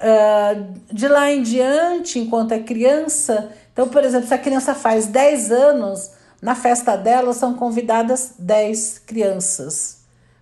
Uh, 0.00 0.74
de 0.92 1.08
lá 1.08 1.30
em 1.30 1.42
diante, 1.42 2.18
enquanto 2.18 2.52
é 2.52 2.58
criança, 2.58 3.50
então, 3.74 3.88
por 3.88 4.04
exemplo, 4.04 4.28
se 4.28 4.34
a 4.34 4.38
criança 4.38 4.72
faz 4.72 5.06
10 5.06 5.50
anos, 5.50 6.12
na 6.40 6.54
festa 6.54 6.96
dela 6.96 7.32
são 7.32 7.54
convidadas 7.54 8.34
10 8.38 9.00
crianças 9.00 9.98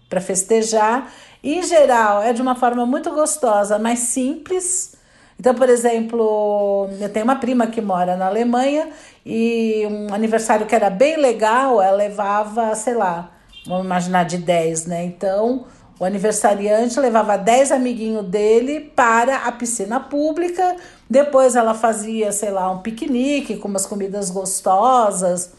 para 0.09 0.21
festejar. 0.21 1.11
Em 1.43 1.63
geral, 1.63 2.23
é 2.23 2.35
de 2.35 2.43
uma 2.43 2.55
forma 2.55 2.85
muito 2.85 3.11
gostosa, 3.11 3.79
mas 3.79 4.01
simples. 4.01 4.95
Então, 5.39 5.55
por 5.55 5.69
exemplo, 5.69 6.89
eu 7.01 7.09
tenho 7.09 7.25
uma 7.25 7.37
prima 7.37 7.67
que 7.67 7.81
mora 7.81 8.17
na 8.17 8.27
Alemanha 8.27 8.91
e 9.25 9.87
um 9.91 10.15
aniversário 10.15 10.67
que 10.67 10.75
era 10.75 10.91
bem 10.91 11.17
legal, 11.17 11.83
ela 11.83 11.97
levava, 11.97 12.75
sei 12.75 12.95
lá, 12.95 13.31
vamos 13.67 13.85
imaginar 13.85 14.25
de 14.25 14.39
10, 14.39 14.87
né? 14.87 15.05
Então, 15.05 15.65
o 15.99 16.05
aniversariante 16.05 16.99
levava 16.99 17.37
10 17.37 17.73
amiguinhos 17.73 18.27
dele 18.27 18.81
para 18.81 19.37
a 19.47 19.53
piscina 19.53 20.01
pública. 20.01 20.77
Depois 21.09 21.55
ela 21.55 21.75
fazia, 21.75 22.33
sei 22.33 22.51
lá, 22.51 22.71
um 22.71 22.79
piquenique 22.79 23.57
com 23.57 23.69
umas 23.69 23.87
comidas 23.87 24.31
gostosas 24.31 25.53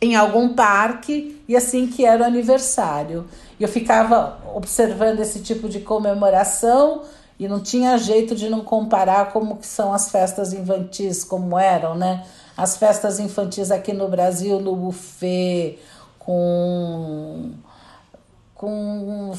em 0.00 0.14
algum 0.16 0.54
parque 0.54 1.42
e 1.48 1.56
assim 1.56 1.86
que 1.86 2.04
era 2.04 2.22
o 2.22 2.26
aniversário. 2.26 3.26
Eu 3.58 3.68
ficava 3.68 4.38
observando 4.54 5.20
esse 5.20 5.40
tipo 5.40 5.68
de 5.68 5.80
comemoração 5.80 7.02
e 7.38 7.46
não 7.46 7.60
tinha 7.60 7.96
jeito 7.98 8.34
de 8.34 8.48
não 8.48 8.60
comparar 8.60 9.32
como 9.32 9.56
que 9.56 9.66
são 9.66 9.92
as 9.92 10.10
festas 10.10 10.52
infantis, 10.52 11.22
como 11.22 11.58
eram, 11.58 11.94
né? 11.94 12.26
As 12.56 12.76
festas 12.76 13.20
infantis 13.20 13.70
aqui 13.70 13.92
no 13.92 14.08
Brasil, 14.08 14.60
no 14.60 14.74
buffet, 14.74 15.78
com 16.18 17.52
com 18.54 19.32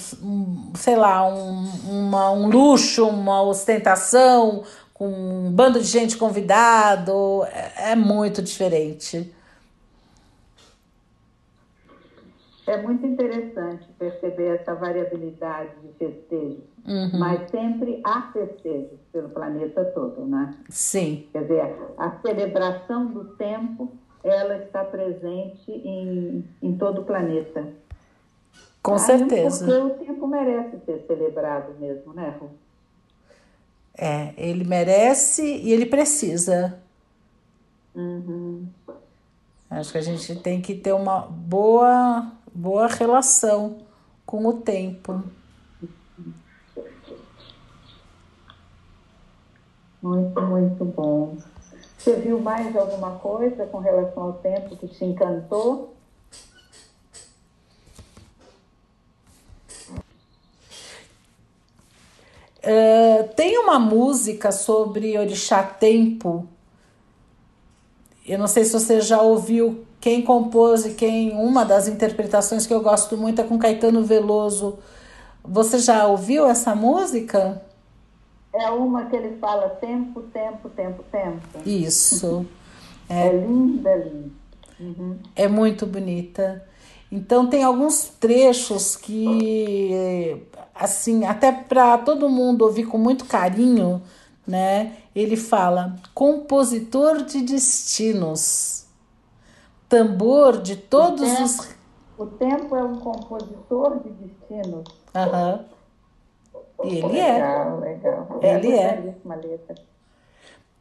sei 0.76 0.96
lá, 0.96 1.28
um, 1.28 1.70
uma, 1.90 2.32
um 2.32 2.48
luxo, 2.48 3.06
uma 3.06 3.42
ostentação, 3.42 4.64
com 4.94 5.08
um 5.08 5.52
bando 5.52 5.80
de 5.82 5.88
gente 5.88 6.16
convidado, 6.16 7.44
é, 7.52 7.92
é 7.92 7.96
muito 7.96 8.42
diferente. 8.42 9.34
É 12.66 12.82
muito 12.82 13.06
interessante 13.06 13.88
perceber 13.98 14.58
essa 14.62 14.76
variabilidade 14.76 15.72
de 15.82 15.92
festejos, 15.98 16.69
uhum. 16.90 17.20
mas 17.20 17.50
sempre 17.50 18.02
há 18.04 18.24
festejos 18.34 19.00
pelo 19.12 19.30
planeta 19.30 19.86
todo, 19.86 20.26
né? 20.26 20.56
Sim. 20.70 21.28
Quer 21.32 21.44
dizer, 21.44 21.76
a 21.98 22.12
celebração 22.22 23.06
do 23.06 23.26
tempo, 23.36 23.92
ela 24.24 24.58
está 24.58 24.84
presente 24.84 25.72
em, 25.72 26.44
em 26.62 26.76
todo 26.76 27.02
o 27.02 27.06
planeta. 27.06 27.68
Com 28.82 28.96
ah, 28.96 29.00
certeza. 29.00 29.66
Porque 29.66 29.80
o 29.80 30.06
tempo 30.06 30.28
merece 30.28 30.80
ser 30.86 31.06
celebrado 31.06 31.74
mesmo, 31.80 32.14
né, 32.14 32.36
Ru? 32.40 32.50
É, 33.96 34.34
ele 34.38 34.64
merece 34.64 35.44
e 35.44 35.72
ele 35.72 35.86
precisa. 35.86 36.80
Uhum. 37.94 38.66
Acho 39.70 39.92
que 39.92 39.98
a 39.98 40.02
gente 40.02 40.36
tem 40.38 40.62
que 40.62 40.74
ter 40.74 40.94
uma 40.94 41.20
boa, 41.22 42.32
boa 42.54 42.88
relação 42.88 43.78
com 44.26 44.46
o 44.48 44.54
tempo. 44.54 45.22
Muito, 50.02 50.42
muito 50.42 50.86
bom. 50.86 51.38
Você 51.98 52.16
viu 52.16 52.40
mais 52.40 52.74
alguma 52.76 53.12
coisa 53.20 53.66
com 53.66 53.80
relação 53.80 54.24
ao 54.24 54.34
tempo 54.34 54.76
que 54.78 54.88
te 54.88 55.04
encantou? 55.04 55.94
Uh, 62.60 63.28
tem 63.36 63.58
uma 63.58 63.80
música 63.80 64.52
sobre 64.52 65.18
Orixá 65.18 65.64
Tempo. 65.64 66.48
Eu 68.26 68.38
não 68.38 68.48
sei 68.48 68.64
se 68.64 68.74
você 68.74 69.02
já 69.02 69.22
ouviu 69.22 69.86
quem 70.00 70.22
compôs 70.22 70.86
e 70.86 70.94
quem. 70.94 71.32
Uma 71.32 71.66
das 71.66 71.88
interpretações 71.88 72.66
que 72.66 72.74
eu 72.74 72.82
gosto 72.82 73.18
muito 73.18 73.42
é 73.42 73.44
com 73.44 73.58
Caetano 73.58 74.04
Veloso. 74.04 74.80
Você 75.44 75.80
já 75.80 76.06
ouviu 76.08 76.46
essa 76.46 76.76
música? 76.76 77.62
É 78.60 78.70
uma 78.70 79.06
que 79.06 79.16
ele 79.16 79.38
fala 79.38 79.70
tempo, 79.70 80.22
tempo, 80.24 80.70
tempo, 80.70 81.04
tempo. 81.12 81.42
Isso. 81.66 82.46
É, 83.12 83.26
é 83.26 83.32
linda, 83.32 83.96
linda. 83.96 84.30
Uhum. 84.80 85.18
É 85.36 85.48
muito 85.48 85.88
bonita. 85.88 86.64
Então 87.12 87.48
tem 87.48 87.64
alguns 87.64 88.04
trechos 88.04 88.96
que 88.96 90.46
assim, 90.76 91.26
até 91.26 91.52
para 91.52 91.98
todo 91.98 92.30
mundo 92.30 92.62
ouvir 92.62 92.86
com 92.86 93.00
muito 93.00 93.26
carinho, 93.26 94.02
né? 94.46 94.98
Ele 95.16 95.36
fala: 95.36 95.96
compositor 96.14 97.24
de 97.24 97.42
destinos, 97.42 98.86
tambor 99.90 100.62
de 100.62 100.76
todos 100.76 101.22
o 101.22 101.36
tempo, 101.36 101.44
os. 101.44 101.70
O 102.16 102.26
tempo 102.28 102.76
é 102.76 102.84
um 102.84 102.96
compositor 102.98 104.00
de 104.04 104.10
destinos. 104.12 104.84
Aham. 105.16 105.66
E 106.84 106.98
ele 106.98 107.08
legal, 107.08 107.84
é. 107.84 107.90
Legal, 107.90 108.40
Ele 108.42 108.72
é. 108.74 109.14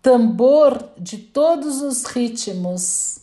Tambor 0.00 0.82
de 0.96 1.18
todos 1.18 1.82
os 1.82 2.04
ritmos. 2.04 3.18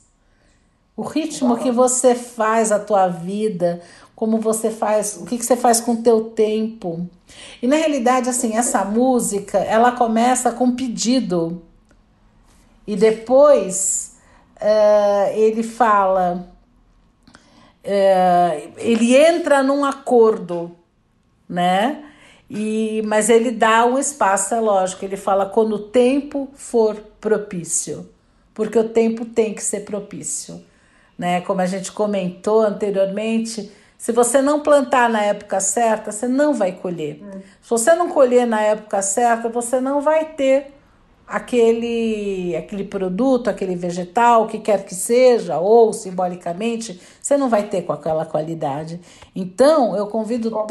O 0.97 1.01
ritmo 1.01 1.57
que 1.57 1.71
você 1.71 2.15
faz 2.15 2.71
a 2.71 2.79
tua 2.79 3.07
vida, 3.07 3.81
como 4.15 4.39
você 4.39 4.69
faz, 4.69 5.17
o 5.17 5.25
que, 5.25 5.37
que 5.37 5.45
você 5.45 5.57
faz 5.57 5.81
com 5.81 5.93
o 5.93 6.01
teu 6.01 6.25
tempo. 6.29 7.09
E 7.61 7.67
na 7.67 7.75
realidade, 7.75 8.29
assim, 8.29 8.55
essa 8.55 8.85
música, 8.85 9.57
ela 9.57 9.91
começa 9.91 10.51
com 10.51 10.75
pedido. 10.75 11.61
E 12.87 12.95
depois 12.95 14.17
uh, 14.55 15.33
ele 15.33 15.63
fala, 15.63 16.47
uh, 17.83 18.73
ele 18.77 19.15
entra 19.15 19.61
num 19.63 19.83
acordo, 19.83 20.71
né? 21.47 22.05
E, 22.49 23.01
mas 23.05 23.29
ele 23.29 23.51
dá 23.51 23.85
um 23.85 23.97
espaço, 23.97 24.53
é 24.53 24.59
lógico, 24.59 25.03
ele 25.03 25.17
fala 25.17 25.47
quando 25.47 25.73
o 25.73 25.79
tempo 25.79 26.47
for 26.53 26.95
propício, 27.19 28.07
porque 28.53 28.77
o 28.77 28.89
tempo 28.89 29.25
tem 29.25 29.53
que 29.53 29.63
ser 29.63 29.81
propício, 29.81 30.63
né? 31.17 31.41
Como 31.41 31.61
a 31.61 31.65
gente 31.65 31.91
comentou 31.91 32.61
anteriormente, 32.61 33.71
se 33.97 34.11
você 34.11 34.41
não 34.41 34.59
plantar 34.59 35.09
na 35.09 35.23
época 35.23 35.59
certa, 35.59 36.11
você 36.11 36.27
não 36.27 36.53
vai 36.53 36.73
colher. 36.73 37.19
Hum. 37.23 37.41
Se 37.61 37.69
você 37.69 37.95
não 37.95 38.09
colher 38.09 38.45
na 38.45 38.61
época 38.61 39.01
certa, 39.01 39.49
você 39.49 39.81
não 39.81 40.01
vai 40.01 40.25
ter 40.25 40.73
aquele 41.27 42.55
aquele 42.55 42.83
produto, 42.83 43.49
aquele 43.49 43.75
vegetal, 43.75 44.43
o 44.43 44.47
que 44.47 44.59
quer 44.59 44.85
que 44.85 44.93
seja, 44.93 45.57
ou 45.57 45.91
simbolicamente, 45.91 47.01
você 47.19 47.35
não 47.35 47.49
vai 47.49 47.63
ter 47.63 47.81
com 47.81 47.93
aquela 47.93 48.25
qualidade. 48.25 49.01
Então, 49.35 49.95
eu 49.95 50.05
convido 50.07 50.51
Como 50.51 50.67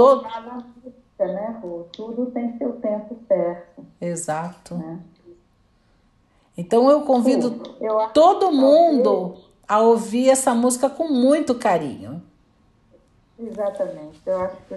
Né, 1.27 1.59
Rô? 1.63 1.87
Tudo 1.93 2.27
tem 2.27 2.57
seu 2.59 2.73
tempo 2.75 3.17
certo. 3.29 3.85
Exato. 4.01 4.75
Né? 4.77 5.01
Então 6.57 6.91
eu 6.91 7.03
convido 7.03 7.61
eu 7.81 8.09
todo 8.11 8.53
mundo 8.53 9.37
a 9.67 9.81
ouvir 9.81 10.31
essa 10.31 10.55
música 10.55 10.89
com 10.89 11.09
muito 11.09 11.55
carinho. 11.55 12.23
Exatamente. 13.39 14.21
Eu 14.25 14.41
acho 14.41 14.57
que 14.69 14.77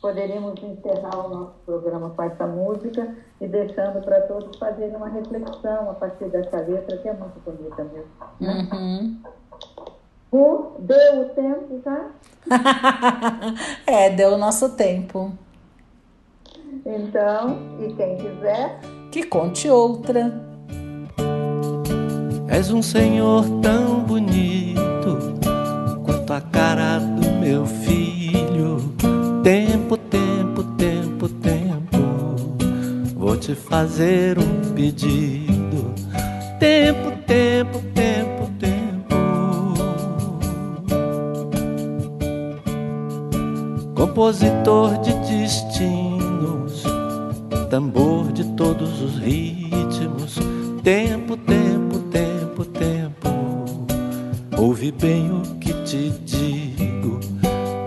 poderíamos 0.00 0.60
encerrar 0.60 1.26
o 1.26 1.28
nosso 1.28 1.54
programa 1.64 2.10
com 2.10 2.22
essa 2.24 2.46
música 2.46 3.14
e 3.40 3.46
deixando 3.46 4.02
para 4.02 4.20
todos 4.22 4.58
fazerem 4.58 4.96
uma 4.96 5.08
reflexão 5.08 5.90
a 5.90 5.94
partir 5.94 6.24
dessa 6.24 6.56
letra, 6.56 6.98
que 6.98 7.08
é 7.08 7.12
muito 7.12 7.38
bonita 7.40 7.84
mesmo. 7.84 8.10
Né? 8.40 8.68
Uhum. 8.72 9.22
O, 10.32 10.80
deu 10.80 11.20
o 11.20 11.28
tempo 11.30 11.80
já? 11.84 12.10
é, 13.86 14.10
deu 14.10 14.32
o 14.32 14.38
nosso 14.38 14.70
tempo. 14.70 15.30
Então, 16.86 17.58
e 17.80 17.92
quem 17.92 18.16
quiser. 18.16 18.80
Que 19.10 19.22
conte 19.24 19.68
outra. 19.68 20.32
És 22.48 22.70
um 22.70 22.82
senhor 22.82 23.44
tão 23.60 24.00
bonito 24.00 25.18
quanto 26.04 26.32
a 26.32 26.40
cara 26.40 26.98
do 26.98 27.30
meu 27.40 27.66
filho. 27.66 28.78
Tempo, 29.42 29.96
tempo, 29.96 30.62
tempo, 30.76 31.28
tempo. 31.28 31.98
Vou 33.16 33.36
te 33.36 33.54
fazer 33.54 34.38
um 34.38 34.74
pedido. 34.74 35.94
Tempo, 36.58 37.12
tempo, 37.26 37.80
tempo, 37.94 38.50
tempo. 38.58 38.82
Compositor 43.94 44.98
de 44.98 45.12
destinos, 45.14 46.01
tambor 47.72 48.30
de 48.32 48.44
todos 48.54 49.00
os 49.00 49.16
ritmos. 49.16 50.38
Tempo, 50.82 51.38
tempo, 51.38 52.00
tempo, 52.10 52.66
tempo. 52.66 53.28
Ouve 54.58 54.92
bem 54.92 55.30
o 55.32 55.40
que 55.54 55.72
te 55.82 56.10
digo. 56.10 57.18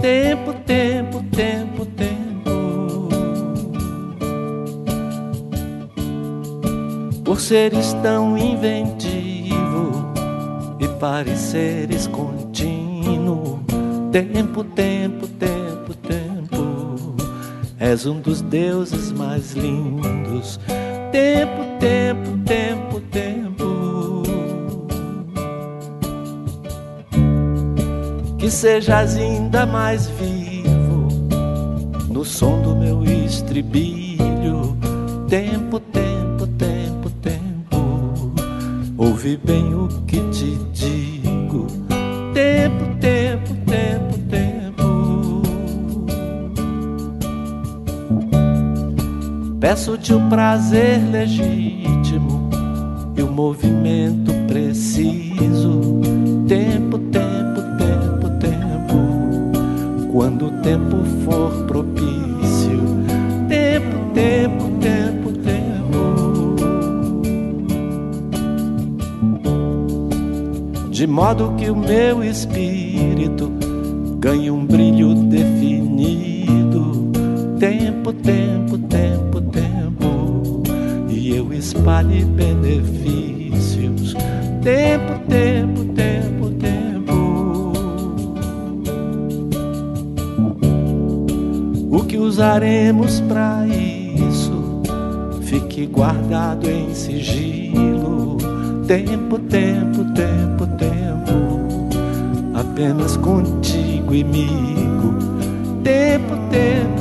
Tempo, 0.02 0.56
tempo, 0.66 1.24
tempo, 1.30 1.86
tempo. 1.86 3.10
Por 7.24 7.40
seres 7.40 7.94
tão 8.02 8.36
inventivo 8.36 10.12
e 10.80 10.88
pareceres 11.00 12.08
contínuo. 12.08 13.60
Tempo, 14.12 14.64
Um 18.06 18.20
dos 18.20 18.42
deuses 18.42 19.12
mais 19.12 19.54
lindos. 19.54 20.60
Tempo, 21.12 21.80
tempo, 21.80 22.38
tempo, 22.46 23.02
tempo. 23.12 24.24
que 28.38 28.52
sejas 28.52 29.16
ainda 29.16 29.66
mais 29.66 30.08
vivo 30.08 31.08
no 32.12 32.24
som 32.24 32.62
do 32.62 32.76
meu 32.76 33.04
estribilho. 33.04 34.05
Prazer 50.56 51.04
legítimo 51.12 51.65
espalhe 81.58 82.24
benefícios. 82.26 84.14
Tempo, 84.62 85.20
tempo, 85.28 85.86
tempo, 85.94 86.50
tempo. 86.52 87.74
O 91.90 92.04
que 92.04 92.18
usaremos 92.18 93.22
para 93.22 93.66
isso? 93.68 94.82
Fique 95.42 95.86
guardado 95.86 96.70
em 96.70 96.94
sigilo. 96.94 98.38
Tempo, 98.88 99.40
tempo, 99.40 100.04
tempo, 100.14 100.68
tempo. 100.78 102.06
Apenas 102.54 103.18
contigo 103.18 104.14
e 104.14 104.24
migo. 104.24 105.16
Tempo, 105.84 106.36
tempo, 106.50 106.56
tempo, 106.56 106.95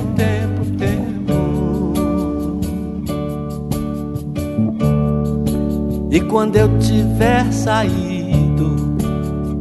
quando 6.34 6.56
eu 6.56 6.68
tiver 6.80 7.52
saído 7.52 8.96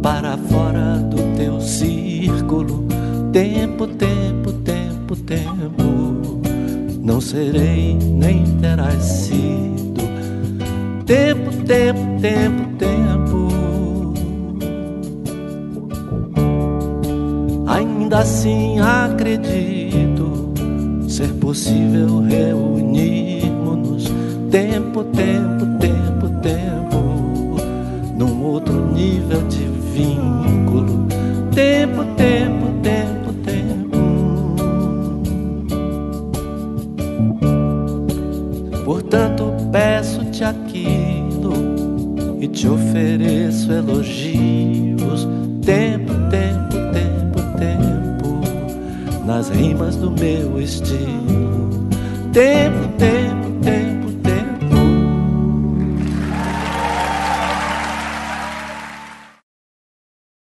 para 0.02 0.36
fora 0.36 0.98
do 0.98 1.18
teu 1.38 1.62
círculo, 1.62 2.88
tempo, 3.32 3.86
tempo, 3.86 4.52
tempo, 4.54 5.16
tempo, 5.18 6.42
não 7.00 7.22
serei 7.22 7.94
nem 7.94 8.44
terás 8.58 9.04
sido. 9.04 10.02
Tempo, 11.06 11.52
tempo, 11.64 12.20
tempo, 12.20 12.66
tempo. 12.80 14.14
Ainda 17.68 18.18
assim 18.18 18.80
acredito 18.80 20.52
ser 21.08 21.32
possível 21.34 22.22
reunirmos-nos. 22.22 22.53